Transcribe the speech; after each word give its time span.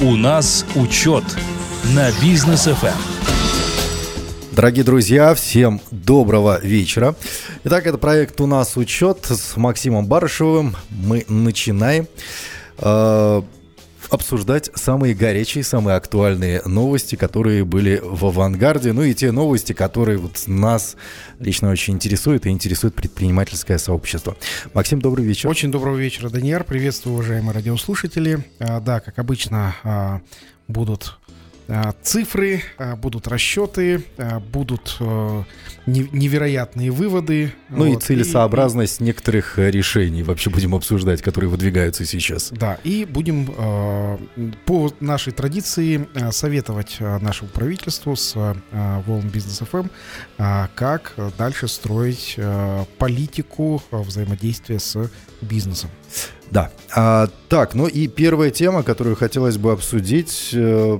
У 0.00 0.14
нас 0.14 0.64
учет 0.76 1.24
на 1.92 2.12
бизнес 2.22 2.66
ФМ. 2.66 2.96
Дорогие 4.52 4.84
друзья, 4.84 5.34
всем 5.34 5.80
доброго 5.90 6.60
вечера. 6.62 7.16
Итак, 7.64 7.84
это 7.84 7.98
проект 7.98 8.40
«У 8.40 8.46
нас 8.46 8.76
учет» 8.76 9.26
с 9.28 9.56
Максимом 9.56 10.06
Барышевым. 10.06 10.76
Мы 10.90 11.24
начинаем 11.28 12.06
э, 12.78 13.42
обсуждать 14.10 14.70
самые 14.74 15.14
горячие, 15.14 15.64
самые 15.64 15.96
актуальные 15.96 16.62
новости, 16.64 17.16
которые 17.16 17.64
были 17.64 18.00
в 18.02 18.26
авангарде. 18.26 18.92
Ну 18.92 19.02
и 19.02 19.14
те 19.14 19.32
новости, 19.32 19.72
которые 19.72 20.18
вот 20.18 20.44
нас 20.46 20.96
лично 21.38 21.70
очень 21.70 21.94
интересуют 21.94 22.46
и 22.46 22.50
интересует 22.50 22.94
предпринимательское 22.94 23.78
сообщество. 23.78 24.36
Максим, 24.74 25.00
добрый 25.00 25.24
вечер. 25.24 25.48
Очень 25.48 25.70
доброго 25.70 25.96
вечера, 25.96 26.30
Даниэр. 26.30 26.64
Приветствую, 26.64 27.14
уважаемые 27.14 27.52
радиослушатели. 27.52 28.44
А, 28.58 28.80
да, 28.80 29.00
как 29.00 29.18
обычно, 29.18 29.74
а, 29.84 30.20
будут 30.68 31.18
цифры, 32.02 32.62
а, 32.78 32.96
будут 32.96 33.28
расчеты, 33.28 34.02
а, 34.16 34.40
будут 34.40 34.98
невероятные 35.86 36.90
выводы. 36.90 37.52
Ну 37.70 37.88
вот. 37.88 38.02
и 38.02 38.06
целесообразность 38.06 39.00
и, 39.00 39.04
некоторых 39.04 39.58
э, 39.58 39.70
решений 39.70 40.22
вообще 40.22 40.50
будем 40.50 40.74
обсуждать, 40.74 41.22
которые 41.22 41.50
выдвигаются 41.50 42.04
сейчас. 42.04 42.50
Да, 42.50 42.78
и 42.84 43.06
будем 43.06 43.46
по 44.66 44.92
нашей 45.00 45.32
традиции 45.32 46.06
советовать 46.30 46.98
нашему 47.00 47.50
правительству 47.50 48.16
с 48.16 48.34
Волн 49.06 49.28
Бизнес 49.28 49.60
ФМ, 49.60 49.88
как 50.74 51.14
дальше 51.38 51.68
строить 51.68 52.38
политику 52.98 53.82
взаимодействия 53.90 54.78
с 54.78 55.10
бизнесом. 55.40 55.90
Да. 56.50 56.70
А, 56.94 57.28
так, 57.48 57.74
ну 57.74 57.86
и 57.86 58.08
первая 58.08 58.50
тема, 58.50 58.82
которую 58.82 59.16
хотелось 59.16 59.58
бы 59.58 59.72
обсудить, 59.72 60.50
э, 60.52 60.98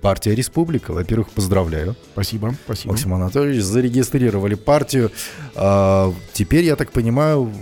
Партия 0.00 0.34
Республика. 0.34 0.92
Во-первых, 0.92 1.30
поздравляю. 1.30 1.96
Спасибо, 2.12 2.54
спасибо. 2.64 2.92
Максим 2.92 3.14
Анатольевич, 3.14 3.62
зарегистрировали 3.62 4.54
партию. 4.54 5.10
А, 5.54 6.12
теперь, 6.32 6.64
я 6.64 6.76
так 6.76 6.92
понимаю, 6.92 7.52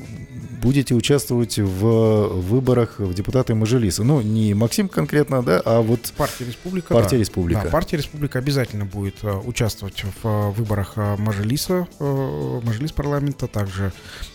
будете 0.66 0.96
участвовать 0.96 1.60
в 1.60 2.26
выборах 2.40 2.98
в 2.98 3.14
депутаты 3.14 3.54
Мажилиса. 3.54 4.02
Ну, 4.02 4.20
не 4.20 4.52
Максим 4.52 4.88
конкретно, 4.88 5.40
да, 5.40 5.62
а 5.64 5.80
вот... 5.80 6.12
Партия 6.16 6.44
Республика. 6.44 6.92
Партия 6.92 7.16
да. 7.16 7.20
Республика. 7.20 7.60
Да, 7.62 7.70
партия 7.70 7.96
Республика 7.98 8.40
обязательно 8.40 8.84
будет 8.84 9.22
uh, 9.22 9.46
участвовать 9.46 10.02
в 10.02 10.26
uh, 10.26 10.50
выборах 10.50 10.96
Мажилиса, 10.96 11.86
Мажилис 12.00 12.90
парламента, 12.90 13.46
также 13.46 13.92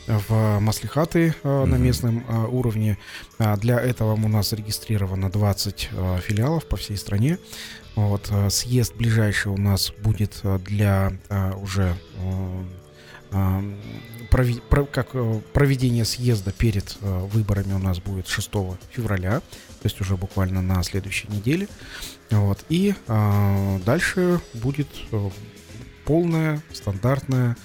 в 0.07 0.59
Маслихаты 0.61 1.35
на 1.43 1.75
местном 1.75 2.23
уровне. 2.49 2.97
Uh, 3.38 3.59
для 3.59 3.81
этого 3.81 4.13
у 4.13 4.27
нас 4.29 4.51
зарегистрировано 4.51 5.29
20 5.29 5.89
uh, 5.91 6.21
филиалов 6.21 6.66
по 6.66 6.77
всей 6.77 6.95
стране. 6.95 7.39
Вот, 7.95 8.29
э, 8.31 8.49
съезд 8.49 8.95
ближайший 8.95 9.51
у 9.51 9.57
нас 9.57 9.91
будет 10.01 10.39
э, 10.43 10.59
для 10.59 11.11
а, 11.29 11.53
уже 11.57 11.93
а, 12.19 12.63
прови, 14.31 14.61
про, 14.69 14.85
как 14.85 15.11
проведение 15.53 16.05
съезда 16.05 16.51
перед 16.51 16.97
а, 17.01 17.25
выборами 17.25 17.73
у 17.73 17.79
нас 17.79 17.99
будет 17.99 18.27
6 18.27 18.49
февраля, 18.89 19.39
то 19.39 19.85
есть 19.85 19.99
уже 20.01 20.17
буквально 20.17 20.61
на 20.61 20.81
следующей 20.83 21.27
неделе. 21.27 21.67
Вот, 22.29 22.65
и 22.69 22.95
а, 23.07 23.79
дальше 23.85 24.41
будет 24.53 24.88
полная 26.05 26.61
стандартная 26.73 27.55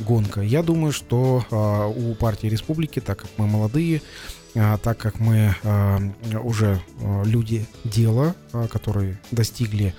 гонка. 0.00 0.40
Я 0.40 0.62
думаю, 0.62 0.92
что 0.92 1.44
у 1.96 2.14
партии 2.16 2.48
Республики, 2.48 3.00
так 3.00 3.20
как 3.20 3.30
мы 3.36 3.46
молодые, 3.46 4.02
так 4.52 4.98
как 4.98 5.20
мы 5.20 5.54
уже 6.42 6.82
люди 7.24 7.66
дела, 7.84 8.34
которые 8.70 9.18
достигли 9.30 9.94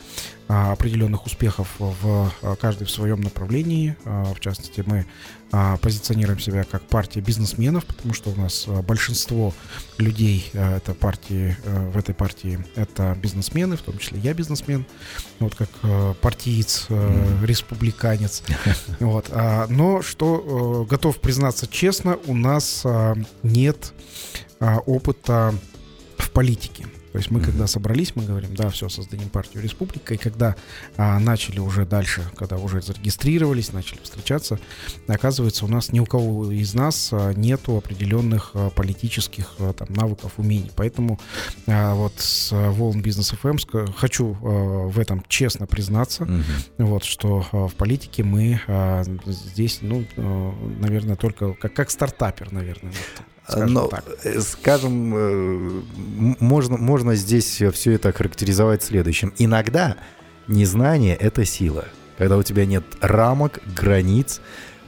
определенных 0.47 1.25
успехов 1.25 1.67
в 1.79 2.31
каждой 2.59 2.85
в 2.85 2.91
своем 2.91 3.21
направлении. 3.21 3.95
В 4.03 4.39
частности, 4.39 4.83
мы 4.85 5.05
позиционируем 5.81 6.39
себя 6.39 6.63
как 6.63 6.83
партия 6.83 7.21
бизнесменов, 7.21 7.85
потому 7.85 8.13
что 8.13 8.29
у 8.31 8.35
нас 8.35 8.67
большинство 8.87 9.53
людей 9.97 10.51
это 10.53 10.93
партии, 10.93 11.55
в 11.65 11.97
этой 11.97 12.13
партии 12.13 12.63
это 12.75 13.17
бизнесмены, 13.21 13.77
в 13.77 13.81
том 13.81 13.97
числе 13.97 14.19
я 14.19 14.33
бизнесмен, 14.33 14.85
вот 15.39 15.55
как 15.55 15.69
партиец, 16.21 16.87
республиканец. 16.89 18.43
Вот. 18.99 19.29
Но 19.69 20.01
что 20.01 20.85
готов 20.89 21.19
признаться 21.19 21.67
честно, 21.67 22.17
у 22.25 22.33
нас 22.33 22.85
нет 23.43 23.93
а, 24.59 24.79
опыта 24.85 25.53
в 26.17 26.31
политике. 26.31 26.87
То 27.15 27.19
есть 27.19 27.31
мы, 27.31 27.39
когда 27.39 27.65
собрались, 27.65 28.13
мы 28.13 28.25
говорим, 28.25 28.55
да, 28.55 28.69
все, 28.69 28.89
создадим 28.89 29.29
партию 29.29 29.63
Республика. 29.63 30.15
И 30.15 30.17
когда 30.17 30.57
а, 30.97 31.17
начали 31.17 31.59
уже 31.59 31.85
дальше, 31.85 32.29
когда 32.35 32.57
уже 32.57 32.81
зарегистрировались, 32.81 33.71
начали 33.71 33.99
встречаться, 34.03 34.59
оказывается, 35.07 35.63
у 35.63 35.69
нас 35.69 35.93
ни 35.93 36.01
у 36.01 36.05
кого 36.05 36.51
из 36.51 36.73
нас 36.73 37.11
а, 37.13 37.31
нету 37.31 37.77
определенных 37.77 38.51
а, 38.53 38.69
политических 38.69 39.53
а, 39.59 39.71
там, 39.71 39.87
навыков, 39.93 40.33
умений. 40.35 40.71
Поэтому 40.75 41.17
а, 41.67 41.95
вот 41.95 42.15
с 42.17 42.51
Волн 42.51 43.01
Бизнес 43.01 43.29
ФМ 43.29 43.59
хочу 43.95 44.35
а, 44.41 44.87
в 44.89 44.99
этом 44.99 45.23
честно 45.29 45.67
признаться, 45.67 46.25
mm-hmm. 46.25 46.43
вот, 46.79 47.05
что 47.05 47.47
а, 47.53 47.69
в 47.69 47.75
политике 47.75 48.25
мы 48.25 48.59
а, 48.67 49.03
здесь, 49.25 49.79
ну, 49.81 50.03
а, 50.17 50.53
наверное, 50.81 51.15
только 51.15 51.53
как, 51.53 51.73
как 51.73 51.91
стартапер, 51.91 52.51
наверное. 52.51 52.91
Скажем 53.47 53.73
Но, 53.73 53.87
так. 53.87 54.03
Э, 54.23 54.39
скажем, 54.41 55.13
э, 55.15 55.81
можно, 56.39 56.77
можно 56.77 57.15
здесь 57.15 57.61
все 57.73 57.91
это 57.91 58.11
характеризовать 58.11 58.83
следующим. 58.83 59.33
Иногда 59.37 59.97
незнание— 60.47 61.15
это 61.19 61.45
сила. 61.45 61.85
Когда 62.17 62.37
у 62.37 62.43
тебя 62.43 62.65
нет 62.65 62.83
рамок, 63.01 63.59
границ, 63.75 64.41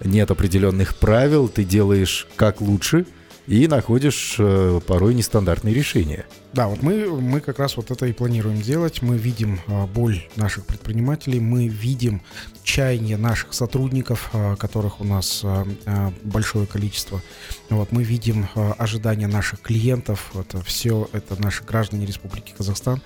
нет 0.03 0.31
определенных 0.31 0.95
правил, 0.95 1.49
ты 1.49 1.63
делаешь 1.63 2.27
как 2.35 2.61
лучше— 2.61 3.05
и 3.47 3.67
находишь 3.67 4.35
э, 4.39 4.81
порой 4.85 5.13
нестандартные 5.13 5.73
решения. 5.73 6.25
Да, 6.51 6.67
вот 6.67 6.81
мы, 6.83 7.09
мы 7.21 7.39
как 7.39 7.59
раз 7.59 7.77
вот 7.77 7.91
это 7.91 8.05
и 8.05 8.11
планируем 8.11 8.61
делать. 8.61 9.01
Мы 9.01 9.17
видим 9.17 9.61
э, 9.67 9.85
боль 9.85 10.27
наших 10.35 10.65
предпринимателей, 10.65 11.39
мы 11.39 11.67
видим 11.67 12.21
чаяние 12.63 13.15
наших 13.15 13.53
сотрудников, 13.53 14.29
э, 14.33 14.57
которых 14.57 14.99
у 14.99 15.05
нас 15.05 15.41
э, 15.43 15.65
э, 15.85 16.11
большое 16.23 16.67
количество. 16.67 17.21
Вот, 17.69 17.91
мы 17.93 18.03
видим 18.03 18.47
э, 18.53 18.71
ожидания 18.77 19.27
наших 19.27 19.61
клиентов. 19.61 20.31
Это 20.35 20.61
все 20.61 21.09
это 21.13 21.41
наши 21.41 21.63
граждане 21.63 22.05
Республики 22.05 22.53
Казахстан. 22.57 23.01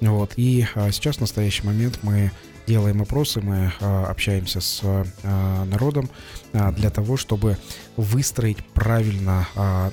Вот, 0.00 0.32
и 0.36 0.66
э, 0.74 0.90
сейчас 0.92 1.16
в 1.16 1.20
настоящий 1.20 1.64
момент 1.64 2.00
мы 2.02 2.30
делаем 2.66 3.02
опросы, 3.02 3.40
мы 3.40 3.72
а, 3.80 4.06
общаемся 4.06 4.60
с 4.60 4.80
а, 4.84 5.64
народом 5.64 6.10
а, 6.52 6.72
для 6.72 6.90
того, 6.90 7.16
чтобы 7.16 7.56
выстроить 7.96 8.58
правильно 8.74 9.46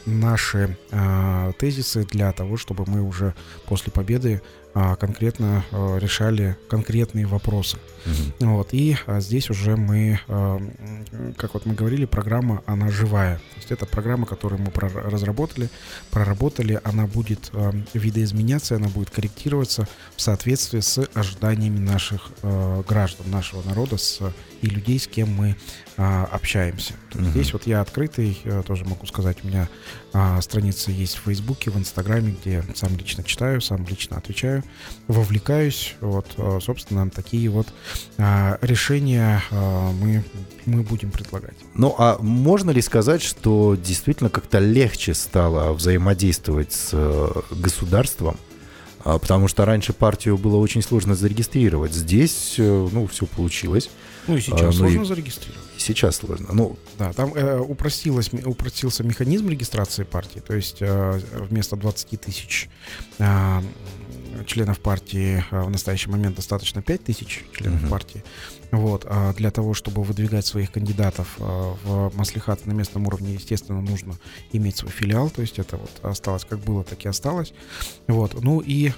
наши 0.05 0.77
тезисы 1.57 2.05
для 2.05 2.31
того, 2.31 2.57
чтобы 2.57 2.83
мы 2.87 3.01
уже 3.01 3.33
после 3.65 3.91
победы 3.91 4.41
конкретно 4.73 5.63
решали 5.71 6.57
конкретные 6.67 7.25
вопросы. 7.25 7.77
Mm-hmm. 8.05 8.45
Вот, 8.45 8.69
и 8.73 8.97
а, 9.05 9.19
здесь 9.19 9.49
уже 9.49 9.75
мы, 9.75 10.19
а, 10.27 10.61
как 11.37 11.53
вот 11.53 11.65
мы 11.65 11.73
говорили, 11.73 12.05
программа, 12.05 12.63
она 12.65 12.89
живая. 12.89 13.37
То 13.37 13.57
есть 13.57 13.71
это 13.71 13.85
программа, 13.85 14.25
которую 14.25 14.61
мы 14.61 14.71
разработали, 14.73 15.69
проработали, 16.11 16.79
она 16.83 17.07
будет 17.07 17.49
а, 17.53 17.73
видоизменяться, 17.93 18.75
она 18.75 18.87
будет 18.89 19.09
корректироваться 19.09 19.87
в 20.15 20.21
соответствии 20.21 20.79
с 20.79 21.07
ожиданиями 21.13 21.79
наших 21.79 22.29
а, 22.41 22.83
граждан, 22.83 23.29
нашего 23.31 23.61
народа 23.63 23.97
с, 23.97 24.21
и 24.61 24.67
людей, 24.67 24.99
с 24.99 25.07
кем 25.07 25.29
мы 25.33 25.55
а, 25.97 26.25
общаемся. 26.31 26.93
Mm-hmm. 27.11 27.29
Здесь 27.31 27.53
вот 27.53 27.67
я 27.67 27.81
открытый, 27.81 28.39
а, 28.45 28.63
тоже 28.63 28.85
могу 28.85 29.05
сказать, 29.05 29.37
у 29.43 29.47
меня 29.47 29.69
а, 30.13 30.41
страница 30.41 30.91
есть 30.91 31.15
в 31.15 31.21
Фейсбуке, 31.21 31.71
в 31.71 31.77
Инстаграме, 31.77 32.35
где 32.39 32.63
сам 32.75 32.95
лично 32.97 33.23
читаю, 33.23 33.61
сам 33.61 33.85
лично 33.87 34.17
отвечаю, 34.17 34.63
вовлекаюсь. 35.07 35.95
Вот, 36.01 36.33
а, 36.37 36.59
собственно, 36.61 37.09
такие 37.09 37.49
вот 37.49 37.67
решения 38.61 39.41
а, 39.51 39.91
мы, 39.91 40.23
мы 40.65 40.81
будем 40.83 41.11
предлагать. 41.11 41.55
Ну, 41.75 41.95
а 41.97 42.17
можно 42.19 42.71
ли 42.71 42.81
сказать, 42.81 43.21
что 43.21 43.75
действительно 43.75 44.29
как-то 44.29 44.59
легче 44.59 45.13
стало 45.13 45.73
взаимодействовать 45.73 46.73
с 46.73 46.89
э, 46.93 47.31
государством? 47.51 48.37
А, 49.03 49.19
потому 49.19 49.47
что 49.47 49.65
раньше 49.65 49.93
партию 49.93 50.37
было 50.37 50.57
очень 50.57 50.81
сложно 50.81 51.15
зарегистрировать. 51.15 51.93
Здесь, 51.93 52.55
э, 52.57 52.89
ну, 52.91 53.07
все 53.07 53.25
получилось. 53.25 53.89
Ну 54.27 54.37
и 54.37 54.41
сейчас 54.41 54.61
а, 54.61 54.65
ну, 54.65 54.71
сложно 54.71 55.01
и... 55.01 55.05
зарегистрировать. 55.05 55.63
Сейчас 55.77 56.15
сложно. 56.17 56.47
Ну, 56.53 56.77
да, 56.97 57.11
там 57.11 57.33
э, 57.33 57.59
упростилось, 57.59 58.31
упростился 58.45 59.03
механизм 59.03 59.49
регистрации 59.49 60.03
партии. 60.03 60.39
То 60.39 60.55
есть 60.55 60.77
э, 60.79 61.19
вместо 61.33 61.75
20 61.75 62.21
тысяч 62.21 62.69
э, 63.19 63.61
членов 64.45 64.79
партии 64.79 65.43
э, 65.51 65.61
в 65.61 65.69
настоящий 65.69 66.09
момент 66.09 66.35
достаточно 66.35 66.81
5 66.81 67.03
тысяч 67.03 67.43
членов 67.53 67.83
uh-huh. 67.83 67.89
партии. 67.89 68.23
Вот, 68.71 69.05
а 69.07 69.33
для 69.33 69.51
того, 69.51 69.73
чтобы 69.73 70.03
выдвигать 70.03 70.45
своих 70.45 70.71
кандидатов 70.71 71.35
э, 71.39 71.43
в 71.83 72.11
маслихаты 72.15 72.67
на 72.67 72.73
местном 72.73 73.07
уровне, 73.07 73.33
естественно, 73.33 73.81
нужно 73.81 74.15
иметь 74.51 74.77
свой 74.77 74.91
филиал. 74.91 75.29
То 75.29 75.41
есть 75.41 75.59
это 75.59 75.77
вот 75.77 75.91
осталось 76.01 76.45
как 76.45 76.59
было, 76.59 76.83
так 76.83 77.03
и 77.05 77.07
осталось. 77.07 77.53
Вот, 78.07 78.41
ну 78.41 78.61
и 78.65 78.91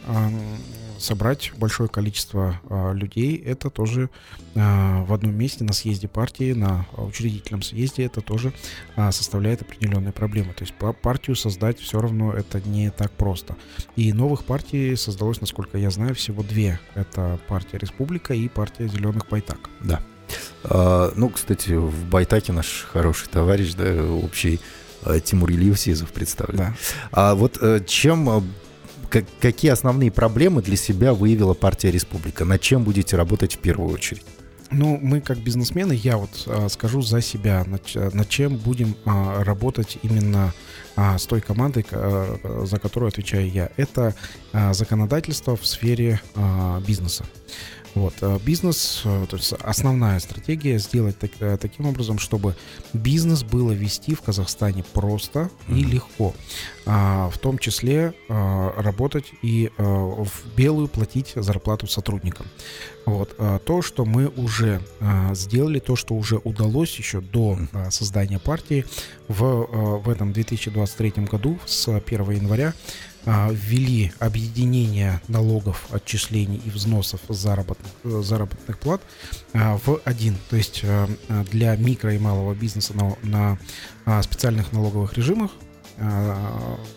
собрать 1.00 1.52
большое 1.58 1.90
количество 1.90 2.60
а, 2.70 2.94
людей, 2.94 3.38
это 3.38 3.70
тоже 3.70 4.10
а, 4.56 5.04
в 5.04 5.14
одном 5.14 5.36
месте 5.36 5.64
на 5.64 5.74
съезде 5.74 6.08
партии, 6.08 6.54
на 6.54 6.86
учредительном 6.98 7.62
съезде, 7.62 8.06
это 8.06 8.22
тоже 8.22 8.54
а, 8.96 9.12
составляет 9.12 9.62
определенные 9.62 10.12
проблемы. 10.12 10.54
То 10.54 10.64
есть 10.64 10.74
партию 11.02 11.36
создать 11.36 11.80
все 11.80 12.00
равно 12.00 12.34
это 12.34 12.62
не 12.62 12.90
так 12.90 13.12
просто. 13.12 13.56
И 13.96 14.14
новых 14.14 14.46
партий 14.46 14.96
создалось, 14.96 15.42
насколько 15.42 15.78
я 15.78 15.90
знаю, 15.90 16.16
всего 16.16 16.44
две. 16.44 16.80
Это 16.94 17.40
партия 17.48 17.78
Республика 17.78 18.34
и 18.34 18.48
партия 18.48 18.88
Зеленых 18.88 19.28
Байтак. 19.30 19.70
Да. 19.84 20.02
А, 20.64 21.12
ну, 21.16 21.30
кстати, 21.30 21.72
в 21.72 22.06
Байтаке 22.10 22.52
наш 22.52 22.86
хороший 22.92 23.28
товарищ, 23.30 23.74
да, 23.74 24.04
общий 24.04 24.60
а, 25.04 25.20
Тимур 25.20 25.52
Ильев 25.52 25.80
Сизов 25.80 26.12
представлен. 26.12 26.58
Да. 26.58 26.74
А 27.12 27.36
вот 27.36 27.58
э, 27.62 27.82
чем 27.86 28.30
а, 28.30 28.44
как, 29.16 29.24
какие 29.40 29.72
основные 29.72 30.12
проблемы 30.12 30.62
для 30.62 30.76
себя 30.76 31.14
выявила 31.14 31.54
партия 31.54 31.90
Республика? 31.90 32.44
Над 32.44 32.60
чем 32.60 32.84
будете 32.84 33.16
работать 33.16 33.56
в 33.56 33.60
первую 33.60 33.94
очередь? 33.94 34.26
Ну, 34.72 35.00
мы 35.02 35.22
как 35.22 35.38
бизнесмены, 35.38 35.94
я 35.94 36.18
вот 36.18 36.44
а, 36.48 36.68
скажу 36.68 37.02
за 37.02 37.22
себя, 37.22 37.64
над, 37.66 38.14
над 38.14 38.28
чем 38.28 38.58
будем 38.58 38.98
а, 39.06 39.42
работать 39.42 40.00
именно 40.04 40.54
а, 40.98 41.18
с 41.18 41.26
той 41.28 41.40
командой, 41.40 41.86
а, 41.92 42.66
за 42.66 42.78
которую 42.78 43.08
отвечаю 43.08 43.50
я. 43.50 43.70
Это 43.78 44.16
а, 44.52 44.74
законодательство 44.74 45.56
в 45.56 45.66
сфере 45.66 46.20
а, 46.36 46.82
бизнеса. 46.86 47.24
Вот, 47.96 48.14
э, 48.22 48.40
бизнес, 48.46 49.04
э, 49.06 49.26
то 49.30 49.38
есть 49.38 49.54
основная 49.54 50.20
стратегия 50.20 50.78
сделать 50.80 51.18
так, 51.18 51.32
э, 51.40 51.58
таким 51.60 51.86
образом, 51.86 52.20
чтобы 52.20 52.56
бизнес 52.92 53.44
было 53.44 53.72
вести 53.72 54.14
в 54.16 54.22
Казахстане 54.22 54.84
просто 54.84 55.50
и 55.70 55.84
легко. 55.84 56.34
А, 56.88 57.30
в 57.32 57.40
том 57.40 57.58
числе 57.58 58.14
а, 58.30 58.80
работать 58.80 59.26
и 59.42 59.72
а, 59.78 59.84
в 59.84 60.32
белую 60.56 60.88
платить 60.88 61.34
зарплату 61.36 61.88
сотрудникам. 61.88 62.46
Вот, 63.06 63.34
а, 63.40 63.58
то, 63.58 63.82
что 63.82 64.06
мы 64.06 64.28
уже 64.28 64.82
а, 65.00 65.34
сделали, 65.34 65.80
то, 65.80 65.96
что 65.96 66.14
уже 66.14 66.38
удалось 66.38 66.96
еще 66.98 67.22
до 67.22 67.58
а, 67.72 67.90
создания 67.90 68.38
партии 68.38 68.86
в, 69.28 69.44
а, 69.44 69.98
в 69.98 70.10
этом 70.10 70.32
2023 70.32 71.26
году 71.26 71.58
с 71.66 71.88
1 71.88 72.32
января 72.32 72.68
а, 72.70 73.15
ввели 73.26 74.12
объединение 74.20 75.22
налогов, 75.28 75.88
отчислений 75.92 76.62
и 76.64 76.70
взносов 76.70 77.22
заработных, 77.30 77.92
э, 78.04 78.22
заработных 78.24 78.78
плат 78.80 79.02
а, 79.54 79.78
в 79.84 80.00
один. 80.06 80.38
То 80.50 80.56
есть 80.56 80.82
э, 80.84 81.08
для 81.52 81.76
микро 81.76 82.14
и 82.14 82.20
малого 82.20 82.54
бизнеса 82.54 82.94
на, 82.96 83.16
на 83.24 83.58
а, 84.06 84.22
специальных 84.22 84.72
налоговых 84.72 85.14
режимах 85.14 85.52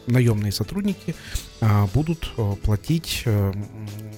наемные 0.09 0.51
сотрудники 0.51 1.15
будут 1.95 2.33
э, 2.37 2.55
платить 2.65 3.25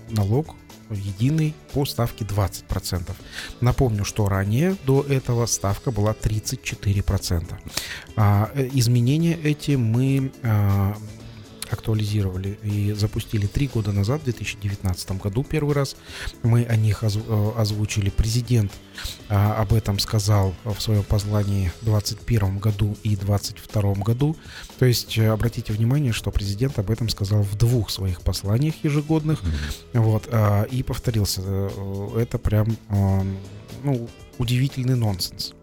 налог 0.09 0.55
единый 0.89 1.55
по 1.75 1.85
ставке 1.85 2.25
20%. 2.25 3.13
Напомню, 3.61 4.07
что 4.07 4.27
ранее 4.27 4.75
до 4.87 5.03
этого 5.03 5.45
ставка 5.45 5.91
была 5.91 6.13
34%. 6.13 7.53
Изменения 8.73 9.35
эти 9.35 9.73
мы 9.73 10.33
актуализировали 11.73 12.59
и 12.63 12.93
запустили 12.93 13.47
три 13.47 13.69
года 13.69 13.93
назад, 13.93 14.21
в 14.21 14.25
2019 14.25 15.13
году 15.13 15.45
первый 15.45 15.75
раз. 15.75 15.97
Мы 16.43 16.65
о 16.65 16.77
них 16.77 17.03
э, 17.03 17.53
озвучили. 17.57 18.11
Президент 18.11 18.73
а, 19.29 19.61
об 19.61 19.73
этом 19.73 19.99
сказал 19.99 20.55
в 20.65 20.81
своем 20.81 21.03
послании 21.03 21.73
в 21.81 21.85
2021 21.85 22.59
году 22.59 22.97
и 23.03 23.17
2022 23.17 23.95
году. 23.95 24.37
То 24.79 24.87
есть 24.87 25.17
э, 25.19 25.29
обратите 25.29 25.73
внимание, 25.73 26.13
что 26.13 26.31
президент 26.31 26.79
об 26.79 26.91
этом 26.91 27.09
сказал 27.09 27.43
в 27.43 27.57
двух 27.57 27.91
своих 27.91 28.23
посланиях 28.23 28.75
ежегодных. 28.83 29.43
Mm-hmm. 29.43 30.01
Вот, 30.01 30.29
а, 30.31 30.65
и 30.65 30.83
повторился. 30.83 31.43
Э, 31.45 32.19
это 32.21 32.39
прям 32.39 32.77
ну, 33.83 34.09
удивительный 34.39 34.97
нонсенс. 34.97 35.55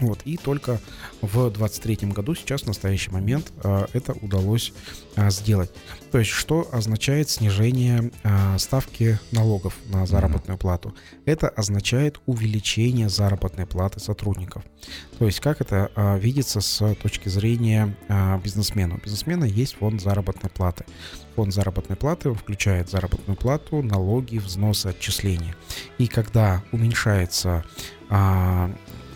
Вот, 0.00 0.20
и 0.24 0.36
только 0.36 0.80
в 1.22 1.50
23 1.50 2.08
году, 2.12 2.34
сейчас, 2.36 2.62
в 2.62 2.66
настоящий 2.68 3.10
момент, 3.10 3.52
а, 3.64 3.86
это 3.92 4.12
удалось 4.12 4.72
а, 5.16 5.28
сделать. 5.30 5.72
То 6.12 6.18
есть, 6.20 6.30
что 6.30 6.68
означает 6.70 7.28
снижение 7.28 8.12
а, 8.22 8.56
ставки 8.58 9.18
налогов 9.32 9.74
на 9.86 10.06
заработную 10.06 10.56
плату? 10.56 10.94
Это 11.24 11.48
означает 11.48 12.20
увеличение 12.26 13.08
заработной 13.08 13.66
платы 13.66 13.98
сотрудников. 13.98 14.62
То 15.18 15.26
есть, 15.26 15.40
как 15.40 15.60
это 15.60 15.90
видится 16.20 16.60
с 16.60 16.94
точки 17.02 17.28
зрения 17.28 17.96
бизнесмена? 18.44 18.94
У 18.94 18.98
бизнесмена 18.98 19.44
есть 19.44 19.74
фонд 19.74 20.00
заработной 20.00 20.48
платы. 20.50 20.84
Фонд 21.34 21.52
заработной 21.52 21.96
платы 21.96 22.32
включает 22.32 22.88
заработную 22.88 23.36
плату, 23.36 23.82
налоги, 23.82 24.38
взносы, 24.38 24.86
отчисления. 24.86 25.56
И 25.98 26.06
когда 26.06 26.62
уменьшается 26.70 27.64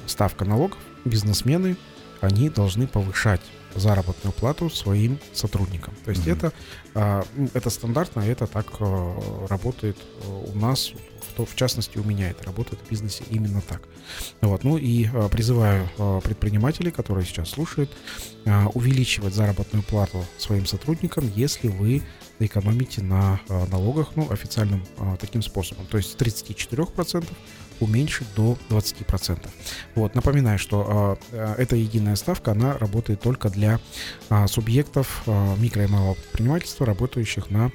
ставка 0.07 0.45
налогов, 0.45 0.79
бизнесмены, 1.05 1.77
они 2.21 2.49
должны 2.49 2.87
повышать 2.87 3.41
заработную 3.75 4.33
плату 4.33 4.71
своим 4.71 5.19
сотрудникам. 5.33 5.95
То 6.05 6.11
есть 6.11 6.27
mm-hmm. 6.27 6.33
это, 6.33 6.53
а, 6.95 7.25
это 7.55 7.71
стандартно, 7.71 8.21
это 8.21 8.47
так 8.47 8.67
а, 8.81 9.47
работает 9.49 9.97
а, 10.25 10.31
у 10.31 10.55
нас, 10.57 10.93
то 11.37 11.47
в 11.47 11.55
частности 11.55 11.99
у 11.99 12.05
меня 12.05 12.31
это 12.31 12.45
работает 12.45 12.81
в 12.83 12.91
бизнесе 12.91 13.25
именно 13.31 13.61
так. 13.63 13.83
Вот, 14.43 14.65
ну 14.65 14.77
и 14.77 15.09
призываю 15.31 15.89
предпринимателей, 16.23 16.91
которые 16.91 17.25
сейчас 17.25 17.51
слушают, 17.51 17.91
увеличивать 18.75 19.33
заработную 19.33 19.83
плату 19.83 20.27
своим 20.37 20.67
сотрудникам, 20.67 21.33
если 21.35 21.69
вы 21.69 22.03
экономите 22.39 23.03
на 23.03 23.41
налогах, 23.49 24.11
ну, 24.15 24.31
официальным 24.31 24.85
таким 25.21 25.41
способом. 25.41 25.87
То 25.87 25.97
есть 25.97 26.13
с 26.13 26.17
34% 26.17 27.27
уменьшить 27.83 28.29
до 28.35 28.57
20%. 28.71 29.47
Вот, 29.95 30.15
напоминаю, 30.15 30.59
что 30.59 31.19
э, 31.33 31.55
эта 31.59 31.77
единая 31.77 32.17
ставка, 32.17 32.53
она 32.53 32.79
работает 32.79 33.21
только 33.21 33.49
для 33.51 33.81
э, 34.31 34.47
субъектов 34.47 35.23
э, 35.27 35.57
микро 35.59 35.85
и 35.85 35.89
малого 35.89 36.15
предпринимательства, 36.15 36.87
работающих 36.87 37.51
на 37.51 37.71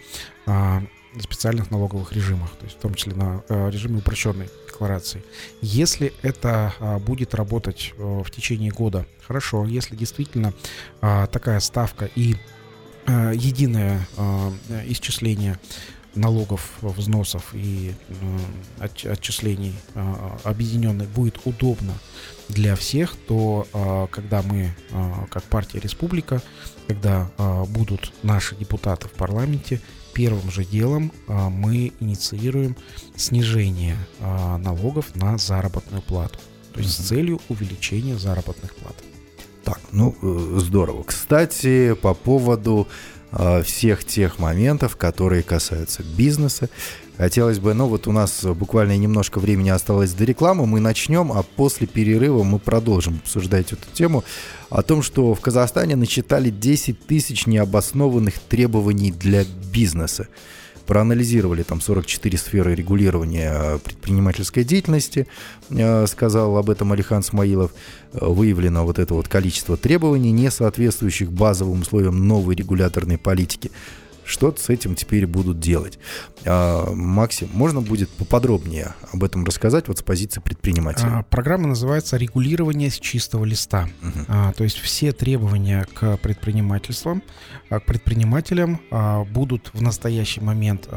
э, 0.45 0.79
специальных 1.21 1.71
налоговых 1.71 2.13
режимах, 2.13 2.51
то 2.51 2.65
есть 2.65 2.77
в 2.77 2.81
том 2.81 2.93
числе 2.93 3.15
на 3.15 3.43
э, 3.49 3.69
режиме 3.69 3.99
упрощенной 3.99 4.49
декларации. 4.67 5.23
Если 5.61 6.13
это 6.21 6.73
будет 7.05 7.33
работать 7.33 7.93
э, 7.97 8.21
в 8.23 8.29
течение 8.31 8.71
года, 8.71 9.05
хорошо. 9.25 9.65
Если 9.65 9.95
действительно 9.95 10.53
такая 11.01 11.59
ставка 11.59 12.09
и 12.15 12.35
э, 13.05 13.31
единое 13.35 14.07
исчисление 14.87 15.59
налогов, 16.17 16.71
взносов 16.81 17.53
и 17.53 17.93
э, 18.79 18.87
отчислений 19.09 19.73
э, 19.93 20.13
объединенных 20.43 21.09
будет 21.09 21.39
удобно 21.45 21.93
для 22.49 22.75
всех, 22.75 23.15
то 23.27 23.67
э, 23.73 24.07
когда 24.11 24.41
мы, 24.41 24.73
как 25.29 25.43
партия 25.43 25.79
Республика, 25.79 26.41
когда 26.87 27.29
будут 27.67 28.13
наши 28.23 28.55
депутаты 28.55 29.07
в 29.07 29.11
парламенте, 29.11 29.81
первым 30.13 30.49
же 30.49 30.63
делом 30.63 31.11
мы 31.27 31.91
инициируем 31.99 32.77
снижение 33.15 33.97
налогов 34.19 35.15
на 35.15 35.37
заработную 35.37 36.01
плату. 36.01 36.39
То 36.73 36.79
есть 36.79 36.93
с 36.93 37.07
целью 37.07 37.41
увеличения 37.49 38.17
заработных 38.17 38.73
плат. 38.75 38.95
Так, 39.63 39.81
ну 39.91 40.15
здорово. 40.59 41.03
Кстати, 41.03 41.93
по 41.93 42.13
поводу 42.13 42.87
всех 43.63 44.03
тех 44.05 44.39
моментов, 44.39 44.95
которые 44.95 45.43
касаются 45.43 46.03
бизнеса. 46.03 46.69
Хотелось 47.17 47.57
бы, 47.57 47.73
ну 47.73 47.87
вот 47.87 48.07
у 48.07 48.11
нас 48.11 48.45
буквально 48.45 48.95
немножко 48.95 49.39
времени 49.39 49.69
осталось 49.69 50.13
до 50.13 50.23
рекламы, 50.23 50.67
мы 50.67 50.79
начнем, 50.79 51.31
а 51.31 51.41
после 51.41 51.87
перерыва 51.87 52.43
мы 52.43 52.59
продолжим 52.59 53.19
обсуждать 53.23 53.73
эту 53.73 53.91
тему 53.91 54.23
о 54.69 54.83
том, 54.83 55.01
что 55.01 55.33
в 55.33 55.41
Казахстане 55.41 55.95
начитали 55.95 56.51
10 56.51 57.07
тысяч 57.07 57.47
необоснованных 57.47 58.37
требований 58.39 59.11
для 59.11 59.45
бизнеса 59.73 60.27
проанализировали 60.87 61.63
там 61.63 61.81
44 61.81 62.37
сферы 62.37 62.73
регулирования 62.73 63.51
э, 63.53 63.79
предпринимательской 63.79 64.63
деятельности, 64.63 65.27
э, 65.69 66.07
сказал 66.07 66.57
об 66.57 66.69
этом 66.69 66.93
Алихан 66.93 67.21
Смаилов. 67.21 67.71
Э, 68.13 68.25
выявлено 68.25 68.85
вот 68.85 68.97
это 68.97 69.13
вот 69.13 69.27
количество 69.27 69.77
требований, 69.77 70.31
не 70.31 70.49
соответствующих 70.49 71.31
базовым 71.31 71.81
условиям 71.81 72.27
новой 72.27 72.55
регуляторной 72.55 73.17
политики 73.17 73.69
что 74.27 74.53
с 74.55 74.69
этим 74.69 74.95
теперь 74.95 75.25
будут 75.25 75.59
делать. 75.59 75.97
А, 76.45 76.91
Максим, 76.93 77.49
можно 77.53 77.81
будет 77.81 78.09
поподробнее 78.09 78.93
об 79.11 79.23
этом 79.23 79.45
рассказать 79.45 79.87
вот 79.87 79.99
с 79.99 80.03
позиции 80.03 80.41
предпринимателя? 80.41 81.19
А, 81.19 81.23
программа 81.23 81.67
называется 81.67 82.17
«Регулирование 82.17 82.91
с 82.91 82.99
чистого 82.99 83.45
листа». 83.45 83.89
Угу. 84.01 84.25
А, 84.27 84.51
то 84.53 84.63
есть 84.63 84.77
все 84.77 85.13
требования 85.13 85.87
к 85.93 86.17
предпринимательствам, 86.17 87.23
к 87.69 87.79
предпринимателям 87.79 88.81
будут 89.31 89.71
в 89.73 89.81
настоящий 89.81 90.41
момент 90.41 90.87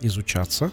изучаться 0.00 0.70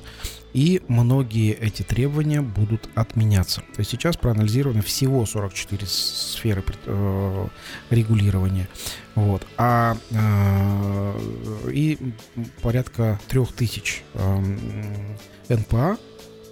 и 0.53 0.81
многие 0.87 1.53
эти 1.53 1.83
требования 1.83 2.41
будут 2.41 2.89
отменяться. 2.95 3.61
То 3.73 3.79
есть 3.79 3.91
сейчас 3.91 4.17
проанализировано 4.17 4.81
всего 4.81 5.25
44 5.25 5.85
сферы 5.87 6.63
э, 6.85 7.47
регулирования. 7.89 8.67
Вот. 9.15 9.45
А, 9.57 9.97
э, 10.11 11.69
и 11.71 12.13
порядка 12.61 13.19
трех 13.27 13.53
тысяч 13.53 14.03
э, 14.13 14.57
НПА 15.49 15.97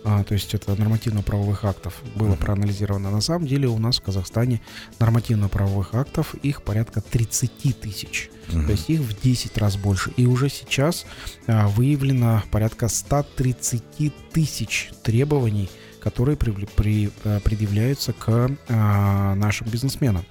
а, 0.03 0.23
то 0.23 0.33
есть 0.33 0.53
это 0.53 0.75
нормативно-правовых 0.75 1.65
актов, 1.65 2.01
было 2.15 2.35
проанализировано. 2.35 3.11
На 3.11 3.21
самом 3.21 3.47
деле 3.47 3.67
у 3.67 3.77
нас 3.77 3.99
в 3.99 4.01
Казахстане 4.01 4.61
нормативно-правовых 4.99 5.93
актов 5.95 6.35
их 6.35 6.61
порядка 6.61 7.01
30 7.01 7.79
тысяч. 7.79 8.29
uh 8.47 8.65
То 8.65 8.71
есть 8.71 8.89
их 8.89 9.01
в 9.01 9.21
10 9.21 9.57
раз 9.57 9.75
больше. 9.77 10.11
И 10.17 10.25
уже 10.25 10.49
сейчас 10.49 11.05
а, 11.47 11.67
выявлено 11.67 12.43
порядка 12.51 12.87
130 12.87 14.31
тысяч 14.31 14.91
требований, 15.03 15.69
которые 15.99 16.37
при, 16.37 16.51
при, 16.51 17.11
а, 17.23 17.39
предъявляются 17.41 18.13
к 18.13 18.49
а, 18.69 19.35
нашим 19.35 19.67
бизнесменам. 19.67 20.25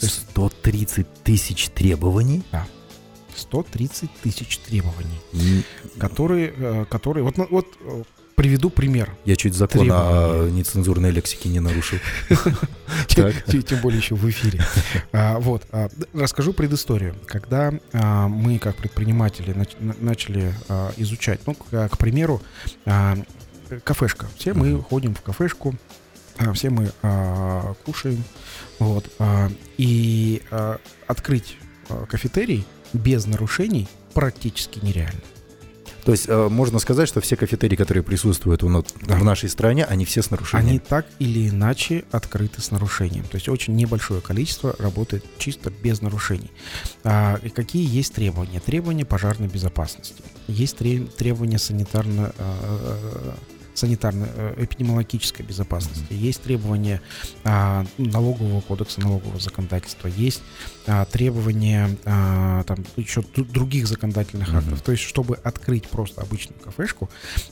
То 0.00 0.06
есть 0.06 0.22
130 0.30 1.06
тысяч 1.22 1.68
требований? 1.68 2.42
Да. 2.50 2.66
130 3.36 4.10
тысяч 4.22 4.58
требований, 4.58 5.20
которые, 5.98 6.52
э, 6.56 6.84
которые 6.86 7.24
вот, 7.24 7.36
ну, 7.36 7.46
вот 7.50 7.66
Приведу 8.40 8.70
пример. 8.70 9.14
Я 9.26 9.36
чуть 9.36 9.52
закон 9.52 9.86
о 9.92 10.48
нецензурной 10.48 11.10
лексике 11.10 11.50
не 11.50 11.60
нарушил. 11.60 11.98
Тем 13.06 13.80
более 13.82 13.98
еще 14.00 14.14
в 14.14 14.26
эфире. 14.30 14.64
А, 15.12 15.38
вот. 15.38 15.66
А, 15.72 15.90
расскажу 16.14 16.54
предысторию. 16.54 17.14
Когда 17.26 17.74
а, 17.92 18.28
мы, 18.28 18.58
как 18.58 18.76
предприниматели, 18.76 19.54
начали 20.00 20.54
изучать, 20.96 21.40
ну, 21.46 21.52
к 21.52 21.98
примеру, 21.98 22.40
кафешка. 23.84 24.26
Все 24.38 24.54
мы 24.54 24.80
ходим 24.80 25.14
в 25.14 25.20
кафешку, 25.20 25.74
все 26.54 26.70
мы 26.70 26.90
кушаем. 27.84 28.24
Вот. 28.78 29.04
И 29.76 30.40
открыть 31.06 31.58
кафетерий 32.08 32.64
без 32.94 33.26
нарушений 33.26 33.86
практически 34.14 34.78
нереально. 34.82 35.20
То 36.04 36.12
есть 36.12 36.26
э, 36.28 36.48
можно 36.48 36.78
сказать, 36.78 37.08
что 37.08 37.20
все 37.20 37.36
кафетерии, 37.36 37.76
которые 37.76 38.02
присутствуют 38.02 38.62
в, 38.62 38.68
в 38.68 39.24
нашей 39.24 39.48
стране, 39.48 39.84
они 39.84 40.04
все 40.04 40.22
с 40.22 40.30
нарушением. 40.30 40.68
Они 40.68 40.78
так 40.78 41.06
или 41.18 41.48
иначе 41.48 42.04
открыты 42.10 42.60
с 42.60 42.70
нарушением. 42.70 43.24
То 43.24 43.36
есть 43.36 43.48
очень 43.48 43.74
небольшое 43.76 44.20
количество 44.20 44.74
работает 44.78 45.24
чисто 45.38 45.70
без 45.70 46.00
нарушений. 46.00 46.50
А, 47.04 47.38
и 47.42 47.48
какие 47.48 47.86
есть 47.88 48.14
требования? 48.14 48.60
Требования 48.60 49.04
пожарной 49.04 49.48
безопасности. 49.48 50.22
Есть 50.46 50.76
требования 50.78 51.58
санитарно 51.58 52.32
э, 52.36 53.32
санитарно-эпидемиологической 53.74 55.44
безопасности, 55.44 56.12
есть 56.12 56.42
требования 56.42 57.00
а, 57.44 57.84
налогового 57.98 58.60
кодекса, 58.60 59.00
налогового 59.00 59.38
законодательства, 59.38 60.08
есть 60.08 60.42
а, 60.86 61.04
требования 61.04 61.96
а, 62.04 62.62
там 62.64 62.84
еще 62.96 63.22
других 63.22 63.86
законодательных 63.86 64.52
актов. 64.54 64.80
Mm-hmm. 64.80 64.84
То 64.84 64.92
есть, 64.92 65.04
чтобы 65.04 65.36
открыть 65.36 65.88
просто 65.88 66.20
обычную 66.20 66.58
кафешку, 66.60 67.08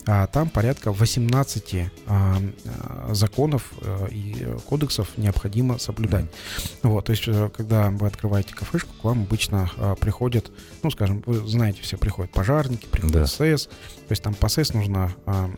а, 0.06 0.26
там 0.26 0.50
порядка 0.50 0.92
18 0.92 1.74
а, 1.74 1.88
а, 2.06 3.14
законов 3.14 3.72
а, 3.82 4.06
и 4.06 4.46
кодексов 4.66 5.16
необходимо 5.16 5.78
соблюдать. 5.78 6.24
Mm-hmm. 6.24 6.88
Вот, 6.88 7.04
то 7.06 7.12
есть, 7.12 7.24
э, 7.26 7.50
когда 7.56 7.90
вы 7.90 8.06
открываете 8.06 8.54
кафешку, 8.54 8.90
к 9.00 9.04
вам 9.04 9.22
обычно 9.22 9.70
а, 9.76 9.94
приходят, 9.94 10.50
ну, 10.82 10.90
скажем, 10.90 11.22
вы 11.26 11.46
знаете, 11.46 11.82
все 11.82 11.96
приходят 11.96 12.30
пожарники, 12.32 12.86
приходят 12.86 13.14
да. 13.14 13.26
СС, 13.26 13.66
то 13.66 14.12
есть 14.12 14.22
там 14.22 14.34
по 14.34 14.48
СС 14.48 14.72
нужно 14.72 15.14
а, 15.26 15.50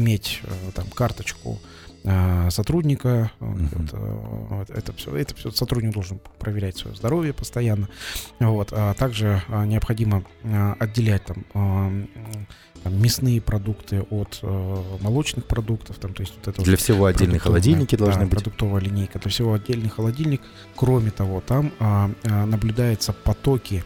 иметь 0.00 0.40
а, 0.44 0.72
там 0.72 0.86
карточку 0.86 1.58
а, 2.04 2.50
сотрудника. 2.50 3.30
Uh-huh. 3.40 4.62
Это, 4.62 4.72
это, 4.72 4.92
все, 4.94 5.14
это 5.14 5.34
все 5.34 5.50
сотрудник 5.50 5.92
должен 5.92 6.20
проверять 6.38 6.76
свое 6.76 6.96
здоровье 6.96 7.32
постоянно. 7.32 7.88
Вот. 8.38 8.72
А 8.72 8.94
также 8.94 9.42
необходимо 9.48 10.24
отделять 10.78 11.22
там 11.24 12.08
там, 12.82 13.00
мясные 13.00 13.40
продукты 13.40 14.02
от 14.10 14.38
э, 14.42 14.82
молочных 15.00 15.44
продуктов. 15.44 15.98
Там, 15.98 16.14
то 16.14 16.22
есть 16.22 16.34
вот 16.36 16.48
это 16.48 16.62
Для 16.62 16.76
всего 16.76 17.06
отдельные 17.06 17.38
холодильники 17.38 17.96
должны 17.96 18.22
да, 18.22 18.26
быть. 18.26 18.42
Продуктовая 18.42 18.80
линейка. 18.80 19.18
Для 19.18 19.30
всего 19.30 19.52
отдельный 19.54 19.90
холодильник. 19.90 20.40
Кроме 20.76 21.10
того, 21.10 21.42
там 21.46 21.72
а, 21.78 22.10
наблюдаются 22.24 23.12
потоки, 23.12 23.84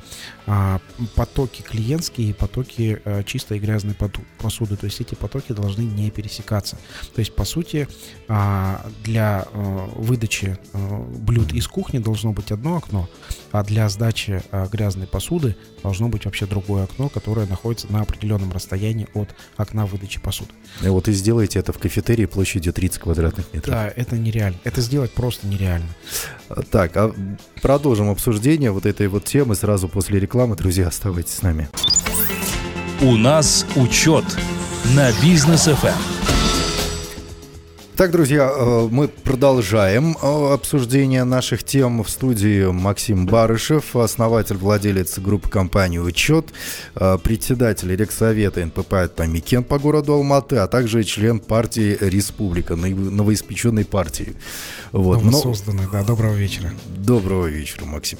потоки 1.14 1.62
клиентские 1.62 2.30
и 2.30 2.32
потоки 2.32 3.00
а, 3.04 3.22
чистой 3.22 3.56
и 3.56 3.60
грязной 3.60 3.96
посуды. 4.38 4.76
То 4.76 4.86
есть 4.86 5.00
эти 5.00 5.14
потоки 5.14 5.52
должны 5.52 5.82
не 5.82 6.10
пересекаться. 6.10 6.76
То 7.14 7.20
есть, 7.20 7.34
по 7.34 7.44
сути, 7.44 7.88
а, 8.28 8.86
для 9.02 9.46
а, 9.52 9.90
выдачи 9.94 10.58
а, 10.72 11.02
блюд 11.18 11.52
из 11.52 11.66
кухни 11.66 11.98
должно 11.98 12.32
быть 12.32 12.52
одно 12.52 12.76
окно, 12.76 13.08
а 13.52 13.64
для 13.64 13.88
сдачи 13.88 14.42
а, 14.50 14.68
грязной 14.68 15.06
посуды 15.06 15.56
должно 15.82 16.08
быть 16.08 16.26
вообще 16.26 16.46
другое 16.46 16.84
окно, 16.84 17.08
которое 17.08 17.46
находится 17.46 17.90
на 17.90 18.02
определенном 18.02 18.52
расстоянии 18.52 19.08
от 19.14 19.34
окна 19.56 19.86
выдачи 19.86 20.20
посуды. 20.20 20.50
И 20.82 20.88
вот 20.88 21.08
и 21.08 21.12
сделайте 21.12 21.58
это 21.58 21.72
в 21.72 21.78
кафетерии 21.78 22.26
площадью 22.26 22.72
30 22.72 22.98
квадратных 23.00 23.52
метров. 23.52 23.74
Да, 23.74 23.88
это 23.88 24.18
нереально. 24.18 24.58
Это 24.64 24.80
сделать 24.80 25.12
просто 25.12 25.46
нереально. 25.46 25.88
Так, 26.70 26.96
а 26.96 27.14
продолжим 27.62 28.10
обсуждение 28.10 28.70
вот 28.70 28.86
этой 28.86 29.08
вот 29.08 29.24
темы 29.24 29.54
сразу 29.54 29.88
после 29.88 30.20
рекламы. 30.20 30.33
Друзья, 30.56 30.88
оставайтесь 30.88 31.34
с 31.34 31.42
нами. 31.42 31.68
У 33.00 33.16
нас 33.16 33.64
учет 33.76 34.24
на 34.96 35.12
бизнес 35.22 35.68
FM. 35.68 36.13
Так, 37.96 38.10
друзья, 38.10 38.50
э, 38.52 38.88
мы 38.90 39.06
продолжаем 39.06 40.16
э, 40.20 40.52
обсуждение 40.52 41.22
наших 41.22 41.62
тем 41.62 42.02
в 42.02 42.10
студии 42.10 42.66
Максим 42.66 43.24
Барышев, 43.24 43.94
основатель, 43.94 44.56
владелец 44.56 45.20
группы 45.20 45.48
компании 45.48 45.98
«Учет», 45.98 46.46
э, 46.96 47.18
председатель 47.22 47.94
Рексовета 47.94 48.66
НПП 48.66 49.14
«Тамикен» 49.14 49.62
по 49.62 49.78
городу 49.78 50.14
Алматы, 50.14 50.56
а 50.56 50.66
также 50.66 51.04
член 51.04 51.38
партии 51.38 51.96
«Республика», 52.00 52.74
новоиспеченной 52.74 53.84
партии. 53.84 54.34
Вот. 54.90 55.22
Новосозданной, 55.22 55.84
да. 55.92 56.02
Доброго 56.02 56.34
вечера. 56.34 56.72
Доброго 56.96 57.46
вечера, 57.46 57.84
Максим. 57.84 58.18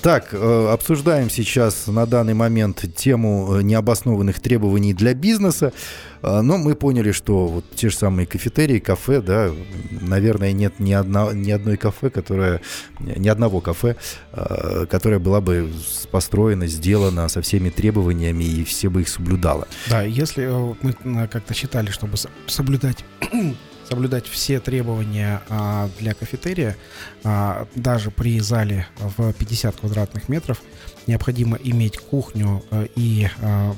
Так, 0.00 0.32
обсуждаем 0.32 1.28
сейчас 1.28 1.86
на 1.86 2.06
данный 2.06 2.34
момент 2.34 2.82
тему 2.96 3.60
необоснованных 3.60 4.40
требований 4.40 4.94
для 4.94 5.12
бизнеса. 5.12 5.74
А, 6.22 6.42
но 6.42 6.56
мы 6.56 6.74
поняли, 6.74 7.12
что 7.12 7.46
вот 7.46 7.64
те 7.74 7.90
же 7.90 7.96
самые 7.96 8.26
кафетерии, 8.26 8.78
кафе, 8.78 9.20
да, 9.20 9.50
наверное, 9.90 10.52
нет 10.52 10.78
ни, 10.78 10.92
одно, 10.92 11.32
ни 11.32 11.50
одной 11.50 11.76
кафе, 11.76 12.10
которое, 12.10 12.60
ни 13.00 13.28
одного 13.28 13.60
кафе, 13.60 13.96
а, 14.32 14.86
которое 14.86 15.18
была 15.18 15.40
бы 15.40 15.70
построено, 16.10 16.66
сделано 16.66 17.28
со 17.28 17.42
всеми 17.42 17.70
требованиями 17.70 18.44
и 18.44 18.64
все 18.64 18.88
бы 18.88 19.02
их 19.02 19.08
соблюдало. 19.08 19.66
Да, 19.88 20.02
если 20.02 20.44
э, 20.44 20.74
мы 20.80 21.28
как-то 21.28 21.54
считали, 21.54 21.90
чтобы 21.90 22.16
соблюдать 22.46 23.04
соблюдать 23.88 24.26
все 24.26 24.60
требования 24.60 25.42
а, 25.48 25.90
для 25.98 26.14
кафетерия, 26.14 26.76
а, 27.24 27.66
даже 27.74 28.10
при 28.10 28.40
зале 28.40 28.86
в 28.98 29.32
50 29.32 29.76
квадратных 29.76 30.28
метров, 30.28 30.62
необходимо 31.06 31.58
иметь 31.62 31.98
кухню 31.98 32.62
а, 32.70 32.86
и 32.94 33.28
а, 33.40 33.74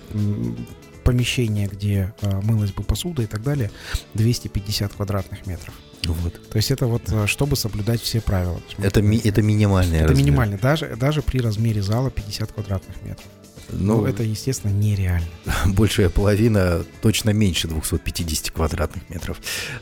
помещение, 1.04 1.68
где 1.68 2.12
э, 2.22 2.40
мылась 2.42 2.72
бы 2.72 2.82
посуда 2.82 3.22
и 3.22 3.26
так 3.26 3.42
далее, 3.42 3.70
250 4.14 4.92
квадратных 4.94 5.46
метров. 5.46 5.74
Вот. 6.04 6.48
То 6.50 6.56
есть 6.56 6.70
это 6.70 6.86
вот, 6.86 7.02
э, 7.08 7.26
чтобы 7.26 7.56
соблюдать 7.56 8.00
все 8.00 8.20
правила. 8.20 8.60
Это, 8.78 9.02
ми, 9.02 9.20
это 9.22 9.42
минимальное 9.42 10.00
Это 10.00 10.08
размер. 10.08 10.26
минимальный, 10.26 10.58
даже, 10.58 10.96
даже 10.96 11.22
при 11.22 11.38
размере 11.40 11.82
зала 11.82 12.10
50 12.10 12.52
квадратных 12.52 12.96
метров. 13.02 13.26
Ну, 13.70 14.00
ну, 14.00 14.06
это, 14.06 14.22
естественно, 14.22 14.72
нереально. 14.72 15.26
Большая 15.66 16.10
половина, 16.10 16.84
точно 17.00 17.30
меньше 17.30 17.68
250 17.68 18.50
квадратных 18.50 19.08
метров. 19.08 19.38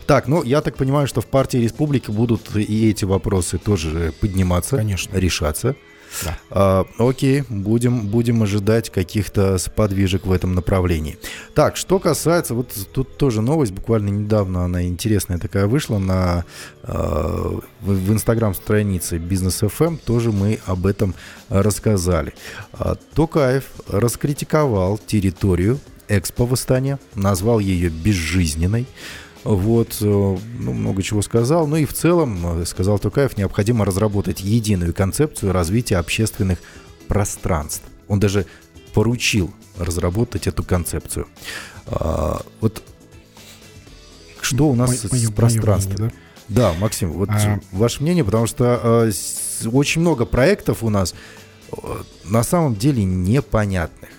Так, 0.06 0.28
ну, 0.28 0.42
я 0.44 0.60
так 0.60 0.76
понимаю, 0.76 1.06
что 1.06 1.20
в 1.20 1.26
партии 1.26 1.58
Республики 1.58 2.10
будут 2.10 2.54
и 2.56 2.90
эти 2.90 3.04
вопросы 3.04 3.58
тоже 3.58 4.12
подниматься, 4.20 4.76
Конечно. 4.76 5.16
решаться. 5.16 5.74
Да. 6.24 6.38
А, 6.50 6.86
окей, 6.98 7.44
будем, 7.48 8.06
будем 8.08 8.42
ожидать 8.42 8.90
каких-то 8.90 9.58
сподвижек 9.58 10.26
в 10.26 10.32
этом 10.32 10.54
направлении. 10.54 11.18
Так, 11.54 11.76
что 11.76 11.98
касается, 11.98 12.54
вот 12.54 12.72
тут 12.92 13.16
тоже 13.16 13.40
новость, 13.40 13.72
буквально 13.72 14.10
недавно 14.10 14.64
она 14.64 14.84
интересная 14.84 15.38
такая 15.38 15.66
вышла 15.66 15.98
на 15.98 16.44
э, 16.82 16.92
в, 16.92 17.60
в 17.80 18.12
инстаграм-странице 18.12 19.18
Бизнес 19.18 19.62
FM, 19.62 19.86
эм. 19.86 19.98
тоже 19.98 20.32
мы 20.32 20.60
об 20.66 20.86
этом 20.86 21.14
рассказали. 21.48 22.34
А, 22.72 22.96
Токаев 23.14 23.64
раскритиковал 23.88 24.98
территорию 24.98 25.80
Экспо 26.08 26.44
в 26.44 26.52
назвал 27.14 27.58
ее 27.58 27.88
безжизненной. 27.88 28.86
Вот, 29.44 29.96
э, 30.00 30.04
ну, 30.04 30.72
много 30.72 31.02
чего 31.02 31.20
сказал. 31.20 31.66
Ну 31.66 31.76
и 31.76 31.84
в 31.84 31.92
целом, 31.92 32.60
э, 32.60 32.64
сказал 32.64 32.98
Тукаев, 32.98 33.36
необходимо 33.36 33.84
разработать 33.84 34.40
единую 34.40 34.94
концепцию 34.94 35.52
развития 35.52 35.96
общественных 35.96 36.60
пространств. 37.08 37.84
Он 38.06 38.20
даже 38.20 38.46
поручил 38.94 39.52
разработать 39.76 40.46
эту 40.46 40.62
концепцию. 40.62 41.26
А, 41.86 42.42
вот 42.60 42.82
что 44.40 44.68
у 44.68 44.74
нас 44.74 44.90
Мо- 44.90 45.18
с 45.18 45.30
пространством? 45.32 45.94
Мнение, 45.94 46.14
да? 46.48 46.72
да, 46.72 46.78
Максим, 46.78 47.12
вот 47.12 47.30
а... 47.30 47.58
ваше 47.72 48.02
мнение, 48.02 48.24
потому 48.24 48.46
что 48.46 49.08
э, 49.10 49.12
очень 49.72 50.02
много 50.02 50.24
проектов 50.24 50.84
у 50.84 50.90
нас 50.90 51.14
на 52.24 52.42
самом 52.44 52.76
деле 52.76 53.02
непонятных. 53.02 54.10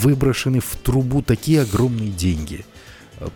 Выброшены 0.00 0.60
в 0.60 0.76
трубу 0.76 1.22
такие 1.22 1.62
огромные 1.62 2.10
деньги 2.10 2.64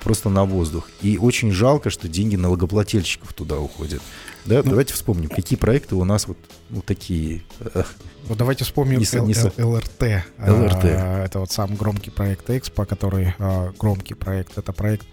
просто 0.03 0.29
на 0.29 0.45
воздух. 0.45 0.89
И 1.03 1.19
очень 1.19 1.53
жалко, 1.53 1.91
что 1.91 2.09
деньги 2.09 2.37
налогоплательщиков 2.37 3.33
туда 3.33 3.59
уходят. 3.59 4.03
Да, 4.47 4.63
ну, 4.63 4.71
давайте 4.71 4.95
вспомним, 4.95 5.29
какие 5.29 5.59
проекты 5.59 5.97
у 5.97 6.05
нас 6.05 6.29
вот, 6.29 6.39
вот 6.71 6.85
такие. 6.85 7.43
Э, 7.61 7.83
вот 8.29 8.39
давайте 8.39 8.65
вспомним 8.65 9.01
не, 9.01 9.07
Л, 9.13 9.27
не, 9.27 9.35
ЛРТ. 9.65 10.25
ЛРТ. 10.39 10.85
А, 10.85 11.25
это 11.25 11.41
вот 11.41 11.51
сам 11.51 11.75
громкий 11.75 12.11
проект 12.11 12.49
Экспо, 12.49 12.85
который 12.85 13.35
а, 13.39 13.73
громкий 13.79 14.15
проект. 14.15 14.57
Это 14.57 14.73
проект 14.73 15.07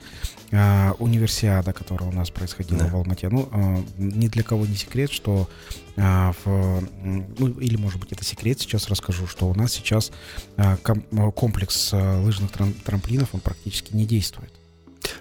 а, 0.52 0.96
Универсиада, 1.00 1.74
которая 1.74 2.10
у 2.10 2.14
нас 2.14 2.30
происходила 2.30 2.82
да. 2.82 2.88
в 2.88 2.96
Алмате. 2.96 3.30
Ну, 3.30 3.50
а, 3.52 3.84
ни 3.98 4.28
для 4.28 4.44
кого 4.44 4.68
не 4.68 4.76
секрет, 4.76 5.12
что 5.12 5.50
а, 5.98 6.34
в, 6.44 6.88
ну, 7.04 7.48
или, 7.60 7.76
может 7.76 8.00
быть, 8.00 8.12
это 8.12 8.24
секрет, 8.24 8.60
сейчас 8.60 8.88
расскажу, 8.88 9.26
что 9.26 9.48
у 9.48 9.56
нас 9.56 9.74
сейчас 9.74 10.12
а, 10.58 10.78
ком, 10.78 11.02
комплекс 11.32 11.90
а, 11.92 12.22
лыжных 12.22 12.52
трам, 12.52 12.74
трамплинов, 12.74 13.30
он 13.34 13.40
практически 13.40 13.96
не 13.96 14.06
действует. 14.06 14.52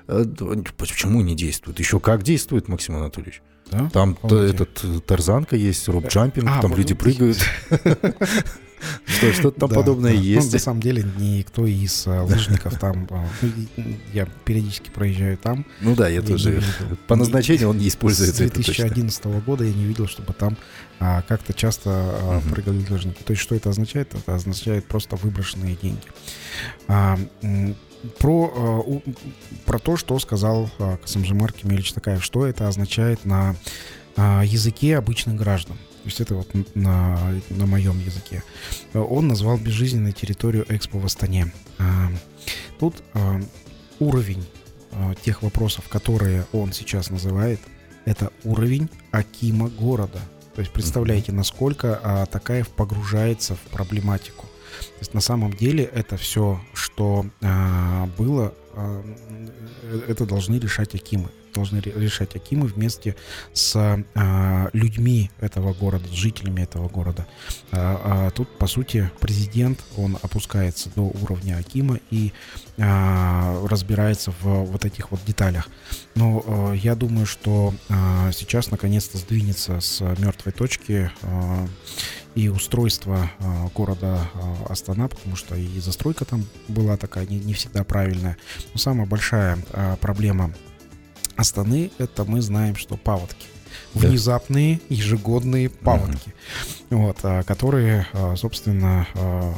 А, 0.06 0.24
почему 0.76 1.22
не 1.22 1.34
действует? 1.34 1.78
Еще 1.78 2.00
как 2.00 2.22
действует, 2.22 2.68
Максим 2.68 2.96
Анатольевич? 2.96 3.42
Да? 3.70 3.88
Там 3.90 4.18
этот 4.22 4.84
э, 4.84 5.00
тарзанка 5.00 5.56
есть, 5.56 5.88
роп-джампинг, 5.88 6.46
а, 6.46 6.60
там 6.60 6.74
люди 6.76 6.94
прыгают. 6.94 7.38
Что, 9.06 9.32
что-то 9.32 9.60
там 9.60 9.70
подобное 9.70 10.12
есть. 10.12 10.48
Ну, 10.48 10.52
на 10.54 10.58
самом 10.58 10.80
деле, 10.80 11.04
никто 11.16 11.66
из 11.66 12.04
э, 12.06 12.20
лыжников 12.20 12.80
там... 12.80 13.06
Э, 13.10 13.26
ну, 13.76 13.84
я 14.12 14.26
периодически 14.44 14.90
проезжаю 14.90 15.38
там. 15.38 15.64
Ну 15.80 15.94
да, 15.94 16.08
я 16.08 16.20
тоже. 16.20 16.60
По 17.06 17.14
назначению 17.14 17.68
он 17.68 17.78
не 17.78 17.86
используется. 17.86 18.44
С 18.44 18.50
2011 18.50 19.24
года 19.46 19.62
я 19.62 19.72
не 19.72 19.84
видел, 19.84 20.08
чтобы 20.08 20.32
там 20.32 20.56
а, 20.98 21.22
как-то 21.22 21.54
часто 21.54 22.42
прыгали 22.50 22.84
лыжники. 22.90 23.22
То 23.22 23.32
есть, 23.32 23.42
что 23.42 23.54
это 23.54 23.70
означает? 23.70 24.12
Это 24.14 24.34
означает 24.34 24.84
просто 24.86 25.14
выброшенные 25.14 25.76
деньги. 25.80 26.02
Про, 28.18 29.00
э, 29.04 29.10
про 29.64 29.78
то, 29.78 29.96
что 29.96 30.18
сказал 30.18 30.68
э, 30.78 30.96
Касамжимар 31.00 31.52
Кемельевич 31.52 31.92
Такаев, 31.92 32.24
что 32.24 32.46
это 32.46 32.66
означает 32.66 33.24
на 33.24 33.54
э, 34.16 34.42
языке 34.44 34.96
обычных 34.96 35.36
граждан. 35.36 35.76
То 35.76 36.06
есть 36.08 36.20
это 36.20 36.34
вот 36.34 36.48
на, 36.74 37.16
на 37.50 37.66
моем 37.66 38.00
языке. 38.00 38.42
Он 38.92 39.28
назвал 39.28 39.56
безжизненной 39.56 40.12
территорию 40.12 40.66
Экспо 40.68 40.98
в 40.98 41.06
Астане. 41.06 41.52
Тут 42.80 43.04
уровень 44.00 44.44
тех 45.22 45.42
вопросов, 45.42 45.88
которые 45.88 46.44
он 46.52 46.72
сейчас 46.72 47.10
называет, 47.10 47.60
это 48.04 48.32
уровень 48.42 48.88
Акима 49.12 49.68
города. 49.68 50.18
То 50.56 50.60
есть 50.60 50.72
представляете, 50.72 51.30
насколько 51.30 52.26
Такаев 52.32 52.68
погружается 52.70 53.54
в 53.54 53.60
проблематику. 53.70 54.46
То 54.86 55.00
есть 55.00 55.14
на 55.14 55.20
самом 55.20 55.52
деле 55.52 55.84
это 55.84 56.16
все, 56.16 56.60
что 56.74 57.26
э, 57.40 58.06
было, 58.18 58.54
э, 58.74 59.02
это 60.08 60.26
должны 60.26 60.56
решать 60.58 60.94
Акимы. 60.94 61.28
Должны 61.54 61.80
решать 61.80 62.34
Акимы 62.34 62.66
вместе 62.66 63.14
с 63.52 63.76
э, 63.76 64.68
людьми 64.72 65.30
этого 65.38 65.74
города, 65.74 66.08
с 66.08 66.12
жителями 66.12 66.62
этого 66.62 66.88
города. 66.88 67.26
Э, 67.72 68.28
э, 68.28 68.30
тут, 68.34 68.48
по 68.58 68.66
сути, 68.66 69.10
президент, 69.20 69.84
он 69.96 70.18
опускается 70.22 70.90
до 70.94 71.02
уровня 71.02 71.58
Акима 71.58 71.98
и 72.10 72.32
э, 72.78 73.66
разбирается 73.66 74.32
в 74.40 74.64
вот 74.64 74.84
этих 74.86 75.10
вот 75.10 75.20
деталях. 75.26 75.68
Но 76.14 76.42
э, 76.46 76.76
я 76.76 76.94
думаю, 76.94 77.26
что 77.26 77.74
э, 77.88 78.30
сейчас 78.32 78.70
наконец-то 78.70 79.18
сдвинется 79.18 79.80
с 79.80 80.00
мертвой 80.18 80.52
точки 80.52 81.10
э, 81.20 81.66
и 82.34 82.48
устройство 82.48 83.30
э, 83.38 83.68
города 83.74 84.26
э, 84.34 84.72
Астана, 84.72 85.08
потому 85.08 85.36
что 85.36 85.54
и 85.54 85.80
застройка 85.80 86.24
там 86.24 86.44
была 86.68 86.96
такая 86.96 87.26
не, 87.26 87.38
не 87.38 87.52
всегда 87.52 87.84
правильная. 87.84 88.36
Но 88.72 88.78
самая 88.78 89.06
большая 89.06 89.58
э, 89.72 89.96
проблема 90.00 90.52
Астаны 91.36 91.90
это 91.98 92.24
мы 92.24 92.40
знаем, 92.40 92.76
что 92.76 92.96
паводки 92.96 93.46
внезапные 93.94 94.80
ежегодные 94.88 95.68
паводки, 95.68 96.34
mm-hmm. 96.90 96.96
вот, 96.96 97.18
а, 97.22 97.42
которые, 97.42 98.06
а, 98.12 98.36
собственно, 98.36 99.06
а, 99.14 99.54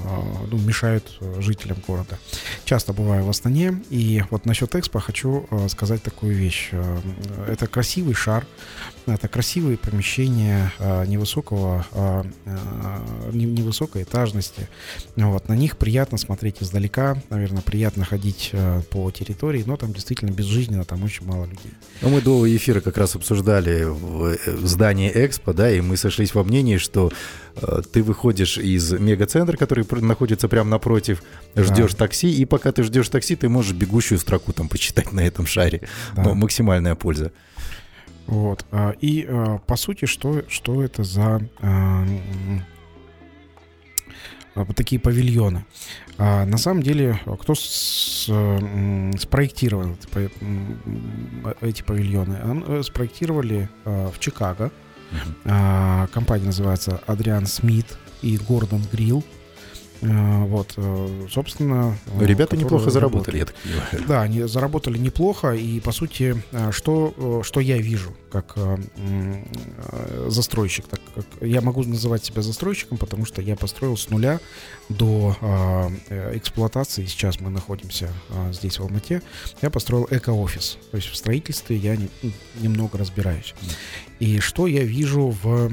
ну, 0.51 0.59
мешают 0.59 1.19
жителям 1.39 1.79
города. 1.87 2.19
Часто 2.65 2.93
бываю 2.93 3.25
в 3.25 3.31
Астане, 3.31 3.83
и 3.91 4.23
вот 4.31 4.47
насчет 4.47 4.75
Экспо 4.75 5.01
хочу 5.01 5.49
сказать 5.69 6.03
такую 6.03 6.35
вещь. 6.35 6.71
Это 7.49 7.67
красивый 7.67 8.15
шар, 8.15 8.47
это 9.07 9.29
красивые 9.29 9.77
помещения 9.77 10.73
невысокого, 11.07 11.87
невысокой 13.33 14.03
этажности. 14.03 14.69
Вот, 15.17 15.49
на 15.49 15.55
них 15.55 15.77
приятно 15.77 16.19
смотреть 16.19 16.63
издалека, 16.63 17.23
наверное, 17.31 17.63
приятно 17.63 18.05
ходить 18.05 18.53
по 18.91 19.11
территории, 19.11 19.63
но 19.67 19.77
там 19.77 19.93
действительно 19.93 20.31
безжизненно, 20.31 20.85
там 20.85 21.03
очень 21.05 21.27
мало 21.27 21.45
людей. 21.45 21.73
Ну, 22.01 22.09
мы 22.09 22.21
до 22.21 22.47
эфира 22.57 22.81
как 22.81 22.97
раз 22.97 23.15
обсуждали 23.15 23.85
в 24.05 24.67
здании 24.67 25.11
Экспо, 25.15 25.53
да, 25.53 25.71
и 25.71 25.81
мы 25.81 25.97
сошлись 25.97 26.35
во 26.35 26.45
мнении, 26.45 26.77
что 26.77 27.13
э, 27.57 27.83
ты 27.93 28.03
выходишь 28.03 28.59
из 28.59 28.93
мегацентра, 28.93 29.57
который 29.57 29.87
находится 30.03 30.49
прямо 30.49 30.71
напротив, 30.71 31.23
ждешь 31.57 31.93
да. 31.93 31.99
такси, 31.99 32.31
и 32.31 32.45
пока 32.45 32.73
ты 32.73 32.83
ждешь 32.83 33.09
такси, 33.09 33.37
ты 33.37 33.49
можешь 33.49 33.73
бегущую 33.73 34.19
строку 34.19 34.53
там 34.53 34.69
почитать 34.69 35.13
на 35.13 35.21
этом 35.21 35.47
шаре. 35.47 35.83
Да. 36.15 36.23
Но 36.23 36.35
максимальная 36.35 36.95
польза. 36.95 37.33
Вот. 38.27 38.65
А, 38.71 38.95
и 39.01 39.27
а, 39.29 39.59
по 39.67 39.77
сути, 39.77 40.07
что, 40.07 40.45
что 40.49 40.83
это 40.83 41.05
за 41.05 41.41
вот 41.61 42.74
такие 44.77 45.01
павильоны. 45.01 45.65
А 46.19 46.45
на 46.45 46.59
самом 46.59 46.83
деле, 46.83 47.21
кто 47.41 47.55
с, 47.55 48.31
спроектировал 49.19 49.97
эти 51.61 51.83
павильоны? 51.83 52.39
Э, 52.67 52.83
спроектировали 52.83 53.69
а, 53.85 54.11
в 54.11 54.19
Чикаго. 54.21 54.71
Uh-huh. 55.45 56.09
Компания 56.13 56.47
называется 56.47 57.01
Адриан 57.07 57.47
Смит 57.47 57.87
и 58.23 58.37
Гордон 58.37 58.83
Грилл. 58.91 59.23
Э, 60.05 60.45
вот, 60.45 60.75
э, 60.77 61.27
собственно... 61.31 61.97
Э, 62.07 62.27
Ребята 62.27 62.57
неплохо 62.57 62.91
заработали, 62.91 63.39
я 63.39 63.47
так 63.47 63.55
понимаю. 63.57 64.05
Да, 64.07 64.23
они 64.23 64.43
заработали 64.43 64.99
неплохо, 64.99 65.53
и, 65.53 65.81
по 65.81 65.93
сути, 65.93 66.43
что, 66.71 67.43
что 67.43 67.61
я 67.61 67.79
вижу 67.79 68.15
как 68.31 68.57
застройщик, 70.27 70.87
так 70.89 71.01
как 71.15 71.25
я 71.41 71.61
могу 71.61 71.85
называть 71.85 72.25
себя 72.25 72.43
застройщиком, 72.43 72.99
потому 72.99 73.25
что 73.27 73.41
я 73.41 73.55
построил 73.55 73.97
с 73.97 74.11
нуля 74.11 74.41
до 74.89 75.37
эксплуатации, 76.33 77.07
сейчас 77.07 77.41
мы 77.41 77.51
находимся 77.51 78.11
здесь, 78.51 78.81
в 78.81 78.83
Алмате, 78.83 79.23
я 79.63 79.71
построил 79.71 80.09
эко-офис, 80.11 80.79
то 80.91 80.97
есть 80.97 81.11
в 81.11 81.17
строительстве 81.17 81.77
я 81.77 81.97
немного 82.61 82.99
разбираюсь. 82.99 83.55
И 84.19 84.41
что 84.41 84.67
я 84.67 84.83
вижу 84.83 85.35
в 85.43 85.71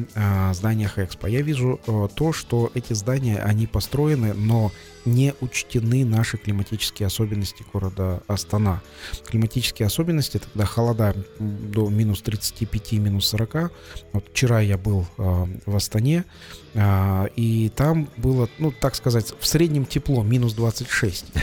зданиях 0.53 0.99
Экспо? 0.99 1.27
Я 1.27 1.41
вижу 1.41 1.79
то, 2.15 2.31
что 2.31 2.71
эти 2.75 2.93
здания, 2.93 3.37
они 3.39 3.65
построены 3.65 4.20
учтены, 4.21 4.33
но 4.33 4.71
не 5.05 5.33
учтены 5.41 6.05
наши 6.05 6.37
климатические 6.37 7.07
особенности 7.07 7.65
города 7.73 8.21
Астана. 8.27 8.81
Климатические 9.25 9.87
особенности, 9.87 10.37
это 10.37 10.47
когда 10.47 10.65
холода 10.65 11.15
до 11.39 11.89
минус 11.89 12.21
35, 12.21 12.93
минус 12.93 13.27
40. 13.27 13.71
Вот 14.13 14.27
вчера 14.31 14.61
я 14.61 14.77
был 14.77 15.07
э, 15.17 15.45
в 15.65 15.75
Астане, 15.75 16.25
и 16.73 17.71
там 17.75 18.07
было, 18.17 18.47
ну, 18.57 18.71
так 18.71 18.95
сказать, 18.95 19.33
в 19.37 19.45
среднем 19.45 19.85
тепло, 19.85 20.23
минус 20.23 20.53
26. 20.53 21.25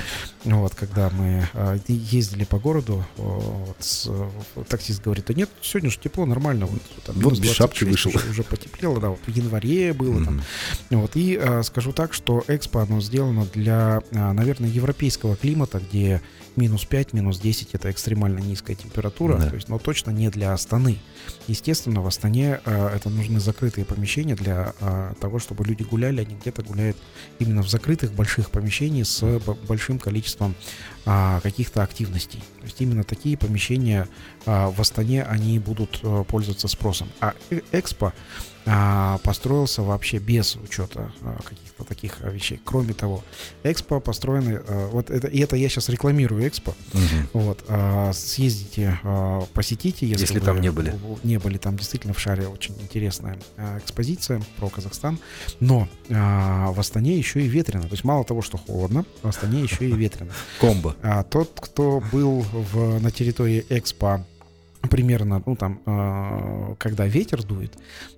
Вот, 0.44 0.74
когда 0.74 1.10
мы 1.10 1.46
э, 1.52 1.78
ездили 1.88 2.44
по 2.44 2.58
городу, 2.58 3.04
э, 3.16 3.22
вот, 3.22 3.76
с, 3.80 4.08
таксист 4.68 5.02
говорит, 5.02 5.26
да 5.26 5.34
нет, 5.34 5.50
сегодня 5.60 5.90
же 5.90 5.98
тепло, 5.98 6.26
нормально. 6.26 6.66
Вот, 6.66 6.80
там, 7.04 7.16
вот 7.16 7.38
без 7.38 7.52
шапки 7.52 7.84
вышел. 7.84 8.12
Уже, 8.14 8.30
уже 8.30 8.42
потеплело, 8.44 9.00
да, 9.00 9.08
вот 9.10 9.18
в 9.26 9.28
январе 9.28 9.92
было 9.92 10.20
mm-hmm. 10.20 10.24
там. 10.24 10.42
Вот, 10.90 11.16
и 11.16 11.38
э, 11.38 11.62
скажу 11.64 11.92
так, 11.92 12.14
что 12.14 12.44
Экспо, 12.46 12.80
оно 12.80 13.00
сделано 13.00 13.46
для, 13.52 14.00
а, 14.12 14.32
наверное, 14.32 14.70
европейского 14.70 15.34
климата, 15.36 15.80
где 15.80 16.22
минус 16.58 16.84
5, 16.84 17.12
минус 17.12 17.38
10 17.38 17.74
это 17.74 17.90
экстремально 17.90 18.40
низкая 18.40 18.76
температура, 18.76 19.36
да. 19.36 19.48
то 19.48 19.54
есть, 19.54 19.68
но 19.68 19.78
точно 19.78 20.10
не 20.10 20.28
для 20.28 20.52
Астаны. 20.52 20.98
Естественно, 21.46 22.02
в 22.02 22.06
Астане 22.06 22.60
э, 22.64 22.88
это 22.94 23.08
нужны 23.08 23.40
закрытые 23.40 23.84
помещения 23.84 24.34
для 24.34 24.74
э, 24.80 25.14
того, 25.20 25.38
чтобы 25.38 25.64
люди 25.64 25.82
гуляли, 25.82 26.20
они 26.20 26.34
где-то 26.34 26.62
гуляют 26.62 26.96
именно 27.38 27.62
в 27.62 27.68
закрытых 27.68 28.12
больших 28.12 28.50
помещениях 28.50 29.06
с 29.06 29.40
большим 29.66 29.98
количеством 29.98 30.54
э, 31.06 31.40
каких-то 31.42 31.82
активностей. 31.82 32.40
То 32.60 32.64
есть 32.64 32.80
именно 32.80 33.04
такие 33.04 33.38
помещения 33.38 34.08
э, 34.44 34.66
в 34.66 34.80
Астане, 34.80 35.22
они 35.22 35.58
будут 35.58 36.00
э, 36.02 36.24
пользоваться 36.28 36.68
спросом. 36.68 37.08
А 37.20 37.34
Экспо 37.72 38.06
а, 38.08 38.12
построился 39.22 39.83
вообще 39.83 40.18
без 40.18 40.57
учета 40.57 41.12
а, 41.22 41.38
каких-то 41.42 41.85
таких 41.85 42.20
вещей. 42.20 42.61
Кроме 42.64 42.92
того, 42.92 43.24
Экспо 43.62 44.00
построены, 44.00 44.61
а, 44.66 44.88
вот 44.90 45.11
это, 45.11 45.28
и 45.28 45.38
это 45.40 45.57
я 45.57 45.68
сейчас 45.68 45.88
рекламирую 45.88 46.46
Экспо, 46.46 46.74
угу. 46.92 47.00
вот, 47.40 47.64
а, 47.68 48.12
съездите, 48.12 48.98
а, 49.02 49.46
посетите, 49.54 50.07
если, 50.07 50.22
если 50.22 50.40
там 50.40 50.61
не 50.61 50.70
были. 50.70 50.94
Не 51.24 51.38
были, 51.38 51.59
там 51.59 51.76
действительно 51.76 52.14
в 52.14 52.20
шаре 52.20 52.46
очень 52.48 52.74
интересная 52.81 53.38
а, 53.57 53.78
экспозиция 53.78 54.42
про 54.59 54.68
Казахстан, 54.68 55.18
но 55.61 55.88
а, 56.11 56.70
в 56.72 56.81
Астане 56.81 57.16
еще 57.16 57.40
и 57.40 57.48
ветрено, 57.48 57.85
то 57.85 57.92
есть 57.92 58.04
мало 58.04 58.24
того, 58.24 58.42
что 58.42 58.59
холодно, 58.59 59.04
в 59.22 59.28
Астане 59.28 59.62
еще 59.62 59.88
и 59.88 59.92
ветрено. 59.96 60.33
Комбо. 60.61 60.96
А, 61.02 61.22
тот, 61.22 61.59
кто 61.61 62.02
был 62.12 62.40
в, 62.40 63.00
на 63.00 63.11
территории 63.11 63.64
Экспо 63.68 64.24
примерно, 64.82 65.42
ну 65.44 65.56
там, 65.56 65.80
э, 65.86 66.74
когда 66.78 67.06
ветер 67.06 67.42
дует, 67.42 67.72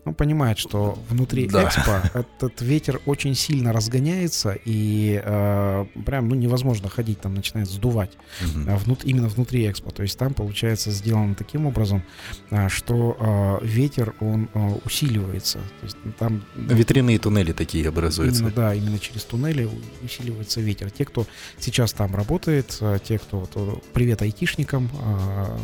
он 0.05 0.15
понимает, 0.15 0.59
что 0.59 0.99
внутри 1.09 1.47
да. 1.47 1.65
экспо 1.65 2.01
этот 2.15 2.61
ветер 2.61 3.01
очень 3.07 3.35
сильно 3.35 3.73
разгоняется 3.73 4.57
и 4.65 5.21
э, 5.23 5.87
прям, 6.05 6.29
ну 6.29 6.35
невозможно 6.35 6.89
ходить, 6.89 7.21
там 7.21 7.35
начинает 7.35 7.69
сдувать 7.69 8.13
угу. 8.41 8.77
внут, 8.77 9.05
именно 9.05 9.29
внутри 9.29 9.71
экспо. 9.71 9.91
То 9.91 10.03
есть 10.03 10.19
там 10.19 10.35
получается 10.35 10.91
сделано 10.91 11.35
таким 11.35 11.67
образом, 11.67 12.03
э, 12.51 12.69
что 12.69 13.17
э, 13.63 13.67
ветер 13.67 14.15
он 14.21 14.49
э, 14.53 14.73
усиливается. 14.85 15.59
То 15.59 15.85
есть 15.85 15.97
там 16.19 16.45
ветряные 16.57 17.19
туннели 17.19 17.53
такие 17.53 17.89
образуются. 17.89 18.43
Именно, 18.43 18.55
да, 18.55 18.75
именно 18.75 18.99
через 18.99 19.25
туннели 19.25 19.69
усиливается 20.03 20.61
ветер. 20.61 20.91
Те, 20.91 21.05
кто 21.05 21.27
сейчас 21.59 21.93
там 21.93 22.15
работает, 22.15 22.77
э, 22.81 22.99
те, 23.03 23.19
кто 23.19 23.41
вот, 23.41 23.85
привет 23.93 24.23
айтишникам, 24.23 24.91
э, 24.93 25.59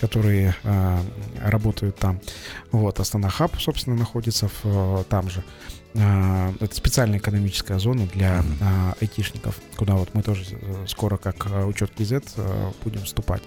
которые 0.00 0.27
которые 0.28 0.54
э, 0.62 0.98
работают 1.42 1.96
там. 1.96 2.20
Вот, 2.70 3.00
Астана 3.00 3.30
Хаб, 3.30 3.58
собственно, 3.58 3.96
находится 3.96 4.48
в, 4.48 4.60
э, 4.64 5.04
там 5.08 5.30
же. 5.30 5.42
Э, 5.94 6.52
это 6.60 6.74
специальная 6.74 7.18
экономическая 7.18 7.78
зона 7.78 8.06
для 8.06 8.42
э, 8.42 8.92
айтишников, 9.00 9.58
куда 9.76 9.94
вот 9.94 10.10
мы 10.12 10.22
тоже 10.22 10.44
э, 10.50 10.84
скоро, 10.86 11.16
как 11.16 11.46
э, 11.46 11.64
учет 11.64 11.90
КИЗ, 11.96 12.12
э, 12.36 12.70
будем 12.84 13.04
вступать. 13.04 13.42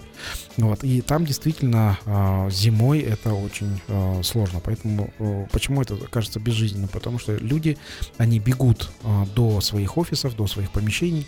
Вот, 0.58 0.84
и 0.84 1.02
там 1.02 1.24
действительно 1.26 2.00
э, 2.06 2.50
зимой 2.50 3.00
это 3.02 3.34
очень 3.34 3.80
э, 3.88 4.24
сложно. 4.24 4.60
Поэтому 4.60 5.14
э, 5.20 5.46
почему 5.52 5.84
это 5.84 5.96
кажется 5.98 6.40
безжизненным? 6.40 6.90
Потому 6.90 7.20
что 7.20 7.36
люди, 7.36 7.78
они 8.18 8.40
бегут 8.40 8.90
э, 9.04 9.26
до 9.36 9.62
своих 9.62 10.00
офисов, 10.00 10.36
до 10.36 10.48
своих 10.48 10.72
помещений, 10.72 11.28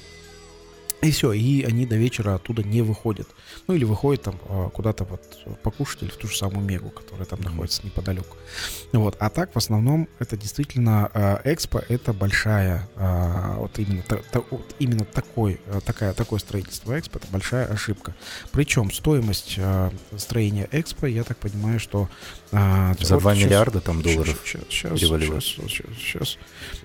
и 1.04 1.12
все, 1.12 1.34
и 1.34 1.64
они 1.64 1.86
до 1.86 1.96
вечера 1.96 2.36
оттуда 2.36 2.64
не 2.64 2.82
выходят. 2.82 3.28
Ну 3.68 3.74
или 3.74 3.84
выходят 3.84 4.24
там 4.24 4.40
а, 4.48 4.70
куда-то 4.70 5.04
вот 5.04 5.22
покушать 5.62 6.04
или 6.04 6.10
в 6.10 6.16
ту 6.16 6.28
же 6.28 6.38
самую 6.38 6.66
Мегу, 6.66 6.90
которая 6.90 7.26
там 7.26 7.42
находится 7.42 7.86
неподалеку. 7.86 8.38
Вот. 8.94 9.16
А 9.20 9.30
так 9.30 9.54
в 9.54 9.58
основном 9.58 10.08
это 10.20 10.38
действительно 10.38 11.10
а, 11.14 11.42
экспо, 11.44 11.82
это 11.90 12.14
большая, 12.14 12.88
а, 12.96 13.56
вот 13.58 13.78
именно, 13.80 14.04
вот 14.50 14.76
именно 14.80 15.06
такой, 15.06 15.60
такая, 15.86 16.14
такое 16.14 16.40
строительство 16.40 16.98
экспо, 16.98 17.20
это 17.20 17.28
большая 17.32 17.68
ошибка. 17.68 18.16
Причем 18.52 18.92
стоимость 18.92 19.60
строения 20.18 20.70
экспо, 20.72 21.08
я 21.08 21.24
так 21.24 21.38
понимаю, 21.38 21.80
что... 21.80 22.10
За 22.52 23.16
вот 23.16 23.22
2 23.22 23.36
сейчас, 23.36 23.46
миллиарда 23.46 23.82
там 23.82 24.02
долларов 24.04 24.40
сейчас, 24.46 24.62
сейчас, 24.70 25.00
сейчас, 25.00 25.44
сейчас, 25.44 25.98
сейчас. 25.98 26.38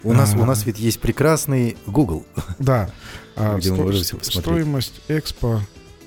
У 0.03 0.13
нас, 0.13 0.35
у 0.35 0.45
нас 0.45 0.65
ведь 0.65 0.79
есть 0.79 0.99
прекрасный 0.99 1.77
Google. 1.87 2.27
Да. 2.59 2.91
А, 3.39 3.57
где 3.57 3.71
мы 3.71 3.85
можем 3.85 4.03
все 4.03 4.17
посмотреть. 4.17 4.45
Стоимость 4.45 5.01
экспо... 5.09 5.61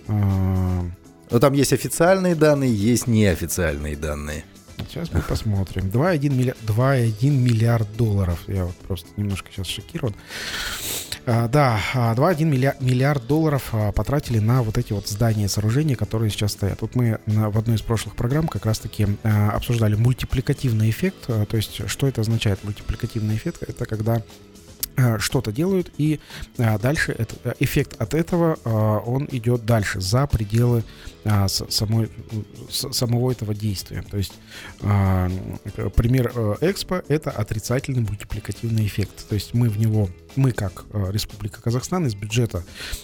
А... 0.08 0.86
Ну, 1.30 1.40
там 1.40 1.54
есть 1.54 1.72
официальные 1.72 2.36
данные, 2.36 2.74
есть 2.76 3.08
неофициальные 3.08 3.96
данные. 3.96 4.44
Сейчас 4.90 5.12
мы 5.14 5.22
посмотрим. 5.22 5.88
2,1 5.88 6.30
миллиард, 6.30 6.58
2,1 6.66 7.30
миллиард 7.30 7.96
долларов. 7.96 8.40
Я 8.48 8.66
вот 8.66 8.76
просто 8.76 9.08
немножко 9.16 9.50
сейчас 9.52 9.68
шокирован. 9.68 10.14
А, 11.26 11.48
да, 11.48 11.80
2,1 11.94 12.44
миллиард, 12.44 12.82
миллиард 12.82 13.28
долларов 13.28 13.70
а, 13.72 13.92
потратили 13.92 14.40
на 14.40 14.64
вот 14.64 14.78
эти 14.78 14.92
вот 14.92 15.08
здания 15.08 15.46
и 15.46 15.48
сооружения, 15.48 15.96
которые 15.96 16.32
сейчас 16.32 16.54
стоят. 16.54 16.82
Вот 16.82 16.96
мы 16.96 17.20
в 17.26 17.58
одной 17.58 17.78
из 17.78 17.82
прошлых 17.82 18.16
программ 18.16 18.48
как 18.48 18.66
раз-таки 18.66 19.08
а, 19.24 19.52
обсуждали 19.52 19.96
мультипликативный 19.96 20.90
эффект. 20.90 21.26
А, 21.28 21.46
то 21.46 21.58
есть, 21.58 21.88
что 21.88 22.08
это 22.08 22.22
означает 22.22 22.64
мультипликативный 22.64 23.36
эффект? 23.36 23.64
Это 23.68 23.86
когда 23.86 24.24
что-то 25.20 25.52
делают, 25.52 25.92
и 25.98 26.20
э, 26.58 26.80
дальше 26.80 27.16
это, 27.18 27.36
э, 27.44 27.54
эффект 27.60 27.96
от 28.00 28.14
этого, 28.14 28.56
он 29.06 29.28
идет 29.32 29.66
дальше, 29.66 30.02
за 30.02 30.28
пределы 30.28 30.84
самой, 31.48 32.10
самого 32.70 33.32
этого 33.32 33.54
действия. 33.54 34.04
То 34.10 34.18
есть 34.18 34.34
пример 34.80 36.32
Экспо— 36.62 37.04
это 37.08 37.30
отрицательный 37.30 38.02
мультипликативный 38.02 38.86
эффект. 38.88 39.28
То 39.30 39.36
есть 39.36 39.54
мы 39.54 39.70
в 39.70 39.78
него, 39.78 40.10
мы 40.36 40.52
как 40.52 40.86
Республика 40.94 41.62
Казахстан 41.62 42.08
из 42.08 42.16
бюджета 42.16 42.64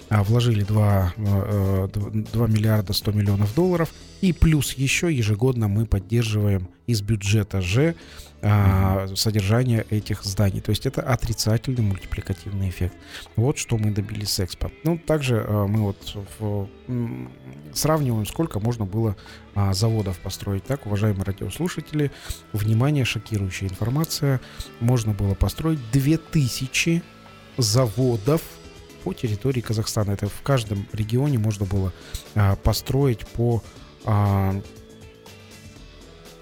вложили 0.09 0.63
2, 0.63 1.13
2 1.17 2.47
миллиарда 2.47 2.93
100 2.93 3.11
миллионов 3.11 3.53
долларов, 3.53 3.89
и 4.21 4.33
плюс 4.33 4.73
еще 4.73 5.13
ежегодно 5.13 5.67
мы 5.67 5.85
поддерживаем 5.85 6.69
из 6.87 7.01
бюджета 7.01 7.61
же 7.61 7.95
а, 8.41 9.07
содержание 9.15 9.85
этих 9.89 10.23
зданий. 10.23 10.61
То 10.61 10.69
есть 10.69 10.85
это 10.85 11.01
отрицательный 11.01 11.81
мультипликативный 11.81 12.69
эффект. 12.69 12.95
Вот 13.35 13.57
что 13.57 13.77
мы 13.77 13.91
добились 13.91 14.29
с 14.29 14.39
Экспо. 14.39 14.71
Ну, 14.83 14.97
также 14.97 15.43
а, 15.47 15.65
мы 15.65 15.81
вот 15.81 16.15
в, 16.39 16.67
м, 16.87 17.31
сравниваем, 17.73 18.25
сколько 18.25 18.59
можно 18.59 18.85
было 18.85 19.15
а, 19.55 19.73
заводов 19.73 20.19
построить. 20.19 20.63
Так, 20.65 20.85
уважаемые 20.85 21.23
радиослушатели, 21.23 22.11
внимание, 22.53 23.05
шокирующая 23.05 23.69
информация. 23.69 24.39
Можно 24.79 25.13
было 25.13 25.33
построить 25.33 25.79
2000 25.91 27.01
заводов 27.57 28.41
по 29.03 29.13
территории 29.13 29.61
Казахстана. 29.61 30.11
Это 30.11 30.27
в 30.27 30.41
каждом 30.41 30.85
регионе 30.93 31.39
можно 31.39 31.65
было 31.65 31.93
а, 32.35 32.55
построить 32.57 33.25
по, 33.25 33.63
а, 34.05 34.61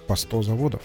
по 0.07 0.15
100 0.15 0.43
заводов. 0.43 0.81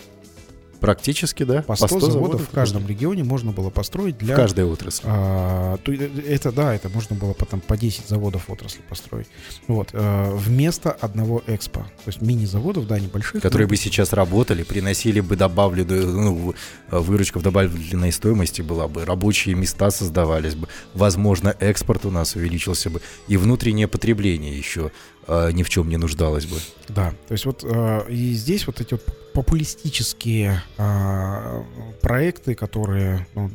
Практически, 0.80 1.42
да. 1.42 1.62
По 1.62 1.76
100, 1.76 1.86
100 1.86 2.00
заводов, 2.00 2.12
заводов 2.12 2.48
в 2.48 2.50
каждом 2.50 2.86
регионе 2.86 3.22
можно 3.22 3.52
было 3.52 3.70
построить 3.70 4.18
для... 4.18 4.34
В 4.34 4.36
каждой 4.36 4.64
отрасли. 4.64 5.04
А, 5.06 5.76
то, 5.78 5.92
э, 5.92 6.08
это, 6.26 6.52
да, 6.52 6.74
это 6.74 6.88
можно 6.88 7.14
было 7.14 7.32
потом 7.32 7.60
по 7.60 7.76
10 7.76 8.08
заводов 8.08 8.48
отрасли 8.48 8.80
построить. 8.88 9.26
Вот. 9.66 9.90
А, 9.92 10.34
вместо 10.34 10.90
одного 10.90 11.42
экспо. 11.46 11.80
То 11.80 12.08
есть 12.08 12.22
мини-заводов, 12.22 12.86
да, 12.86 12.98
небольших. 12.98 13.42
Которые 13.42 13.66
но... 13.66 13.70
бы 13.70 13.76
сейчас 13.76 14.12
работали, 14.12 14.62
приносили 14.62 15.20
бы 15.20 15.36
добавленную, 15.36 16.06
ну, 16.06 16.54
выручка 16.90 17.38
в 17.38 17.42
добавленной 17.42 18.12
стоимости 18.12 18.62
была 18.62 18.88
бы, 18.88 19.04
рабочие 19.04 19.54
места 19.54 19.90
создавались 19.90 20.54
бы, 20.54 20.68
возможно, 20.94 21.54
экспорт 21.60 22.06
у 22.06 22.10
нас 22.10 22.34
увеличился 22.36 22.90
бы, 22.90 23.00
и 23.28 23.36
внутреннее 23.36 23.88
потребление 23.88 24.56
еще 24.56 24.90
а, 25.30 25.50
ни 25.52 25.62
в 25.62 25.68
чем 25.68 25.88
не 25.88 25.96
нуждалось 25.96 26.46
бы. 26.46 26.56
Да, 26.88 27.14
то 27.28 27.32
есть 27.32 27.44
вот 27.44 27.62
а, 27.64 28.04
и 28.08 28.32
здесь 28.32 28.66
вот 28.66 28.80
эти 28.80 28.94
вот 28.94 29.32
популистические 29.32 30.60
а, 30.76 31.64
проекты, 32.02 32.56
которые 32.56 33.28
ну, 33.36 33.48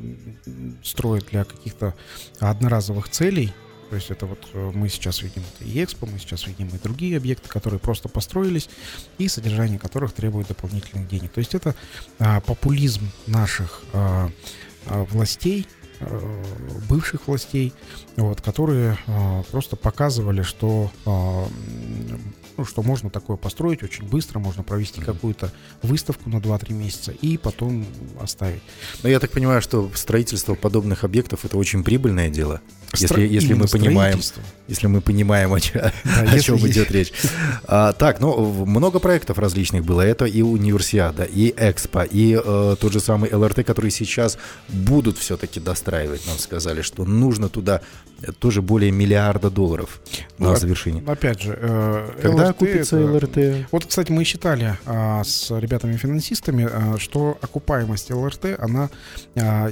строят 0.83 1.25
для 1.31 1.43
каких-то 1.43 1.93
одноразовых 2.39 3.09
целей, 3.09 3.53
то 3.89 3.95
есть 3.97 4.09
это 4.09 4.25
вот 4.25 4.39
э, 4.53 4.71
мы 4.73 4.87
сейчас 4.87 5.21
видим 5.21 5.43
это 5.53 5.69
и 5.69 5.83
Экспо, 5.83 6.07
мы 6.07 6.17
сейчас 6.17 6.47
видим 6.47 6.69
и 6.69 6.77
другие 6.77 7.17
объекты, 7.17 7.49
которые 7.49 7.79
просто 7.79 8.07
построились 8.07 8.69
и 9.17 9.27
содержание 9.27 9.77
которых 9.77 10.13
требует 10.13 10.47
дополнительных 10.47 11.09
денег. 11.09 11.31
То 11.31 11.39
есть 11.39 11.53
это 11.53 11.75
а, 12.19 12.39
популизм 12.39 13.09
наших 13.27 13.83
а, 13.93 14.31
властей, 14.85 15.67
бывших 16.89 17.27
властей, 17.27 17.73
вот, 18.17 18.41
которые 18.41 18.97
а, 19.07 19.43
просто 19.51 19.75
показывали, 19.75 20.41
что 20.41 20.91
а, 21.05 21.47
ну, 22.57 22.65
что 22.65 22.81
можно 22.81 23.09
такое 23.09 23.37
построить 23.37 23.83
очень 23.83 24.05
быстро, 24.05 24.39
можно 24.39 24.63
провести 24.63 25.01
какую-то 25.01 25.51
выставку 25.81 26.29
на 26.29 26.37
2-3 26.37 26.73
месяца 26.73 27.11
и 27.11 27.37
потом 27.37 27.85
оставить. 28.21 28.61
Но 29.03 29.09
я 29.09 29.19
так 29.19 29.31
понимаю, 29.31 29.61
что 29.61 29.89
строительство 29.95 30.55
подобных 30.55 31.03
объектов 31.03 31.45
это 31.45 31.57
очень 31.57 31.83
прибыльное 31.83 32.29
дело. 32.29 32.61
Если, 32.97 33.27
если 33.27 33.53
мы 33.53 33.67
понимаем, 33.67 34.19
если 34.67 34.87
мы 34.87 35.01
понимаем, 35.01 35.53
о, 35.53 35.59
да, 35.73 35.91
о 36.03 36.39
чем 36.39 36.55
есть. 36.55 36.67
идет 36.67 36.91
речь. 36.91 37.11
А, 37.67 37.93
так, 37.93 38.19
ну, 38.19 38.65
много 38.65 38.99
проектов 38.99 39.39
различных 39.39 39.83
было. 39.83 40.01
Это 40.01 40.25
и 40.25 40.41
Универсиада, 40.41 41.23
и 41.23 41.53
Экспо, 41.57 42.03
и 42.03 42.39
э, 42.41 42.75
тот 42.79 42.93
же 42.93 42.99
самый 42.99 43.33
ЛРТ, 43.33 43.65
который 43.65 43.91
сейчас 43.91 44.37
будут 44.67 45.17
все-таки 45.17 45.59
достраивать. 45.59 46.25
Нам 46.27 46.37
сказали, 46.37 46.81
что 46.81 47.05
нужно 47.05 47.49
туда 47.49 47.81
тоже 48.39 48.61
более 48.61 48.91
миллиарда 48.91 49.49
долларов 49.49 49.99
на 50.37 50.49
ну, 50.49 50.55
завершение. 50.55 51.03
Опять 51.05 51.41
же, 51.41 51.57
э, 51.59 52.09
когда 52.21 52.44
ЛРТ 52.47 52.57
купится 52.57 52.97
это... 52.97 53.11
ЛРТ? 53.11 53.67
Вот, 53.71 53.85
кстати, 53.85 54.11
мы 54.11 54.23
считали 54.23 54.77
а, 54.85 55.23
с 55.23 55.51
ребятами-финансистами, 55.57 56.67
а, 56.71 56.97
что 56.97 57.37
окупаемость 57.41 58.11
ЛРТ, 58.11 58.59
она... 58.59 58.89
А, 59.35 59.71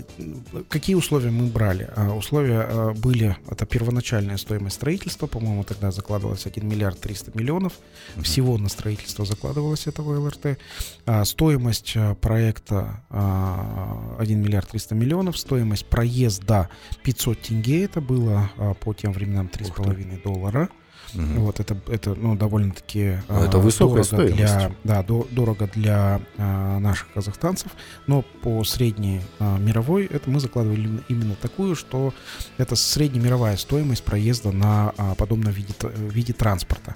какие 0.70 0.96
условия 0.96 1.32
мы 1.32 1.48
брали? 1.48 1.90
А, 1.96 2.14
условия 2.14 2.62
а, 2.62 2.94
были, 2.94 3.38
это 3.50 3.66
первоначальная 3.66 4.38
стоимость 4.38 4.76
строительство, 4.76 5.28
по-моему, 5.28 5.64
тогда 5.64 5.92
закладывалось 5.92 6.46
1 6.46 6.68
миллиард 6.68 7.00
300 7.00 7.32
миллионов. 7.38 7.74
Всего 8.22 8.58
на 8.58 8.70
строительство 8.70 9.26
закладывалось 9.26 9.88
этого 9.88 10.20
ЛРТ. 10.20 10.58
А, 11.06 11.26
стоимость 11.26 11.94
а, 11.96 12.16
проекта 12.16 13.02
1 13.10 14.42
миллиард 14.42 14.70
300 14.70 14.96
миллионов. 14.96 15.38
Стоимость 15.38 15.86
проезда 15.86 16.70
500 17.04 17.42
тенге. 17.42 17.86
Это 17.86 18.02
было 18.02 18.50
по 18.80 18.94
тем 18.94 19.12
временам 19.12 19.50
3,5 19.52 20.24
доллара. 20.24 20.70
Угу. 21.16 21.42
Вот 21.42 21.60
это, 21.60 21.78
это 21.88 22.16
ну, 22.16 22.36
довольно-таки 22.36 23.20
ну, 23.30 23.44
это 23.44 23.58
высокая 23.58 24.04
стоимость. 24.04 24.36
Для, 24.36 24.72
да, 24.84 25.04
до, 25.04 25.28
дорого 25.32 25.70
для 25.74 26.22
а, 26.38 26.80
наших 26.80 27.12
казахстанцев, 27.14 27.72
но 28.08 28.24
по 28.42 28.64
средней 28.64 29.22
а, 29.40 29.58
мировой 29.58 30.06
это 30.06 30.30
мы 30.30 30.40
закладывали 30.40 31.02
именно 31.08 31.36
такую, 31.36 31.76
что 31.76 32.14
это 32.58 32.76
среднемировая 32.76 33.58
стоимость 33.58 34.04
проезда 34.04 34.52
на 34.52 34.94
а, 34.98 35.16
подобном 35.16 35.54
виде, 35.54 35.74
виде 35.96 36.34
транспорта. 36.34 36.96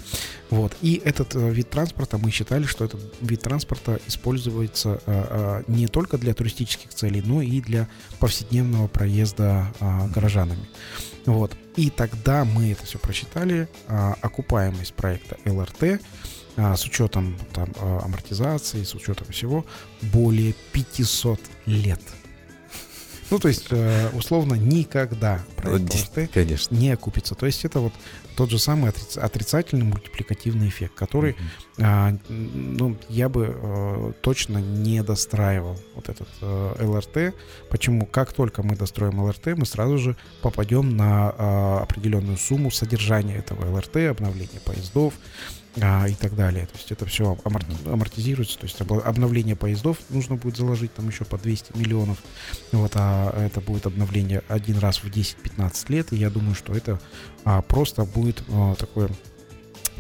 Вот. 0.50 0.76
И 0.82 1.02
этот 1.04 1.36
а, 1.36 1.50
вид 1.50 1.70
транспорта, 1.70 2.18
мы 2.18 2.32
считали, 2.32 2.64
что 2.64 2.86
этот 2.86 3.02
вид 3.22 3.42
транспорта 3.42 4.00
используется 4.08 5.02
а, 5.06 5.64
а, 5.68 5.72
не 5.72 5.88
только 5.88 6.18
для 6.18 6.34
туристических 6.34 6.94
целей, 6.94 7.22
но 7.26 7.42
и 7.42 7.62
для 7.62 7.88
повседневного 8.20 8.88
проезда 8.88 9.74
а, 9.80 10.08
горожанами. 10.08 10.68
Вот. 11.28 11.56
И 11.76 11.90
тогда 11.90 12.46
мы 12.46 12.72
это 12.72 12.86
все 12.86 12.98
просчитали, 12.98 13.68
а, 13.88 14.16
окупаемость 14.22 14.94
проекта 14.94 15.38
ЛРТ 15.46 16.02
а, 16.56 16.76
с 16.76 16.86
учетом 16.86 17.38
там, 17.54 17.70
а, 17.80 18.00
амортизации, 18.04 18.84
с 18.84 18.96
учетом 18.96 19.28
всего, 19.28 19.66
более 20.02 20.54
500 20.72 21.40
лет. 21.66 22.00
Ну, 23.30 23.40
то 23.40 23.48
есть, 23.48 23.68
э, 23.72 24.10
условно, 24.14 24.54
никогда 24.54 25.42
проект 25.58 25.94
ЛРТ 25.94 26.32
Конечно. 26.32 26.76
не 26.76 26.92
окупится. 26.92 27.36
То 27.36 27.46
есть, 27.46 27.66
это 27.66 27.80
вот 27.80 27.94
тот 28.36 28.50
же 28.50 28.60
самый 28.60 28.92
отрицательный 29.16 29.86
мультипликативный 29.86 30.70
эффект, 30.70 30.94
который, 30.96 31.36
mm-hmm. 31.78 32.20
ну, 32.78 32.98
я 33.10 33.30
бы 33.30 33.54
э, 33.54 34.12
точно 34.22 34.60
не 34.60 35.02
достраивал 35.04 35.78
вот 35.96 36.10
этот 36.10 36.28
ЛРТ. 36.42 37.34
Почему? 37.70 38.06
Как 38.06 38.34
только 38.34 38.64
мы 38.64 38.76
достроим 38.76 39.20
ЛРТ, 39.22 39.58
мы 39.58 39.66
сразу 39.66 39.98
же 39.98 40.16
попадем 40.42 40.96
на 40.96 41.82
определенную 41.82 42.38
сумму 42.38 42.72
содержания 42.72 43.36
этого 43.36 43.76
ЛРТ, 43.76 43.98
обновления 44.10 44.60
поездов, 44.64 45.14
а, 45.82 46.08
и 46.08 46.14
так 46.14 46.36
далее. 46.36 46.66
То 46.66 46.78
есть 46.78 46.92
это 46.92 47.06
все 47.06 47.38
амортизируется. 47.86 48.58
То 48.58 48.66
есть 48.66 48.80
обновление 48.82 49.56
поездов 49.56 49.98
нужно 50.10 50.36
будет 50.36 50.58
заложить 50.58 50.94
там 50.94 51.08
еще 51.08 51.26
по 51.26 51.38
200 51.38 51.78
миллионов. 51.78 52.18
Вот, 52.72 52.92
а 52.96 53.46
это 53.46 53.62
будет 53.62 53.86
обновление 53.86 54.44
один 54.48 54.78
раз 54.80 54.98
в 54.98 55.06
10-15 55.06 55.92
лет. 55.92 56.14
И 56.14 56.18
я 56.18 56.30
думаю, 56.30 56.56
что 56.56 56.74
это 56.74 57.00
а, 57.44 57.62
просто 57.62 58.04
будет 58.06 58.44
а, 58.50 58.76
такое 58.76 59.10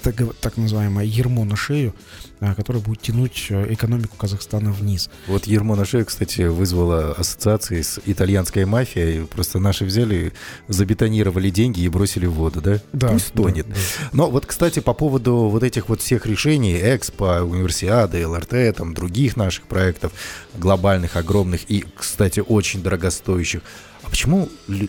так, 0.01 0.15
так 0.39 0.57
называемое 0.57 1.05
ермо 1.05 1.45
на 1.45 1.55
шею, 1.55 1.93
а, 2.39 2.53
которое 2.53 2.79
будет 2.79 3.01
тянуть 3.01 3.47
э, 3.49 3.73
экономику 3.73 4.15
Казахстана 4.17 4.71
вниз. 4.71 5.10
Вот 5.27 5.47
ермо 5.47 5.75
на 5.75 5.86
шею, 5.86 6.05
кстати, 6.05 6.41
вызвало 6.43 7.13
ассоциации 7.13 7.81
с 7.81 7.99
итальянской 8.05 8.65
мафией. 8.65 9.25
Просто 9.25 9.60
наши 9.60 9.86
взяли, 9.86 10.33
забетонировали 10.67 11.49
деньги 11.49 11.81
и 11.81 11.89
бросили 11.89 12.25
в 12.25 12.33
воду, 12.33 12.62
да? 12.62 12.79
Да. 12.93 13.10
Пусть 13.10 13.33
тонет. 13.33 13.67
Да, 13.67 13.73
да. 13.73 14.10
Но 14.13 14.29
вот, 14.29 14.45
кстати, 14.45 14.79
по 14.79 14.93
поводу 14.93 15.49
вот 15.49 15.63
этих 15.63 15.89
вот 15.89 16.01
всех 16.01 16.25
решений, 16.25 16.77
Экспо, 16.79 17.41
Универсиады, 17.41 18.27
ЛРТ, 18.27 18.75
там, 18.75 18.93
других 18.93 19.36
наших 19.36 19.65
проектов, 19.65 20.12
глобальных, 20.55 21.15
огромных 21.15 21.69
и, 21.69 21.86
кстати, 21.95 22.39
очень 22.39 22.83
дорогостоящих, 22.83 23.62
а 24.08 24.10
почему 24.10 24.48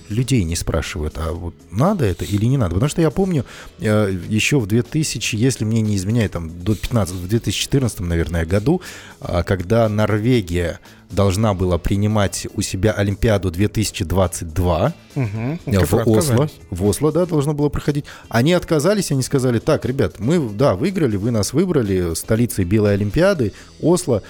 людей 0.09 0.45
не 0.45 0.55
спрашивают, 0.55 1.19
а 1.19 1.33
вот 1.33 1.53
надо 1.73 2.05
это 2.05 2.25
или 2.25 2.45
не 2.45 2.57
надо? 2.57 2.75
Потому 2.75 2.89
что 2.89 3.03
я 3.03 3.11
помню 3.11 3.45
э, 3.81 4.17
еще 4.29 4.61
в 4.61 4.69
2000, 4.69 5.35
если 5.35 5.65
мне 5.65 5.81
не 5.81 5.97
изменяет, 5.97 6.33
там 6.33 6.49
до 6.63 6.77
15, 6.77 7.17
в 7.17 7.29
2014, 7.29 7.99
наверное, 8.01 8.47
году, 8.47 8.81
э, 9.21 9.43
когда 9.43 9.89
Норвегия 9.89 10.79
должна 11.11 11.53
была 11.55 11.79
принимать 11.79 12.47
у 12.55 12.63
себя 12.63 12.93
Олимпиаду 12.93 13.51
2022 13.51 14.95
угу, 15.17 15.27
э, 15.67 15.85
в 15.85 15.95
Осло. 16.09 16.49
В 16.71 16.85
Осло, 16.87 17.11
да, 17.11 17.27
должно 17.27 17.55
было 17.55 17.71
проходить. 17.71 18.05
Они 18.29 18.53
отказались, 18.53 19.11
они 19.11 19.23
сказали, 19.23 19.59
так, 19.59 19.85
ребят, 19.85 20.21
мы, 20.21 20.49
да, 20.49 20.77
выиграли, 20.77 21.17
вы 21.17 21.33
нас 21.33 21.53
выбрали 21.53 22.15
столицей 22.15 22.65
Белой 22.65 22.95
Олимпиады, 22.95 23.53
Осло, 23.81 24.23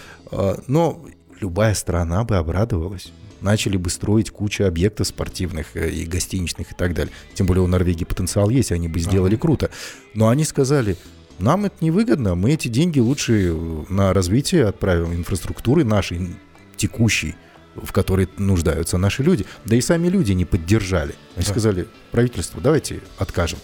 но 0.66 1.04
любая 1.40 1.74
страна 1.74 2.24
бы 2.24 2.36
обрадовалась 2.36 3.12
начали 3.40 3.76
бы 3.76 3.90
строить 3.90 4.30
кучу 4.30 4.64
объектов 4.64 5.06
спортивных 5.06 5.76
э, 5.76 5.90
и 5.90 6.04
гостиничных 6.06 6.72
и 6.72 6.74
так 6.74 6.94
далее. 6.94 7.12
Тем 7.34 7.46
более 7.46 7.62
у 7.62 7.66
Норвегии 7.66 8.04
потенциал 8.04 8.50
есть, 8.50 8.72
они 8.72 8.88
бы 8.88 8.98
сделали 9.00 9.34
ага. 9.34 9.42
круто. 9.42 9.70
Но 10.14 10.28
они 10.28 10.44
сказали, 10.44 10.96
нам 11.38 11.66
это 11.66 11.76
невыгодно, 11.80 12.34
мы 12.34 12.52
эти 12.52 12.68
деньги 12.68 12.98
лучше 12.98 13.50
э, 13.52 13.84
на 13.88 14.12
развитие 14.12 14.66
отправим 14.66 15.14
инфраструктуры 15.14 15.84
нашей 15.84 16.36
текущей, 16.76 17.36
в 17.76 17.92
которой 17.92 18.28
нуждаются 18.38 18.98
наши 18.98 19.22
люди. 19.22 19.46
Да 19.64 19.76
и 19.76 19.80
сами 19.80 20.08
люди 20.08 20.32
не 20.32 20.44
поддержали. 20.44 21.14
Они 21.36 21.44
да. 21.44 21.50
сказали, 21.50 21.86
правительство, 22.10 22.60
давайте 22.60 23.00
откажем. 23.18 23.58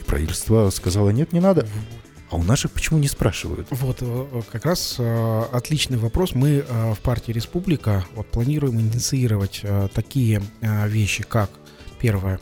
И 0.00 0.04
правительство 0.04 0.68
сказало, 0.70 1.10
нет, 1.10 1.32
не 1.32 1.40
надо. 1.40 1.66
А 2.30 2.36
у 2.36 2.42
наших 2.42 2.72
почему 2.72 2.98
не 2.98 3.08
спрашивают? 3.08 3.68
Вот, 3.70 3.98
э, 4.00 4.42
как 4.50 4.64
раз 4.64 4.96
э, 4.98 5.42
отличный 5.52 5.98
вопрос. 5.98 6.34
Мы 6.34 6.64
э, 6.66 6.94
в 6.94 7.00
партии 7.00 7.32
Республика 7.32 8.04
вот, 8.14 8.26
планируем 8.28 8.80
инициировать 8.80 9.62
такие 9.94 10.42
вещи, 10.60 11.22
как 11.22 11.50
первое, 12.00 12.40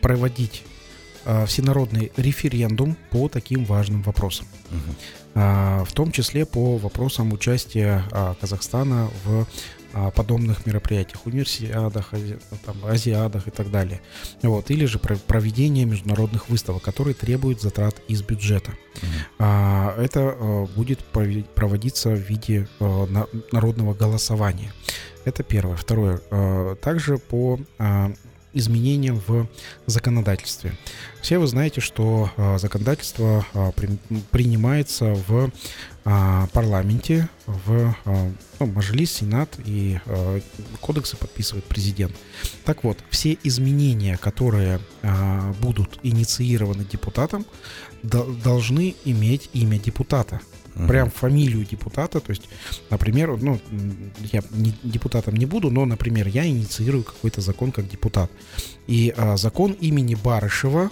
проводить 0.00 0.64
всенародный 1.46 2.12
референдум 2.16 2.96
по 3.10 3.28
таким 3.28 3.64
важным 3.64 4.02
вопросам. 4.02 4.46
Угу. 4.70 5.84
В 5.84 5.92
том 5.92 6.10
числе 6.10 6.46
по 6.46 6.78
вопросам 6.78 7.32
участия 7.32 8.04
Казахстана 8.40 9.10
в 9.24 9.46
подобных 10.14 10.66
мероприятиях, 10.66 11.26
универсиадах, 11.26 12.12
там, 12.64 12.76
азиадах 12.84 13.48
и 13.48 13.50
так 13.50 13.70
далее. 13.70 14.00
Вот. 14.42 14.70
Или 14.70 14.86
же 14.86 14.98
проведение 14.98 15.84
международных 15.84 16.48
выставок, 16.48 16.82
которые 16.82 17.14
требуют 17.14 17.60
затрат 17.60 17.96
из 18.08 18.22
бюджета. 18.22 18.72
Mm-hmm. 19.38 20.00
Это 20.00 20.20
э, 20.20 20.66
будет 20.74 21.00
проводиться 21.04 22.10
в 22.10 22.18
виде 22.18 22.68
э, 22.80 23.06
народного 23.52 23.94
голосования. 23.94 24.72
Это 25.24 25.42
первое. 25.42 25.76
Второе. 25.76 26.20
Э, 26.30 26.76
также 26.80 27.18
по 27.18 27.58
изменениям 28.54 29.22
в 29.26 29.46
законодательстве. 29.86 30.72
Все 31.20 31.38
вы 31.38 31.46
знаете, 31.46 31.80
что 31.80 32.30
законодательство 32.58 33.44
принимается 34.30 35.14
в 35.28 35.50
парламенте, 36.52 37.28
в 37.46 37.94
а, 38.04 38.30
ну, 38.60 38.66
Мажилис, 38.66 39.12
Сенат 39.12 39.58
и 39.64 40.00
а, 40.06 40.40
кодексы 40.80 41.16
подписывает 41.16 41.64
президент. 41.64 42.14
Так 42.64 42.84
вот, 42.84 42.98
все 43.10 43.36
изменения, 43.42 44.16
которые 44.16 44.80
а, 45.02 45.52
будут 45.60 45.98
инициированы 46.02 46.84
депутатом, 46.84 47.44
до, 48.02 48.24
должны 48.24 48.94
иметь 49.04 49.50
имя 49.52 49.78
депутата. 49.78 50.40
Uh-huh. 50.74 50.86
Прям 50.86 51.10
фамилию 51.10 51.64
депутата, 51.64 52.20
то 52.20 52.30
есть, 52.30 52.48
например, 52.88 53.36
ну, 53.36 53.60
я 54.32 54.42
не, 54.52 54.72
депутатом 54.84 55.34
не 55.34 55.46
буду, 55.46 55.70
но, 55.70 55.84
например, 55.84 56.28
я 56.28 56.46
инициирую 56.46 57.02
какой-то 57.02 57.40
закон 57.40 57.72
как 57.72 57.88
депутат. 57.88 58.30
И 58.86 59.12
а, 59.16 59.36
закон 59.36 59.72
имени 59.72 60.14
Барышева 60.14 60.90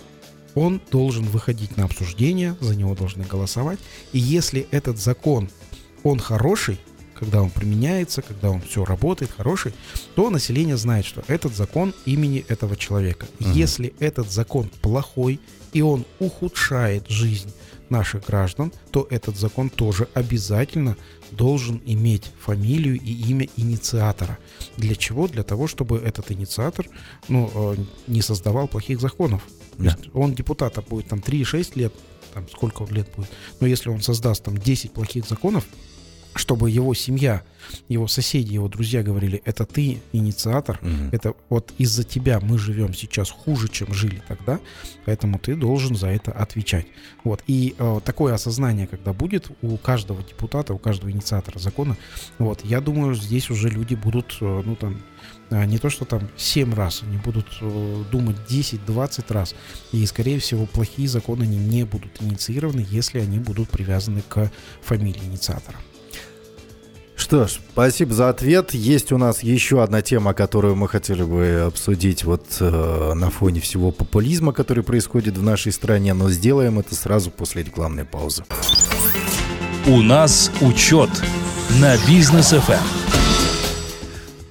он 0.56 0.80
должен 0.90 1.24
выходить 1.24 1.76
на 1.76 1.84
обсуждение, 1.84 2.56
за 2.60 2.74
него 2.74 2.96
должны 2.96 3.24
голосовать. 3.24 3.78
И 4.12 4.18
если 4.18 4.66
этот 4.72 4.98
закон, 4.98 5.50
он 6.02 6.18
хороший, 6.18 6.80
когда 7.18 7.42
он 7.42 7.50
применяется, 7.50 8.22
когда 8.22 8.50
он 8.50 8.60
все 8.60 8.84
работает, 8.84 9.30
хороший, 9.36 9.72
то 10.14 10.30
население 10.30 10.76
знает, 10.76 11.04
что 11.04 11.22
этот 11.28 11.54
закон 11.54 11.94
имени 12.04 12.44
этого 12.48 12.76
человека. 12.76 13.26
Угу. 13.40 13.50
Если 13.50 13.94
этот 13.98 14.30
закон 14.30 14.70
плохой, 14.82 15.40
и 15.72 15.82
он 15.82 16.04
ухудшает 16.18 17.08
жизнь 17.08 17.52
наших 17.88 18.26
граждан, 18.26 18.72
то 18.90 19.06
этот 19.10 19.36
закон 19.36 19.70
тоже 19.70 20.08
обязательно 20.14 20.96
должен 21.30 21.80
иметь 21.86 22.32
фамилию 22.40 22.96
и 22.96 23.12
имя 23.30 23.48
инициатора. 23.56 24.38
Для 24.76 24.94
чего? 24.94 25.28
Для 25.28 25.42
того, 25.42 25.66
чтобы 25.66 25.98
этот 25.98 26.30
инициатор 26.30 26.86
ну, 27.28 27.50
э, 27.54 27.76
не 28.06 28.22
создавал 28.22 28.68
плохих 28.68 29.00
законов. 29.00 29.42
Да. 29.78 29.96
Он 30.14 30.34
депутата 30.34 30.82
будет 30.82 31.08
там 31.08 31.18
3-6 31.18 31.72
лет, 31.74 31.92
там 32.34 32.48
сколько 32.48 32.82
он 32.82 32.90
лет 32.90 33.08
будет. 33.16 33.28
Но 33.60 33.66
если 33.66 33.90
он 33.90 34.00
создаст 34.00 34.44
там 34.44 34.56
10 34.56 34.92
плохих 34.92 35.28
законов, 35.28 35.64
чтобы 36.38 36.70
его 36.70 36.94
семья, 36.94 37.42
его 37.88 38.06
соседи, 38.06 38.52
его 38.54 38.68
друзья 38.68 39.02
говорили, 39.02 39.42
это 39.44 39.64
ты 39.66 39.98
инициатор, 40.12 40.78
Мгм. 40.82 41.08
это 41.12 41.34
вот 41.48 41.72
из-за 41.78 42.04
тебя 42.04 42.40
мы 42.40 42.58
живем 42.58 42.94
сейчас 42.94 43.30
хуже, 43.30 43.68
чем 43.68 43.92
жили 43.92 44.22
тогда, 44.28 44.60
поэтому 45.04 45.38
ты 45.38 45.54
должен 45.54 45.96
за 45.96 46.08
это 46.08 46.32
отвечать. 46.32 46.86
Вот. 47.24 47.42
И 47.46 47.74
э, 47.78 48.00
такое 48.04 48.34
осознание, 48.34 48.86
когда 48.86 49.12
будет 49.12 49.50
у 49.62 49.76
каждого 49.76 50.22
депутата, 50.22 50.74
у 50.74 50.78
каждого 50.78 51.10
инициатора 51.10 51.58
закона, 51.58 51.96
вот, 52.38 52.64
я 52.64 52.80
думаю, 52.80 53.14
здесь 53.14 53.50
уже 53.50 53.68
люди 53.68 53.94
будут, 53.94 54.36
э, 54.40 54.62
ну 54.64 54.76
там, 54.76 55.02
а, 55.50 55.64
не 55.64 55.78
то, 55.78 55.90
что 55.90 56.04
там 56.04 56.28
7 56.36 56.74
раз, 56.74 57.02
они 57.02 57.18
будут 57.18 57.46
э, 57.60 58.04
думать 58.10 58.36
10-20 58.48 59.32
раз. 59.32 59.54
И, 59.92 60.04
скорее 60.06 60.38
всего, 60.40 60.66
плохие 60.66 61.08
законы 61.08 61.44
они 61.44 61.56
не 61.56 61.84
будут 61.84 62.20
инициированы, 62.20 62.84
если 62.90 63.20
они 63.20 63.38
будут 63.38 63.70
привязаны 63.70 64.22
к 64.28 64.50
фамилии 64.82 65.24
инициатора. 65.24 65.78
Что 67.26 67.48
ж, 67.48 67.58
спасибо 67.72 68.14
за 68.14 68.28
ответ. 68.28 68.72
Есть 68.72 69.10
у 69.10 69.18
нас 69.18 69.42
еще 69.42 69.82
одна 69.82 70.00
тема, 70.00 70.32
которую 70.32 70.76
мы 70.76 70.86
хотели 70.86 71.24
бы 71.24 71.64
обсудить 71.66 72.22
вот 72.22 72.46
э, 72.60 73.14
на 73.14 73.30
фоне 73.30 73.58
всего 73.58 73.90
популизма, 73.90 74.52
который 74.52 74.84
происходит 74.84 75.36
в 75.36 75.42
нашей 75.42 75.72
стране, 75.72 76.14
но 76.14 76.30
сделаем 76.30 76.78
это 76.78 76.94
сразу 76.94 77.32
после 77.32 77.64
рекламной 77.64 78.04
паузы. 78.04 78.44
У 79.88 80.02
нас 80.02 80.52
учет 80.60 81.10
на 81.80 81.96
бизнес 82.06 82.52
Эм. 82.52 82.60
ФМ. 82.60 82.84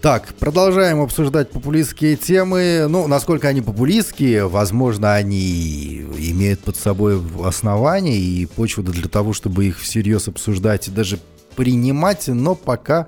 Так, 0.02 0.34
продолжаем 0.38 1.00
обсуждать 1.00 1.52
популистские 1.52 2.18
темы. 2.18 2.88
Ну, 2.90 3.08
насколько 3.08 3.48
они 3.48 3.62
популистские, 3.62 4.50
возможно, 4.50 5.14
они 5.16 6.02
имеют 6.18 6.60
под 6.60 6.76
собой 6.76 7.24
основания 7.42 8.20
и 8.20 8.46
почву 8.46 8.84
для 8.84 9.08
того, 9.08 9.32
чтобы 9.32 9.66
их 9.66 9.80
всерьез 9.80 10.28
обсуждать 10.28 10.90
и 10.90 10.92
даже 10.92 11.20
принимать, 11.56 12.28
но 12.28 12.56
пока 12.56 13.08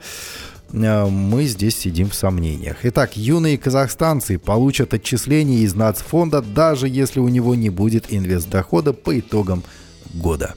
э, 0.71 1.05
мы 1.05 1.45
здесь 1.45 1.77
сидим 1.77 2.09
в 2.09 2.15
сомнениях. 2.15 2.77
Итак, 2.83 3.17
юные 3.17 3.57
казахстанцы 3.57 4.39
получат 4.39 4.93
отчисления 4.93 5.59
из 5.59 5.75
нацфонда, 5.75 6.41
даже 6.41 6.87
если 6.87 7.19
у 7.19 7.27
него 7.29 7.55
не 7.55 7.69
будет 7.69 8.05
инвестдохода 8.09 8.93
по 8.93 9.17
итогам 9.19 9.63
года 10.13 10.55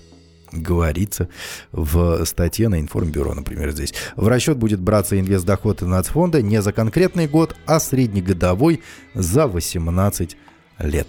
говорится 0.53 1.29
в 1.73 2.25
статье 2.25 2.69
на 2.69 2.81
Информбюро, 2.81 3.35
например, 3.35 3.71
здесь. 3.71 3.95
В 4.17 4.29
расчет 4.29 4.57
будет 4.57 4.81
браться 4.81 5.19
инвестдоход 5.19 5.83
нацфонда 5.83 6.43
не 6.43 6.61
за 6.61 6.73
конкретный 6.73 7.27
год, 7.27 7.57
а 7.67 7.81
среднегодовой 7.81 8.83
за 9.15 9.47
18 9.47 10.37
лет. 10.81 11.07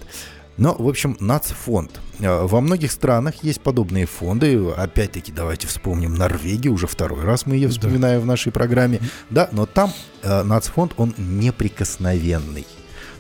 Но, 0.58 0.76
в 0.78 0.88
общем, 0.88 1.18
нацфонд. 1.20 2.00
Э, 2.20 2.46
Во 2.46 2.62
многих 2.62 2.92
странах 2.92 3.36
есть 3.44 3.62
подобные 3.62 4.06
фонды. 4.06 4.58
Опять-таки, 4.78 5.32
давайте 5.32 5.68
вспомним 5.68 6.14
Норвегию. 6.16 6.74
Уже 6.74 6.88
второй 6.88 7.24
раз 7.24 7.46
мы 7.46 7.56
ее 7.56 7.68
Да. 7.68 7.74
вспоминаем 7.74 8.22
в 8.22 8.26
нашей 8.26 8.52
программе. 8.52 9.00
Да, 9.30 9.50
но 9.52 9.66
там 9.66 9.92
э, 10.24 10.44
нацфонд, 10.44 10.94
он 10.98 11.14
неприкосновенный. 11.18 12.68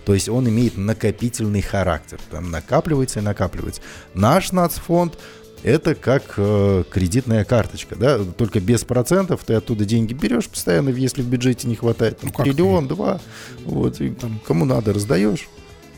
То 0.06 0.13
есть 0.13 0.30
он 0.30 0.48
имеет 0.50 0.78
накопительный 0.78 1.62
характер. 1.62 2.20
Там 2.30 2.52
накапливается 2.52 3.20
и 3.20 3.24
накапливается. 3.24 3.82
Наш 4.13 4.52
нацфонд 4.52 5.17
это 5.63 5.94
как 5.96 6.34
э, 6.38 6.84
кредитная 6.89 7.46
карточка, 7.46 7.96
да, 7.96 8.17
только 8.36 8.60
без 8.60 8.84
процентов 8.84 9.41
ты 9.46 9.54
оттуда 9.54 9.86
деньги 9.86 10.13
берешь 10.13 10.48
постоянно, 10.50 10.89
если 10.89 11.22
в 11.22 11.28
бюджете 11.28 11.67
не 11.67 11.76
хватает, 11.76 12.17
там, 12.20 12.32
Ну, 12.36 12.44
триллион, 12.44 12.88
два, 12.88 13.20
вот, 13.65 14.02
и 14.02 14.10
там 14.10 14.41
кому 14.48 14.65
надо 14.65 14.91
раздаешь. 14.91 15.48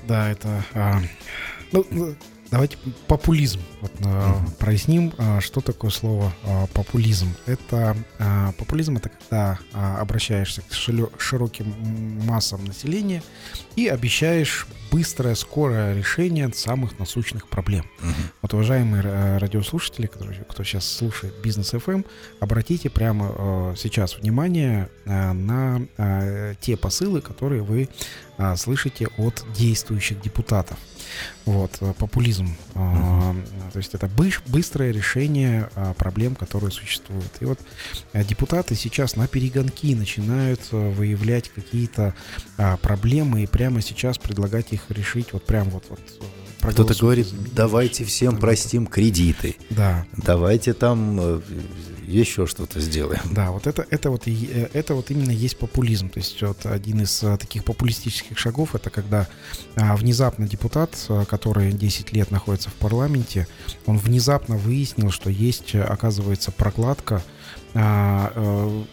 Да, 0.08 0.30
это... 0.30 0.64
а, 0.74 1.00
ну, 1.72 2.16
давайте 2.52 2.78
популизм. 3.08 3.60
Вот, 3.82 3.92
а, 4.06 4.46
Проясним, 4.60 5.14
а, 5.18 5.42
что 5.42 5.62
такое 5.62 5.92
слово 5.92 6.32
а, 6.44 6.68
популизм. 6.68 7.34
Это 7.46 7.96
а, 8.20 8.52
популизм 8.54 8.98
это 8.98 9.10
когда 9.10 9.60
а, 9.74 10.00
обращаешься 10.00 10.62
к 10.62 10.74
широким 10.74 11.74
массам 12.26 12.64
населения 12.66 13.24
и 13.76 13.88
обещаешь 13.88 14.68
быстрое, 14.94 15.34
скорое 15.34 15.96
решение 15.96 16.54
самых 16.54 17.00
насущных 17.00 17.48
проблем. 17.48 17.84
Вот, 18.44 18.54
уважаемые 18.54 19.02
э, 19.04 19.38
радиослушатели, 19.40 20.06
которые, 20.06 20.46
кто 20.48 20.64
сейчас 20.64 20.86
слушает 20.86 21.34
Бизнес 21.42 21.74
FM, 21.74 22.06
обратите 22.40 22.92
прямо 22.92 23.34
э, 23.36 23.76
сейчас 23.76 24.16
внимание 24.18 24.90
э, 25.06 25.32
на 25.32 25.82
э, 25.98 26.54
те 26.62 26.78
посылы, 26.78 27.22
которые 27.22 27.64
вы 27.64 27.90
э, 28.38 28.56
слышите 28.56 29.08
от 29.18 29.44
действующих 29.58 30.22
депутатов. 30.22 30.78
Вот, 31.46 31.72
э, 31.82 31.94
популизм. 31.98 32.56
э, 32.76 32.80
То 33.74 33.78
есть 33.78 33.94
это 33.94 34.10
быстрое 34.48 34.92
решение 34.92 35.70
э, 35.76 35.94
проблем, 35.98 36.36
которые 36.36 36.72
существуют. 36.72 37.32
И 37.40 37.46
вот 37.46 37.60
э, 38.14 38.24
депутаты 38.24 38.76
сейчас 38.76 39.16
на 39.16 39.28
перегонки 39.28 39.96
начинают 39.96 40.62
э, 40.72 40.90
выявлять 40.92 41.50
какие-то 41.50 42.14
а, 42.58 42.78
проблемы 42.78 43.44
и 43.44 43.48
прямо 43.48 43.82
сейчас 43.82 44.18
предлагать 44.18 44.72
их 44.72 44.90
решить 44.90 45.34
вот 45.34 45.46
прям 45.46 45.70
вот. 45.70 45.86
вот 45.90 46.00
Кто-то 46.62 46.94
говорит, 47.00 47.28
давайте 47.54 48.06
всем 48.06 48.38
простим 48.38 48.88
кредиты, 48.88 49.56
Да, 49.70 50.06
давайте 50.18 50.74
там 50.74 51.42
еще 52.14 52.46
что-то 52.46 52.80
сделаем. 52.80 53.22
Да, 53.32 53.52
вот 53.52 53.68
это, 53.68 53.86
это, 53.90 54.10
вот, 54.10 54.28
э, 54.28 54.70
это 54.74 54.96
вот 54.96 55.12
именно 55.12 55.32
есть 55.32 55.58
популизм. 55.58 56.10
То 56.10 56.20
есть 56.20 56.42
вот 56.42 56.66
один 56.66 57.02
из 57.02 57.24
а, 57.24 57.38
таких 57.38 57.64
популистических 57.64 58.38
шагов, 58.38 58.76
это 58.76 58.90
когда 58.90 59.28
а, 59.76 59.96
внезапно 59.96 60.48
депутат, 60.48 60.96
а, 61.10 61.26
который 61.26 61.72
10 61.72 62.14
лет 62.14 62.32
находится 62.32 62.70
в 62.70 62.74
парламенте, 62.74 63.48
он 63.86 63.98
внезапно 63.98 64.58
выяснил, 64.58 65.12
что 65.12 65.30
есть, 65.30 65.76
э, 65.76 65.82
оказывается, 65.82 66.52
прокладка 66.52 67.16
э, 67.16 67.43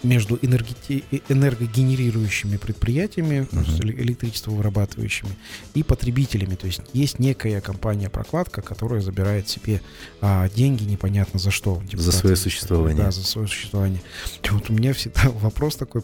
между 0.02 0.36
энергети- 0.36 1.04
э, 1.10 1.18
энергогенерирующими 1.28 2.56
предприятиями, 2.56 3.46
эле- 3.52 3.94
электричество 4.00 4.50
вырабатывающими, 4.52 5.30
и 5.74 5.82
потребителями. 5.82 6.54
То 6.54 6.66
есть 6.66 6.80
есть 6.92 7.18
некая 7.18 7.60
компания-прокладка, 7.60 8.62
которая 8.62 9.00
забирает 9.00 9.48
себе 9.48 9.80
а, 10.20 10.48
деньги 10.48 10.84
непонятно 10.84 11.38
за 11.38 11.50
что. 11.50 11.82
депутаты. 11.82 12.12
свое 12.12 12.36
существование. 12.36 13.04
Да, 13.04 13.10
за 13.10 13.24
свое 13.24 13.48
существование. 13.48 14.00
И 14.42 14.48
Вот 14.50 14.70
у 14.70 14.72
меня 14.72 14.92
всегда 14.92 15.22
вопрос 15.40 15.76
такой, 15.76 16.02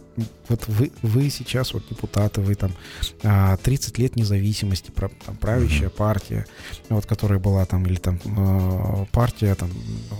вот 0.48 0.64
вы, 0.68 0.92
вы 1.02 1.30
сейчас 1.30 1.72
вот 1.74 1.84
депутаты, 1.88 2.40
вы 2.40 2.54
там 2.54 2.72
а, 3.22 3.56
30 3.56 3.98
лет 3.98 4.16
независимости, 4.16 4.90
там, 4.94 5.36
правящая 5.36 5.88
партия, 5.90 6.46
вот 6.88 7.06
которая 7.06 7.38
была 7.38 7.64
там, 7.64 7.86
или 7.86 7.96
там 7.96 8.20
а, 8.36 9.06
партия 9.12 9.54
там 9.54 9.70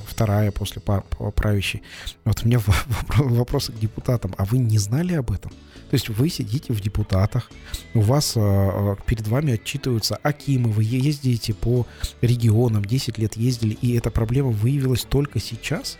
вторая 0.06 0.50
после 0.50 0.80
правящей. 0.80 1.82
Вот 2.24 2.45
у 2.46 2.48
меня 2.48 2.60
в- 2.60 2.68
вопро- 2.88 3.28
вопрос 3.28 3.66
к 3.66 3.78
депутатам, 3.78 4.34
а 4.38 4.44
вы 4.44 4.58
не 4.58 4.78
знали 4.78 5.14
об 5.14 5.32
этом? 5.32 5.50
То 5.90 5.94
есть 5.94 6.08
вы 6.08 6.28
сидите 6.30 6.72
в 6.72 6.80
депутатах, 6.80 7.50
у 7.94 8.00
вас 8.00 8.34
а, 8.36 8.40
а, 8.40 8.96
перед 9.06 9.28
вами 9.28 9.54
отчитываются 9.54 10.16
Акимы, 10.22 10.70
вы 10.70 10.84
ездите 10.84 11.54
по 11.54 11.86
регионам, 12.22 12.84
10 12.84 13.18
лет 13.18 13.36
ездили, 13.36 13.74
и 13.82 13.96
эта 13.96 14.10
проблема 14.10 14.50
выявилась 14.50 15.02
только 15.02 15.40
сейчас? 15.40 15.98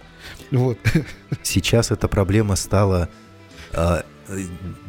Вот. 0.51 0.79
Сейчас 1.43 1.93
эта 1.93 2.09
проблема 2.09 2.57
стала 2.57 3.09
э, 3.73 4.03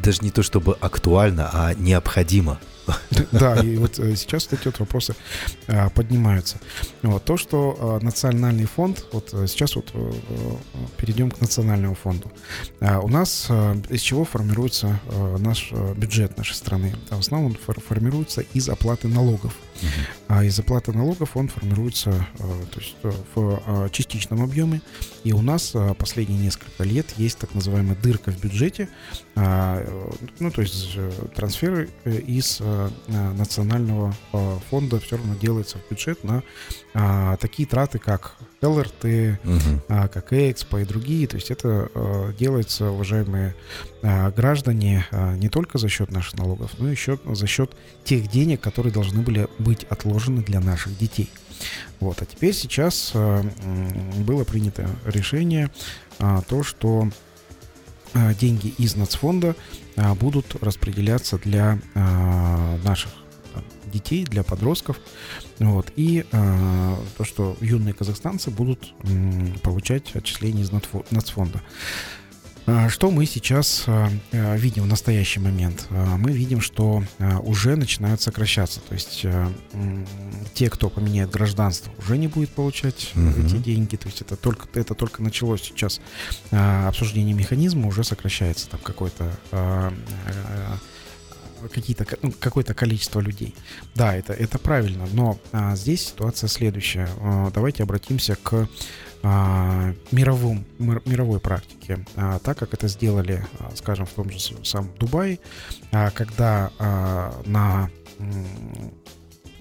даже 0.04 0.24
не 0.24 0.32
то 0.32 0.42
чтобы 0.42 0.76
актуальна, 0.82 1.50
а 1.54 1.74
необходима. 1.76 2.60
Да, 3.32 3.56
и 3.58 3.78
вот 3.78 4.00
э, 4.00 4.16
сейчас 4.16 4.48
вот 4.50 4.60
эти 4.60 4.68
вот 4.68 4.80
вопросы 4.80 5.16
а, 5.68 5.90
поднимаются. 5.90 6.60
Вот, 7.02 7.24
то, 7.26 7.38
что 7.38 7.78
а, 7.80 8.00
национальный 8.04 8.66
фонд, 8.66 9.06
вот 9.12 9.34
э, 9.34 9.48
сейчас 9.48 9.76
вот 9.76 9.92
э, 9.94 10.12
э, 10.30 10.56
перейдем 10.98 11.32
к 11.32 11.42
национальному 11.42 11.96
фонду. 11.96 12.32
У 12.80 13.08
нас 13.08 13.50
из 13.90 14.02
чего 14.02 14.26
формируется 14.26 15.00
э, 15.06 15.38
наш 15.40 15.70
э, 15.72 15.94
бюджет 15.96 16.38
нашей 16.38 16.54
страны? 16.54 16.96
В 17.10 17.20
основном 17.20 17.52
он 17.52 17.58
фор- 17.58 17.82
формируется 17.82 18.42
из 18.54 18.70
оплаты 18.70 19.08
налогов. 19.08 19.54
А 20.28 20.44
из 20.44 20.60
оплаты 20.60 20.92
налогов 20.92 21.38
он 21.38 21.48
формируется 21.48 22.28
э, 22.40 22.66
то 22.72 22.80
есть, 22.80 22.96
э, 23.04 23.12
в 23.34 23.64
э, 23.66 23.90
частичном 23.92 24.44
объеме. 24.44 24.82
И 25.24 25.34
у 25.34 25.42
нас 25.42 25.74
последние 25.98 26.40
несколько 26.40 26.84
лет 26.84 27.08
есть 27.18 27.38
так 27.38 27.54
называемая 27.54 27.96
дырка 27.96 28.32
в 28.32 28.40
бюджете, 28.40 28.88
а, 29.36 29.86
ну, 30.40 30.52
то 30.52 30.62
есть 30.62 30.98
трансферы 31.36 31.90
из 32.06 32.62
национального 33.08 34.16
фонда 34.70 35.00
все 35.00 35.18
равно 35.18 35.36
делается 35.36 35.78
в 35.80 35.92
бюджет 35.92 36.24
на 36.24 36.44
а, 36.94 37.36
такие 37.38 37.68
траты, 37.68 38.00
как 38.00 38.36
ЛРТ, 38.62 39.04
Мгм. 39.44 39.82
а, 39.88 40.08
как 40.08 40.34
Экспо 40.34 40.80
и 40.80 40.86
другие. 40.86 41.28
То 41.28 41.36
есть 41.36 41.52
это 41.52 41.90
э, 41.94 42.34
делается, 42.40 42.90
уважаемые 42.90 43.56
а, 44.02 44.32
граждане, 44.32 45.06
а, 45.12 45.36
не 45.36 45.48
только 45.50 45.78
за 45.78 45.90
счет 45.90 46.12
наших 46.12 46.36
налогов, 46.36 46.72
но 46.80 46.90
еще 46.90 47.20
за 47.26 47.46
счет 47.48 47.72
тех 48.04 48.30
денег, 48.30 48.62
которые 48.62 48.92
должны 48.92 49.22
были 49.22 49.48
быть 49.60 49.84
отложены 49.90 50.42
для 50.42 50.60
наших 50.60 50.98
детей. 50.98 51.30
Вот. 52.00 52.22
А 52.22 52.26
теперь 52.26 52.54
сейчас 52.54 53.12
м, 53.14 53.52
было 54.24 54.44
принято 54.44 54.90
решение 55.06 55.70
то, 56.48 56.64
что 56.64 57.10
деньги 58.40 58.74
из 58.80 58.96
нацфонда 58.96 59.56
будут 60.20 60.56
распределяться 60.64 61.38
для 61.38 61.80
наших 62.84 63.12
детей, 63.92 64.24
для 64.26 64.44
подростков. 64.44 65.00
Вот. 65.60 65.92
И 65.96 66.26
э, 66.32 66.96
то, 67.18 67.24
что 67.24 67.58
юные 67.62 67.94
казахстанцы 67.94 68.52
будут 68.52 68.94
м, 69.04 69.56
получать 69.64 70.16
отчисления 70.16 70.64
из 70.64 70.72
нацфонда. 70.72 71.62
А, 72.70 72.90
что 72.90 73.12
мы 73.12 73.26
сейчас 73.26 73.86
а, 73.88 74.10
видим 74.32 74.84
в 74.84 74.88
настоящий 74.88 75.40
момент? 75.40 75.88
Мы 75.90 76.34
видим, 76.34 76.60
что 76.60 77.02
уже 77.44 77.78
начинают 77.78 78.22
сокращаться. 78.22 78.82
То 78.82 78.94
есть 78.94 79.26
те, 80.54 80.70
кто 80.70 80.90
поменяет 80.90 81.32
гражданство, 81.32 81.94
уже 81.98 82.18
не 82.18 82.28
будет 82.28 82.50
получать 82.50 83.14
угу. 83.16 83.42
эти 83.46 83.56
деньги. 83.56 83.96
То 83.96 84.08
есть 84.08 84.22
это 84.22 84.36
только, 84.36 84.68
это 84.78 84.96
только 84.96 85.24
началось 85.24 85.62
сейчас 85.62 86.02
обсуждение 86.52 87.34
механизма, 87.34 87.88
уже 87.88 88.04
сокращается 88.04 88.70
там 88.70 88.82
какой-то 88.84 89.32
какие-то, 91.74 92.06
ну, 92.22 92.32
какое-то 92.32 92.74
количество 92.74 93.20
людей. 93.20 93.56
Да, 93.96 94.16
это, 94.16 94.34
это 94.34 94.60
правильно, 94.60 95.08
но 95.14 95.40
а, 95.52 95.76
здесь 95.76 96.08
ситуация 96.08 96.48
следующая. 96.48 97.10
А, 97.22 97.52
давайте 97.52 97.84
обратимся 97.84 98.36
к 98.36 98.68
а, 99.24 99.94
мировым, 100.12 100.66
мировой 100.78 101.40
практике, 101.40 102.06
а, 102.16 102.40
так 102.40 102.58
как 102.58 102.74
это 102.74 102.88
сделали, 102.88 103.46
а, 103.60 103.72
скажем, 103.76 104.06
в 104.06 104.12
том 104.12 104.30
же 104.30 104.40
самом 104.64 104.92
Дубае, 104.98 105.40
а, 105.92 106.12
когда 106.12 106.72
а, 106.80 107.42
на 107.46 107.90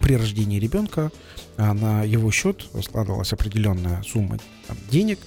при 0.00 0.14
рождении 0.16 0.60
ребенка 0.60 1.10
а, 1.56 1.74
на 1.74 2.04
его 2.04 2.30
счет 2.30 2.64
складывалась 2.82 3.32
определенная 3.32 4.02
сумма 4.02 4.38
там, 4.68 4.76
денег, 4.90 5.18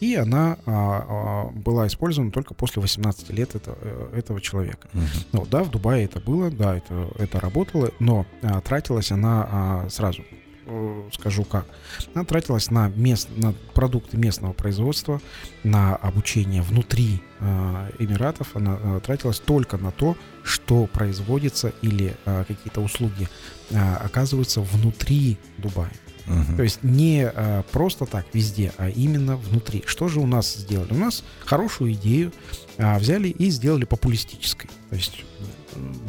и 0.00 0.14
она 0.14 0.58
а, 0.66 1.46
а, 1.46 1.50
была 1.52 1.86
использована 1.86 2.30
только 2.30 2.54
после 2.54 2.82
18 2.82 3.30
лет 3.30 3.54
это, 3.54 3.76
э, 3.80 4.18
этого 4.18 4.40
человека. 4.40 4.88
Uh-huh. 4.92 5.26
Ну 5.32 5.46
да, 5.46 5.62
в 5.62 5.70
Дубае 5.70 6.04
это 6.04 6.20
было, 6.20 6.50
да, 6.50 6.76
это, 6.76 7.08
это 7.18 7.40
работало, 7.40 7.90
но 7.98 8.26
а, 8.42 8.60
тратилась 8.60 9.10
она 9.10 9.48
а, 9.50 9.88
сразу 9.88 10.22
Э, 10.68 11.08
скажу 11.12 11.44
как. 11.44 11.64
Она 12.12 12.24
тратилась 12.24 12.70
на, 12.70 12.88
мест, 12.88 13.28
на 13.36 13.54
продукты 13.72 14.16
местного 14.16 14.52
производства, 14.52 15.20
на 15.62 15.94
обучение 15.94 16.60
внутри 16.60 17.22
э, 17.38 17.90
Эмиратов. 18.00 18.56
Она 18.56 18.76
э, 18.82 19.00
тратилась 19.04 19.38
только 19.38 19.76
на 19.78 19.92
то, 19.92 20.16
что 20.42 20.86
производится 20.86 21.72
или 21.82 22.16
э, 22.24 22.44
какие-то 22.46 22.80
услуги 22.80 23.28
оказываются 23.72 24.60
внутри 24.60 25.38
Дубая. 25.58 25.90
Uh-huh. 26.26 26.56
То 26.56 26.62
есть 26.62 26.82
не 26.82 27.24
а, 27.26 27.62
просто 27.70 28.04
так 28.06 28.26
везде, 28.32 28.72
а 28.78 28.88
именно 28.88 29.36
внутри. 29.36 29.84
Что 29.86 30.08
же 30.08 30.20
у 30.20 30.26
нас 30.26 30.54
сделали? 30.54 30.92
У 30.92 30.98
нас 30.98 31.22
хорошую 31.44 31.92
идею 31.92 32.32
а, 32.78 32.98
взяли 32.98 33.28
и 33.28 33.50
сделали 33.50 33.84
популистической. 33.84 34.70
То 34.90 34.96
есть 34.96 35.24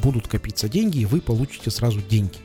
будут 0.01 0.27
копиться 0.27 0.69
деньги, 0.69 0.99
и 0.99 1.05
вы 1.05 1.21
получите 1.21 1.71
сразу 1.71 2.01
деньги. 2.01 2.37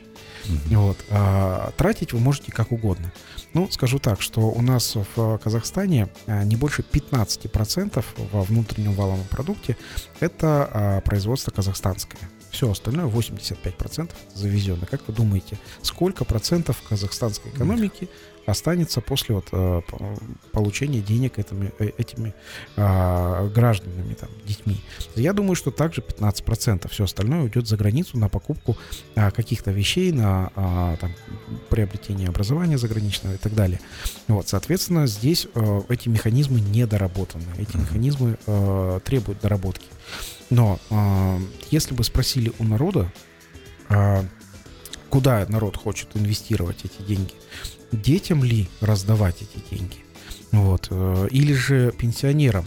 Mm-hmm. 0.45 0.77
Вот. 0.77 0.97
А, 1.09 1.71
тратить 1.77 2.13
вы 2.13 2.19
можете 2.19 2.51
как 2.51 2.71
угодно. 2.71 3.11
Ну, 3.53 3.69
скажу 3.69 3.99
так, 3.99 4.21
что 4.21 4.41
у 4.41 4.61
нас 4.61 4.97
в 5.15 5.37
Казахстане 5.37 6.09
а, 6.27 6.43
не 6.43 6.55
больше 6.55 6.81
15% 6.83 8.03
во 8.31 8.43
внутреннем 8.43 8.93
валовом 8.93 9.25
продукте 9.29 9.77
это 10.19 10.69
а, 10.71 11.01
производство 11.01 11.51
казахстанское. 11.51 12.21
Все 12.53 12.69
остальное, 12.69 13.07
85% 13.07 14.11
завезено. 14.35 14.85
Как 14.85 15.01
вы 15.07 15.13
думаете, 15.13 15.57
сколько 15.81 16.23
процентов 16.23 16.79
казахстанской 16.87 17.51
экономики 17.51 18.07
останется 18.45 19.01
после 19.01 19.35
вот, 19.35 19.47
э, 19.51 19.81
получения 20.51 20.99
денег 20.99 21.39
этими, 21.39 21.71
э, 21.79 21.89
этими 21.97 22.35
а, 22.75 23.47
гражданами, 23.49 24.13
там, 24.13 24.29
детьми. 24.45 24.81
Я 25.15 25.33
думаю, 25.33 25.55
что 25.55 25.71
также 25.71 26.01
15%. 26.01 26.87
Все 26.89 27.05
остальное 27.05 27.41
уйдет 27.41 27.67
за 27.67 27.75
границу 27.75 28.19
на 28.19 28.29
покупку 28.29 28.77
а, 29.15 29.31
каких-то 29.31 29.71
вещей, 29.71 30.11
на 30.11 30.51
а, 30.55 30.97
там, 30.97 31.11
приобретение 31.69 32.27
образования 32.27 32.77
заграничного 32.77 33.33
и 33.33 33.37
так 33.37 33.55
далее. 33.55 33.79
Вот, 34.27 34.47
соответственно, 34.47 35.07
здесь 35.07 35.47
э, 35.55 35.81
эти 35.89 36.07
механизмы 36.07 36.59
недоработаны. 36.59 37.45
Эти 37.57 37.77
механизмы 37.77 38.37
требуют 39.05 39.41
доработки. 39.41 39.85
Но 40.53 40.79
если 41.71 41.95
бы 41.95 42.03
спросили 42.03 42.53
у 42.59 42.63
народа, 42.63 43.11
куда 45.09 45.45
народ 45.49 45.77
хочет 45.77 46.09
инвестировать 46.15 46.85
эти 46.85 47.01
деньги, 47.01 47.33
детям 47.91 48.43
ли 48.43 48.69
раздавать 48.81 49.41
эти 49.41 49.63
деньги, 49.69 49.97
вот, 50.51 50.87
э, 50.89 51.27
или 51.31 51.53
же 51.53 51.91
пенсионерам, 51.91 52.65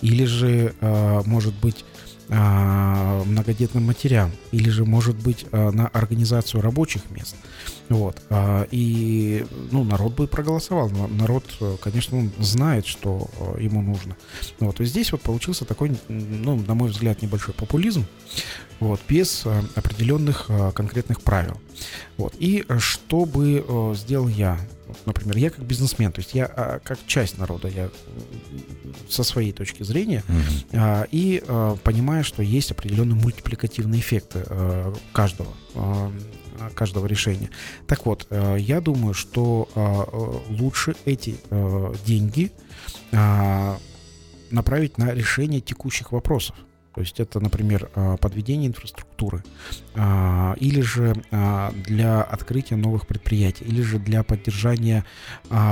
или 0.00 0.24
же, 0.24 0.74
э, 0.80 1.22
может 1.26 1.54
быть, 1.54 1.84
э, 1.84 1.91
многодетным 2.32 3.84
матерям, 3.84 4.32
или 4.52 4.70
же, 4.70 4.84
может 4.84 5.16
быть, 5.16 5.46
на 5.52 5.88
организацию 5.88 6.62
рабочих 6.62 7.10
мест. 7.10 7.36
Вот. 7.88 8.22
И 8.70 9.44
ну, 9.70 9.84
народ 9.84 10.14
бы 10.14 10.26
проголосовал. 10.26 10.88
Народ, 10.88 11.44
конечно, 11.82 12.18
он 12.18 12.32
знает, 12.38 12.86
что 12.86 13.28
ему 13.58 13.82
нужно. 13.82 14.16
Вот. 14.60 14.80
И 14.80 14.84
здесь 14.86 15.12
вот 15.12 15.20
получился 15.20 15.66
такой, 15.66 15.92
ну, 16.08 16.56
на 16.56 16.74
мой 16.74 16.88
взгляд, 16.90 17.20
небольшой 17.20 17.52
популизм, 17.52 18.06
вот, 18.80 19.00
без 19.08 19.44
определенных 19.74 20.50
конкретных 20.74 21.20
правил. 21.20 21.60
Вот. 22.16 22.34
И 22.38 22.64
что 22.78 23.26
бы 23.26 23.94
сделал 23.94 24.28
я? 24.28 24.58
Например, 25.06 25.36
я 25.36 25.50
как 25.50 25.64
бизнесмен, 25.64 26.12
то 26.12 26.20
есть 26.20 26.34
я 26.34 26.46
а, 26.46 26.80
как 26.80 26.98
часть 27.06 27.38
народа, 27.38 27.68
я 27.68 27.90
со 29.08 29.24
своей 29.24 29.52
точки 29.52 29.82
зрения, 29.82 30.22
mm-hmm. 30.28 31.08
и 31.10 31.42
а, 31.46 31.76
понимаю, 31.76 32.24
что 32.24 32.42
есть 32.42 32.70
определенные 32.70 33.16
мультипликативные 33.16 34.00
эффекты 34.00 34.44
а, 34.46 34.94
каждого 35.12 35.52
каждого 36.74 37.06
решения. 37.06 37.50
Так 37.88 38.06
вот, 38.06 38.28
я 38.30 38.80
думаю, 38.80 39.14
что 39.14 39.68
лучше 40.48 40.94
эти 41.06 41.36
деньги 42.06 42.52
направить 44.50 44.96
на 44.96 45.12
решение 45.12 45.60
текущих 45.60 46.12
вопросов. 46.12 46.54
То 46.94 47.00
есть 47.00 47.20
это, 47.20 47.40
например, 47.40 47.90
а, 47.94 48.16
подведение 48.18 48.68
инфраструктуры, 48.68 49.42
а, 49.94 50.54
или 50.58 50.80
же 50.82 51.14
а, 51.30 51.72
для 51.86 52.22
открытия 52.22 52.76
новых 52.76 53.06
предприятий, 53.06 53.64
или 53.64 53.82
же 53.82 53.98
для 53.98 54.22
поддержания 54.22 55.04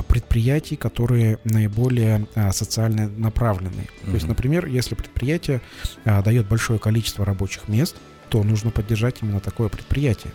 предприятий, 0.09 0.77
которые 0.77 1.39
наиболее 1.45 2.27
социально 2.53 3.09
направлены. 3.09 3.83
Mm-hmm. 3.83 4.07
То 4.07 4.13
есть, 4.13 4.29
например, 4.29 4.67
если 4.67 4.95
предприятие 4.95 5.61
дает 6.05 6.49
большое 6.49 6.79
количество 6.79 7.25
рабочих 7.25 7.69
мест, 7.69 7.97
то 8.29 8.43
нужно 8.43 8.71
поддержать 8.71 9.17
именно 9.23 9.41
такое 9.41 9.69
предприятие 9.69 10.33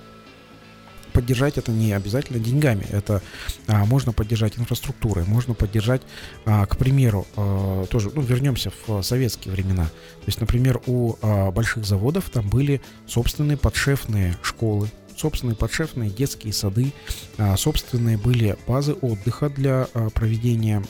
поддержать 1.15 1.57
это 1.57 1.71
не 1.71 1.93
обязательно 1.93 2.39
деньгами. 2.39 2.85
Это 2.91 3.21
а, 3.67 3.85
можно 3.85 4.11
поддержать 4.11 4.59
инфраструктурой, 4.59 5.23
можно 5.25 5.53
поддержать, 5.53 6.01
а, 6.45 6.65
к 6.65 6.77
примеру, 6.77 7.25
а, 7.37 7.85
тоже, 7.85 8.11
ну, 8.13 8.21
вернемся 8.21 8.71
в 8.85 9.01
советские 9.01 9.53
времена. 9.53 9.85
То 9.85 10.25
есть, 10.27 10.41
например, 10.41 10.81
у 10.85 11.15
а, 11.21 11.51
больших 11.51 11.85
заводов 11.85 12.29
там 12.29 12.49
были 12.49 12.81
собственные 13.07 13.55
подшефные 13.55 14.35
школы, 14.43 14.89
собственные 15.17 15.55
подшефные 15.55 16.09
детские 16.09 16.53
сады, 16.53 16.93
а, 17.37 17.55
собственные 17.57 18.17
были 18.17 18.57
базы 18.67 18.93
отдыха 18.93 19.49
для 19.49 19.87
а, 19.93 20.09
проведения 20.09 20.83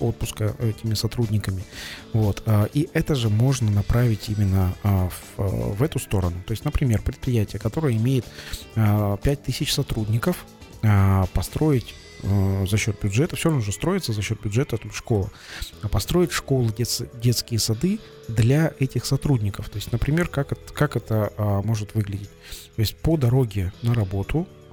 отпуска 0.00 0.54
этими 0.58 0.94
сотрудниками. 0.94 1.64
Вот. 2.12 2.42
А, 2.46 2.68
и 2.72 2.88
это 2.92 3.14
же 3.14 3.28
можно 3.28 3.70
направить 3.70 4.28
именно 4.28 4.74
в, 4.82 5.74
в 5.76 5.82
эту 5.82 5.98
сторону. 5.98 6.36
То 6.46 6.52
есть, 6.52 6.64
например, 6.64 7.02
предприятие, 7.02 7.60
которое 7.60 7.96
имеет 7.96 8.24
5000 8.74 9.72
сотрудников, 9.72 10.44
построить 11.32 11.94
э, 12.22 12.66
за 12.68 12.76
счет 12.76 12.96
бюджета, 13.00 13.36
все 13.36 13.48
равно 13.48 13.64
же 13.64 13.72
строится 13.72 14.12
за 14.12 14.22
счет 14.22 14.40
бюджета 14.40 14.78
школа, 14.92 15.30
а 15.82 15.88
построить 15.88 16.32
школы, 16.32 16.72
дет, 16.72 16.88
детские 17.20 17.60
сады 17.60 18.00
для 18.28 18.72
этих 18.78 19.04
сотрудников. 19.04 19.68
То 19.68 19.76
есть, 19.76 19.92
например, 19.92 20.28
как 20.28 20.52
это, 20.52 20.72
как 20.72 20.96
это 20.96 21.32
а, 21.36 21.62
может 21.62 21.94
выглядеть. 21.94 22.30
То 22.76 22.80
есть 22.80 22.96
по 22.96 23.16
дороге 23.16 23.72
на 23.82 23.94
работу 23.94 24.46
а, 24.46 24.63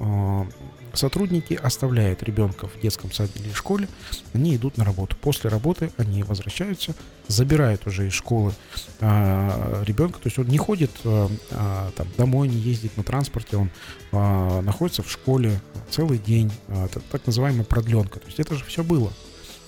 сотрудники 0.93 1.53
оставляют 1.53 2.23
ребенка 2.23 2.67
в 2.67 2.79
детском 2.81 3.11
саде 3.11 3.31
или 3.35 3.51
школе, 3.53 3.87
они 4.33 4.55
идут 4.55 4.77
на 4.77 4.83
работу. 4.83 5.15
После 5.19 5.49
работы 5.49 5.91
они 5.97 6.23
возвращаются, 6.23 6.93
забирают 7.27 7.87
уже 7.87 8.07
из 8.07 8.13
школы 8.13 8.53
а, 8.99 9.83
ребенка, 9.85 10.19
то 10.19 10.27
есть 10.27 10.37
он 10.37 10.47
не 10.47 10.57
ходит 10.57 10.91
а, 11.05 11.91
там, 11.95 12.07
домой, 12.17 12.47
не 12.47 12.57
ездит 12.57 12.97
на 12.97 13.03
транспорте, 13.03 13.57
он 13.57 13.69
находится 14.11 15.03
в 15.03 15.11
школе 15.11 15.61
целый 15.89 16.17
день, 16.17 16.51
так 17.11 17.25
называемая 17.25 17.63
продленка. 17.63 18.19
То 18.19 18.27
есть 18.27 18.39
это 18.39 18.55
же 18.55 18.65
все 18.65 18.83
было 18.83 19.11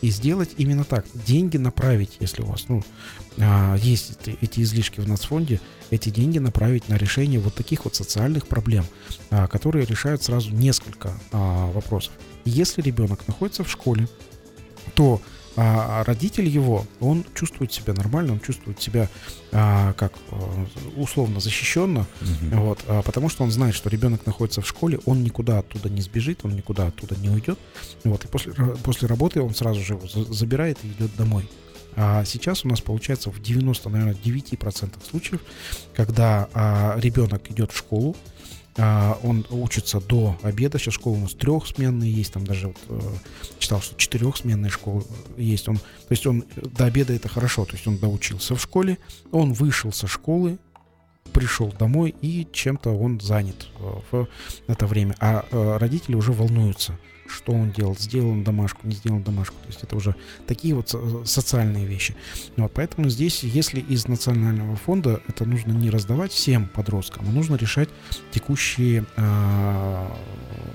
и 0.04 0.10
сделать 0.10 0.50
именно 0.58 0.84
так. 0.84 1.06
Деньги 1.14 1.56
направить, 1.56 2.18
если 2.20 2.42
у 2.42 2.48
вас 2.48 2.66
ну, 2.68 2.84
а, 3.38 3.78
есть 3.78 4.28
эти 4.42 4.60
излишки 4.60 5.00
в 5.00 5.08
нацфонде, 5.08 5.62
эти 5.92 6.10
деньги 6.10 6.40
направить 6.40 6.90
на 6.90 6.96
решение 6.96 7.40
вот 7.40 7.56
таких 7.56 7.86
вот 7.86 7.96
социальных 7.96 8.48
проблем, 8.48 8.84
а, 9.32 9.48
которые 9.48 9.86
решают 9.86 10.22
сразу 10.22 10.52
несколько 10.52 11.14
а, 11.32 11.72
вопросов. 11.72 12.12
Если 12.44 12.82
ребенок 12.82 13.26
находится 13.30 13.64
в 13.64 13.72
школе, 13.72 14.10
то 14.94 15.22
а 15.56 16.04
родитель 16.04 16.48
его, 16.48 16.86
он 17.00 17.26
чувствует 17.36 17.72
себя 17.72 17.94
нормально, 17.94 18.34
он 18.34 18.40
чувствует 18.40 18.82
себя 18.82 19.10
а, 19.52 19.94
как 19.94 20.14
а, 20.32 20.66
условно 20.98 21.40
защищенно, 21.40 22.08
угу. 22.22 22.62
вот, 22.62 22.80
а, 22.88 23.02
потому 23.04 23.30
что 23.30 23.44
он 23.44 23.52
знает, 23.52 23.76
что 23.76 23.90
ребенок 23.90 24.26
находится 24.26 24.62
в 24.62 24.68
школе, 24.68 25.00
он 25.06 25.24
никуда 25.24 25.60
оттуда 25.60 25.90
не 25.90 26.02
сбежит, 26.02 26.40
он 26.44 26.56
никуда 26.56 26.88
оттуда 26.88 27.16
не 27.18 27.30
уйдет, 27.30 27.60
вот, 28.04 28.26
и 28.26 28.28
после, 28.28 28.54
после 28.84 29.08
работы 29.08 29.42
он 29.42 29.54
сразу 29.54 29.82
же 29.82 29.94
его 29.94 30.08
забирает 30.34 30.78
и 30.84 30.88
идет 30.88 31.16
домой. 31.16 31.48
А 31.96 32.26
сейчас 32.26 32.66
у 32.66 32.68
нас 32.68 32.82
получается 32.82 33.30
в 33.30 33.42
90, 33.42 33.90
наверное, 33.90 34.16
9% 34.16 34.94
случаев, 35.10 35.42
когда 35.94 36.50
а, 36.54 36.98
ребенок 37.00 37.52
идет 37.52 37.72
в 37.72 37.78
школу, 37.78 38.16
а, 38.16 38.43
он 38.78 39.46
учится 39.52 40.00
до 40.00 40.38
обеда. 40.42 40.80
Сейчас 40.80 40.96
школа 40.96 41.16
у 41.16 41.20
нас 41.20 41.34
трехсменные 41.34 42.12
есть, 42.12 42.34
там 42.34 42.46
даже 42.46 42.68
вот, 42.68 42.78
э, 42.90 43.00
читал, 43.60 43.82
что 43.82 43.96
четырехсменные 43.96 44.72
школы 44.72 45.04
есть. 45.38 45.70
Он, 45.70 45.78
то 45.78 46.12
есть 46.12 46.26
он 46.26 46.44
до 46.56 46.86
обеда 46.86 47.14
это 47.14 47.30
хорошо, 47.30 47.66
то 47.66 47.74
есть 47.74 47.88
он 47.88 47.98
доучился 47.98 48.56
в 48.56 48.62
школе, 48.62 48.98
он 49.32 49.54
вышел 49.54 49.92
со 49.92 50.08
школы, 50.08 50.58
пришел 51.32 51.72
домой 51.72 52.16
и 52.22 52.48
чем-то 52.52 52.92
он 52.92 53.20
занят 53.20 53.68
э, 53.80 54.00
в 54.12 54.28
это 54.68 54.86
время. 54.86 55.16
А 55.20 55.46
э, 55.50 55.78
родители 55.78 56.16
уже 56.16 56.32
волнуются 56.32 56.98
что 57.34 57.54
он 57.54 57.72
делал, 57.72 57.96
сделал 57.98 58.30
он 58.30 58.44
домашку, 58.44 58.86
не 58.86 58.94
сделал 58.94 59.20
домашку. 59.20 59.56
То 59.64 59.68
есть 59.68 59.84
это 59.84 59.96
уже 59.96 60.16
такие 60.46 60.76
вот 60.76 60.96
социальные 61.26 61.86
вещи. 61.86 62.16
Вот, 62.58 62.72
поэтому 62.74 63.10
здесь, 63.10 63.44
если 63.44 63.80
из 63.80 64.08
национального 64.08 64.76
фонда 64.76 65.22
это 65.28 65.46
нужно 65.46 65.72
не 65.72 65.90
раздавать 65.90 66.32
всем 66.32 66.68
подросткам, 66.68 67.26
а 67.28 67.32
нужно 67.32 67.56
решать 67.56 67.90
текущие 68.32 69.06
э, 69.16 70.08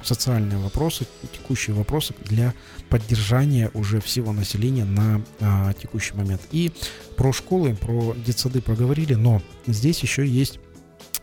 социальные 0.03 0.59
вопросы, 0.59 1.07
текущие 1.33 1.75
вопросы 1.75 2.15
для 2.25 2.55
поддержания 2.89 3.71
уже 3.75 4.01
всего 4.01 4.33
населения 4.33 4.85
на 4.85 5.23
э, 5.41 5.73
текущий 5.81 6.15
момент. 6.15 6.41
И 6.51 6.73
про 7.17 7.33
школы, 7.33 7.75
про 7.75 8.15
детсады 8.15 8.61
проговорили, 8.61 9.15
но 9.15 9.43
здесь 9.67 10.01
еще 10.01 10.27
есть 10.27 10.59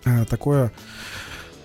э, 0.06 0.26
такое 0.26 0.72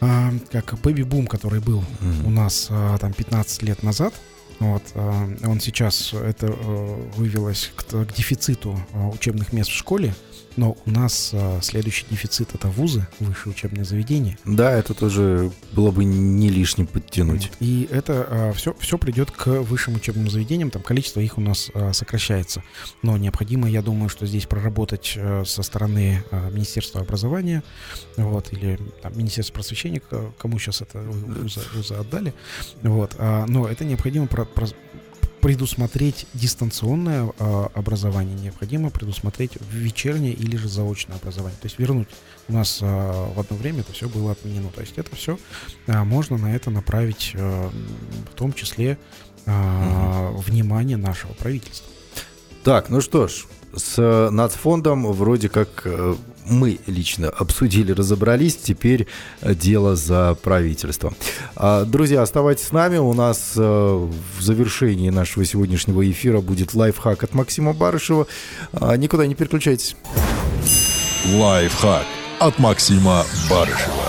а, 0.00 0.32
как 0.50 0.80
бэби-бум, 0.80 1.26
который 1.26 1.60
был 1.60 1.80
mm-hmm. 1.80 2.26
у 2.26 2.30
нас 2.30 2.68
а, 2.70 2.96
там 2.98 3.12
15 3.12 3.62
лет 3.62 3.82
назад. 3.82 4.14
Вот, 4.58 4.82
а, 4.94 5.28
он 5.44 5.60
сейчас 5.60 6.12
это 6.14 6.48
а, 6.48 7.10
вывелось 7.16 7.70
к, 7.76 7.84
к 7.84 8.14
дефициту 8.14 8.80
а, 8.92 9.08
учебных 9.08 9.52
мест 9.52 9.70
в 9.70 9.74
школе. 9.74 10.14
Но 10.56 10.76
у 10.84 10.90
нас 10.90 11.30
а, 11.32 11.60
следующий 11.62 12.06
дефицит 12.10 12.54
это 12.54 12.68
вузы, 12.68 13.06
высшее 13.18 13.54
учебное 13.54 13.84
заведение. 13.84 14.38
Да, 14.44 14.72
это 14.72 14.94
тоже 14.94 15.50
было 15.72 15.90
бы 15.90 16.04
не 16.04 16.48
лишним 16.50 16.86
подтянуть. 16.86 17.50
И 17.60 17.88
это 17.90 18.26
а, 18.28 18.52
все, 18.52 18.74
все 18.78 18.98
придет 18.98 19.30
к 19.30 19.46
высшим 19.46 19.94
учебным 19.94 20.28
заведениям, 20.30 20.70
там 20.70 20.82
количество 20.82 21.20
их 21.20 21.38
у 21.38 21.40
нас 21.40 21.70
а, 21.74 21.92
сокращается. 21.92 22.62
Но 23.02 23.16
необходимо, 23.16 23.68
я 23.68 23.82
думаю, 23.82 24.08
что 24.08 24.26
здесь 24.26 24.46
проработать 24.46 25.14
а, 25.16 25.44
со 25.44 25.62
стороны 25.62 26.22
а, 26.30 26.50
Министерства 26.50 27.00
образования, 27.00 27.62
вот, 28.16 28.52
или 28.52 28.78
там, 29.02 29.16
Министерства 29.16 29.54
просвещения, 29.54 30.02
кому 30.38 30.58
сейчас 30.58 30.82
это 30.82 31.00
вузы, 31.00 31.60
вузы 31.74 31.94
отдали. 31.94 32.34
Вот, 32.82 33.14
а, 33.18 33.46
но 33.46 33.68
это 33.68 33.84
необходимо 33.84 34.26
про, 34.26 34.44
про, 34.44 34.66
предусмотреть 35.40 36.26
дистанционное 36.34 37.32
э, 37.38 37.66
образование, 37.74 38.34
необходимо 38.34 38.90
предусмотреть 38.90 39.52
вечернее 39.72 40.32
или 40.32 40.56
же 40.56 40.68
заочное 40.68 41.16
образование. 41.16 41.58
То 41.60 41.66
есть 41.66 41.78
вернуть 41.78 42.08
у 42.48 42.52
нас 42.52 42.78
э, 42.82 42.86
в 42.86 43.38
одно 43.38 43.56
время 43.56 43.80
это 43.80 43.92
все 43.92 44.08
было 44.08 44.32
отменено. 44.32 44.68
То 44.70 44.80
есть 44.80 44.94
это 44.96 45.14
все 45.16 45.38
э, 45.86 46.04
можно 46.04 46.36
на 46.36 46.54
это 46.54 46.70
направить 46.70 47.32
э, 47.34 47.70
в 48.32 48.34
том 48.34 48.52
числе 48.52 48.98
э, 49.46 50.30
угу. 50.30 50.38
внимание 50.40 50.96
нашего 50.96 51.32
правительства. 51.32 51.88
Так, 52.62 52.90
ну 52.90 53.00
что 53.00 53.28
ж, 53.28 53.46
с 53.74 54.30
нацфондом 54.30 55.10
вроде 55.12 55.48
как 55.48 55.86
мы 56.46 56.78
лично 56.86 57.28
обсудили, 57.28 57.92
разобрались. 57.92 58.56
Теперь 58.56 59.06
э, 59.40 59.54
дело 59.54 59.96
за 59.96 60.36
правительством. 60.42 61.14
А, 61.56 61.84
друзья, 61.84 62.22
оставайтесь 62.22 62.66
с 62.66 62.72
нами. 62.72 62.98
У 62.98 63.12
нас 63.12 63.52
э, 63.56 63.60
в 63.60 64.42
завершении 64.42 65.10
нашего 65.10 65.44
сегодняшнего 65.44 66.08
эфира 66.08 66.40
будет 66.40 66.74
лайфхак 66.74 67.24
от 67.24 67.34
Максима 67.34 67.72
Барышева. 67.72 68.26
А, 68.72 68.96
никуда 68.96 69.26
не 69.26 69.34
переключайтесь. 69.34 69.96
Лайфхак 71.34 72.06
от 72.38 72.58
Максима 72.58 73.24
Барышева. 73.48 73.99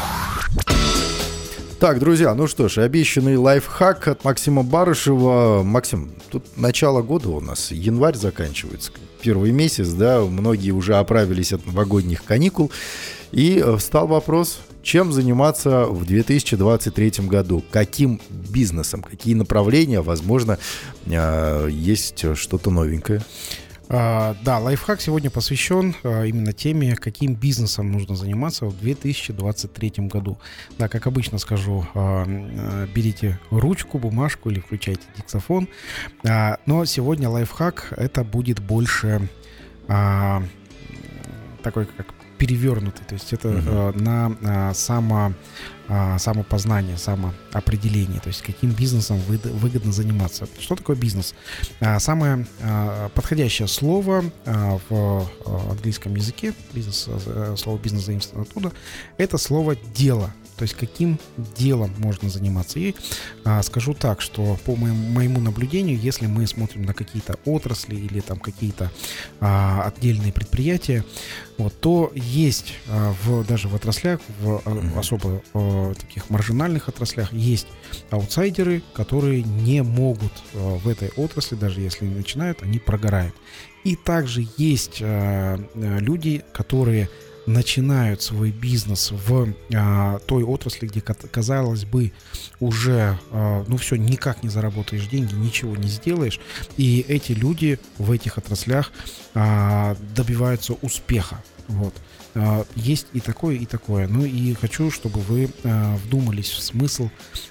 Так, 1.82 1.98
друзья, 1.98 2.36
ну 2.36 2.46
что 2.46 2.68
ж, 2.68 2.78
обещанный 2.78 3.38
лайфхак 3.38 4.08
от 4.08 4.24
Максима 4.24 4.62
Барышева. 4.62 5.64
Максим, 5.64 6.12
тут 6.30 6.46
начало 6.56 7.02
года 7.02 7.30
у 7.30 7.42
нас, 7.42 7.72
январь 7.72 8.16
заканчивается, 8.16 8.92
первый 9.20 9.50
месяц, 9.50 9.88
да, 9.90 10.22
многие 10.22 10.70
уже 10.70 10.98
оправились 10.98 11.54
от 11.54 11.66
новогодних 11.66 12.24
каникул. 12.24 12.70
И 13.32 13.58
э, 13.66 13.78
встал 13.78 14.06
вопрос, 14.06 14.60
чем 14.84 15.12
заниматься 15.12 15.86
в 15.86 16.06
2023 16.06 17.14
году? 17.26 17.64
Каким 17.72 18.22
бизнесом? 18.30 19.02
Какие 19.02 19.34
направления? 19.34 20.02
Возможно, 20.02 20.60
э, 21.08 21.68
есть 21.72 22.38
что-то 22.38 22.70
новенькое. 22.70 23.24
А, 23.94 24.38
да, 24.44 24.58
лайфхак 24.58 25.02
сегодня 25.02 25.30
посвящен 25.30 25.94
а, 26.04 26.24
именно 26.24 26.54
теме, 26.54 26.96
каким 26.96 27.36
бизнесом 27.36 27.92
нужно 27.92 28.16
заниматься 28.16 28.66
в 28.66 28.80
2023 28.80 30.08
году. 30.08 30.40
Да, 30.78 30.88
как 30.88 31.08
обычно 31.08 31.38
скажу, 31.40 31.86
а, 31.94 32.86
берите 32.86 33.38
ручку, 33.50 34.00
бумажку 34.00 34.50
или 34.50 34.62
включайте 34.62 35.04
диктофон. 35.18 35.68
Но 36.24 36.86
сегодня 36.86 37.30
лайфхак 37.30 37.94
это 37.98 38.24
будет 38.24 38.60
больше 38.62 39.28
такой 41.64 41.86
как 41.86 42.14
перевернутый, 42.38 43.06
то 43.06 43.14
есть 43.14 43.34
это 43.34 43.50
uh 43.50 44.02
на 44.02 44.74
само, 44.74 45.34
а, 45.94 46.18
самопознание, 46.20 46.98
самоопределение, 46.98 48.22
то 48.22 48.30
есть 48.30 48.42
каким 48.44 48.72
бизнесом 48.72 49.18
вы, 49.28 49.38
выгодно 49.38 49.92
заниматься. 49.92 50.48
Что 50.58 50.78
такое 50.78 50.96
бизнес? 50.96 51.36
А, 51.82 52.00
самое 52.00 52.48
а, 52.62 53.10
подходящее 53.10 53.68
слово 53.68 54.24
в 54.46 55.28
английском 55.70 56.16
языке, 56.16 56.54
бизнес, 56.72 57.10
слово 57.58 57.78
бизнес 57.78 58.06
заимствовано 58.06 58.48
оттуда, 58.50 58.72
это 59.18 59.38
слово 59.38 59.76
дело. 59.76 60.34
То 60.62 60.66
есть 60.66 60.76
каким 60.76 61.18
делом 61.58 61.92
можно 61.98 62.30
заниматься. 62.30 62.78
И 62.78 62.94
а, 63.44 63.64
скажу 63.64 63.96
так, 63.96 64.22
что 64.22 64.60
по 64.64 64.76
моему, 64.76 65.10
моему 65.10 65.42
наблюдению, 65.42 65.98
если 65.98 66.28
мы 66.28 66.46
смотрим 66.46 66.84
на 66.84 66.94
какие-то 66.94 67.40
отрасли 67.46 67.96
или 67.96 68.20
там 68.20 68.38
какие-то 68.38 68.92
а, 69.40 69.92
отдельные 69.92 70.32
предприятия, 70.32 71.04
вот, 71.58 71.74
то 71.82 72.12
есть 72.14 72.76
а, 72.88 73.12
в, 73.24 73.44
даже 73.44 73.70
в 73.70 73.74
отраслях, 73.74 74.20
в 74.40 74.62
а, 74.64 75.00
особо 75.00 75.42
а, 75.56 75.96
таких 75.96 76.30
маржинальных 76.30 76.90
отраслях, 76.90 77.34
есть 77.34 77.66
аутсайдеры, 78.12 78.84
которые 78.94 79.42
не 79.42 79.82
могут 79.82 80.32
а, 80.54 80.78
в 80.78 80.88
этой 80.88 81.10
отрасли, 81.18 81.56
даже 81.56 81.82
если 81.82 82.06
начинают, 82.06 82.62
они 82.62 82.78
прогорают. 82.78 83.34
И 83.84 83.96
также 83.96 84.48
есть 84.58 85.00
а, 85.02 85.58
люди, 85.74 86.44
которые 86.54 87.10
начинают 87.46 88.22
свой 88.22 88.52
бизнес 88.52 89.12
в 89.12 89.54
а, 89.74 90.20
той 90.20 90.44
отрасли, 90.44 90.88
где, 90.88 91.02
казалось 91.02 91.86
бы, 91.86 92.12
уже, 92.60 93.18
а, 93.32 93.66
ну 93.68 93.78
все, 93.78 93.96
никак 93.96 94.44
не 94.44 94.50
заработаешь 94.50 95.08
деньги, 95.08 95.34
ничего 95.34 95.76
не 95.76 95.88
сделаешь. 95.88 96.40
И 96.78 97.06
эти 97.08 97.32
люди 97.32 97.80
в 97.98 98.12
этих 98.12 98.38
отраслях 98.38 98.92
а, 99.34 99.96
добиваются 100.16 100.74
успеха. 100.82 101.44
Вот. 101.68 101.94
А, 102.34 102.66
есть 102.76 103.08
и 103.14 103.20
такое, 103.20 103.56
и 103.56 103.66
такое. 103.66 104.08
Ну 104.08 104.26
и 104.26 104.54
хочу, 104.54 104.92
чтобы 104.92 105.20
вы 105.22 105.50
а, 105.64 105.96
вдумались 105.98 106.50
в 106.50 106.62
смысл 106.62 107.10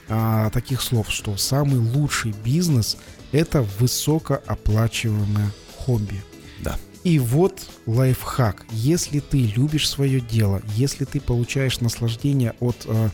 а, 0.09 0.51
таких 0.51 0.81
слов, 0.81 1.11
что 1.11 1.37
самый 1.37 1.79
лучший 1.79 2.33
бизнес– 2.45 2.97
это 3.33 3.63
высокооплачиваемое 3.79 5.53
хобби. 5.77 6.23
Да. 6.61 6.79
И 7.03 7.19
вот 7.19 7.67
лайфхак. 7.87 8.67
Если 8.71 9.21
ты 9.21 9.39
любишь 9.39 9.89
свое 9.89 10.21
дело, 10.21 10.61
если 10.77 11.07
ты 11.07 11.19
получаешь 11.21 11.81
наслаждение 11.81 12.55
от 12.61 12.77
э, 12.85 13.09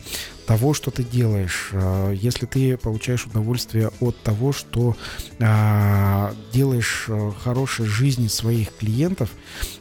того, 0.45 0.73
что 0.73 0.91
ты 0.91 1.03
делаешь, 1.03 1.69
э, 1.71 2.13
если 2.13 2.45
ты 2.45 2.75
получаешь 2.75 3.25
удовольствие 3.25 3.91
от 4.01 4.21
того, 4.23 4.51
что 4.51 4.97
э, 5.39 6.33
делаешь 6.51 7.05
э, 7.07 7.31
хорошей 7.41 7.85
жизни 7.85 8.27
своих 8.27 8.75
клиентов, 8.75 9.29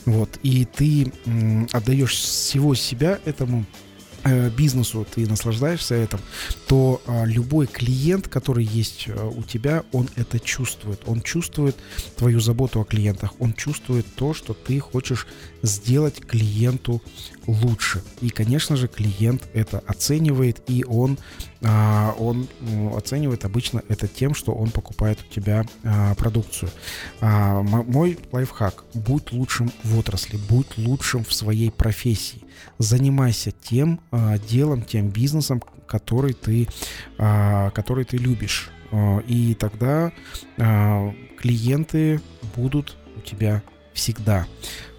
вот, 0.04 0.38
и 0.44 0.64
ты 0.64 1.12
э, 1.24 1.66
отдаешь 1.72 2.14
всего 2.14 2.76
себя 2.76 3.18
этому 3.24 3.64
бизнесу 4.50 5.06
ты 5.14 5.26
наслаждаешься 5.26 5.94
этим, 5.94 6.18
то 6.66 7.00
а, 7.06 7.24
любой 7.24 7.66
клиент, 7.66 8.28
который 8.28 8.64
есть 8.64 9.04
э, 9.08 9.30
у 9.36 9.42
тебя, 9.42 9.84
он 9.92 10.08
это 10.16 10.40
чувствует. 10.40 11.00
Он 11.06 11.20
чувствует 11.20 11.76
твою 12.16 12.40
заботу 12.40 12.80
о 12.80 12.84
клиентах. 12.84 13.32
Он 13.38 13.52
чувствует 13.52 14.06
то, 14.16 14.34
что 14.34 14.54
ты 14.54 14.80
хочешь 14.80 15.26
сделать 15.66 16.20
клиенту 16.20 17.02
лучше. 17.46 18.02
И, 18.20 18.30
конечно 18.30 18.76
же, 18.76 18.88
клиент 18.88 19.48
это 19.52 19.82
оценивает, 19.86 20.62
и 20.68 20.84
он 20.84 21.18
а, 21.62 22.14
он 22.18 22.48
ну, 22.60 22.96
оценивает 22.96 23.44
обычно 23.44 23.82
это 23.88 24.06
тем, 24.06 24.34
что 24.34 24.52
он 24.52 24.70
покупает 24.70 25.18
у 25.28 25.32
тебя 25.32 25.64
а, 25.84 26.14
продукцию. 26.14 26.70
А, 27.20 27.62
мой 27.62 28.18
лайфхак. 28.32 28.84
Будь 28.94 29.32
лучшим 29.32 29.70
в 29.82 29.98
отрасли, 29.98 30.38
будь 30.48 30.76
лучшим 30.76 31.24
в 31.24 31.32
своей 31.32 31.70
профессии. 31.70 32.42
Занимайся 32.78 33.50
тем 33.50 34.00
делом, 34.48 34.82
тем 34.82 35.08
бизнесом, 35.10 35.62
который 35.86 36.32
ты, 36.32 36.68
который 37.16 38.04
ты 38.04 38.16
любишь. 38.16 38.70
И 39.26 39.56
тогда 39.58 40.12
клиенты 40.56 42.20
будут 42.56 42.96
у 43.16 43.20
тебя 43.20 43.62
всегда. 43.96 44.46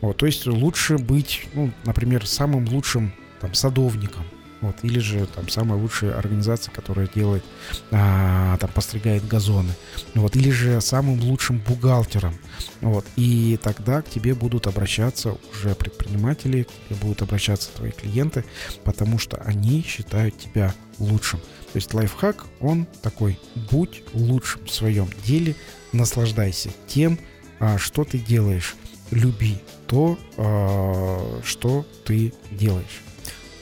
Вот, 0.02 0.18
то 0.18 0.26
есть 0.26 0.46
лучше 0.46 0.98
быть, 0.98 1.48
ну, 1.54 1.72
например, 1.86 2.28
самым 2.28 2.68
лучшим 2.68 3.14
там, 3.40 3.54
садовником, 3.54 4.26
вот, 4.62 4.76
или 4.82 5.00
же 5.00 5.28
там 5.28 5.50
самая 5.50 5.80
лучшая 5.80 6.18
организация, 6.18 6.74
которая 6.74 7.08
делает, 7.08 7.44
а, 7.92 8.58
там 8.58 8.70
постригает 8.72 9.28
газоны, 9.28 9.72
вот, 10.16 10.36
или 10.36 10.50
же 10.50 10.82
самым 10.82 11.20
лучшим 11.22 11.60
бухгалтером, 11.60 12.36
вот, 12.82 13.06
и 13.16 13.60
тогда 13.62 14.02
к 14.02 14.10
тебе 14.10 14.34
будут 14.34 14.68
обращаться 14.68 15.38
уже 15.54 15.76
предприниматели, 15.76 16.64
к 16.64 16.70
тебе 16.88 16.96
будут 17.02 17.22
обращаться 17.22 17.70
твои 17.76 17.92
клиенты, 17.92 18.44
потому 18.84 19.20
что 19.20 19.38
они 19.38 19.84
считают 19.84 20.38
тебя 20.38 20.74
лучшим. 20.98 21.40
То 21.40 21.76
есть 21.76 21.94
лайфхак, 21.94 22.46
он 22.60 22.88
такой, 23.02 23.40
будь 23.70 24.04
лучшим 24.14 24.66
в 24.66 24.72
своем 24.72 25.10
деле, 25.24 25.56
наслаждайся 25.92 26.72
тем, 26.88 27.20
а, 27.60 27.78
что 27.78 28.04
ты 28.04 28.18
делаешь, 28.18 28.76
люби 29.12 29.58
то, 29.88 30.18
а, 30.38 31.42
что 31.44 31.86
ты 32.04 32.34
делаешь. 32.52 33.02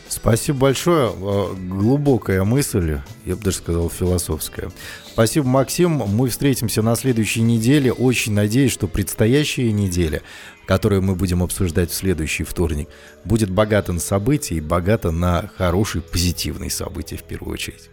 Спасибо 0.08 0.60
большое. 0.60 1.12
А, 1.14 1.54
глубокая 1.56 2.44
мысль, 2.44 3.00
я 3.26 3.36
бы 3.36 3.44
даже 3.44 3.58
сказал, 3.58 3.90
философская. 3.90 4.72
Спасибо, 5.12 5.48
Максим. 5.48 5.92
Мы 5.92 6.30
встретимся 6.30 6.82
на 6.82 6.96
следующей 6.96 7.42
неделе. 7.42 7.92
Очень 7.92 8.34
надеюсь, 8.34 8.72
что 8.72 8.88
предстоящая 8.88 9.72
неделя, 9.72 10.22
которую 10.66 11.02
мы 11.02 11.16
будем 11.16 11.44
обсуждать 11.44 11.92
в 11.92 11.96
следующий 11.96 12.44
вторник, 12.44 12.90
будет 13.24 13.50
богата 13.50 13.94
на 13.94 14.00
события 14.00 14.56
и 14.56 14.62
богата 14.62 15.12
на 15.12 15.50
хорошие, 15.58 16.02
позитивные 16.02 16.70
события 16.70 17.18
в 17.18 17.24
первую 17.24 17.54
очередь. 17.54 17.90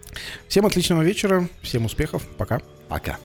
Всем 0.48 0.66
отличного 0.66 1.02
вечера, 1.02 1.48
всем 1.62 1.84
успехов. 1.84 2.22
Пока. 2.36 2.60
Пока. 2.88 3.18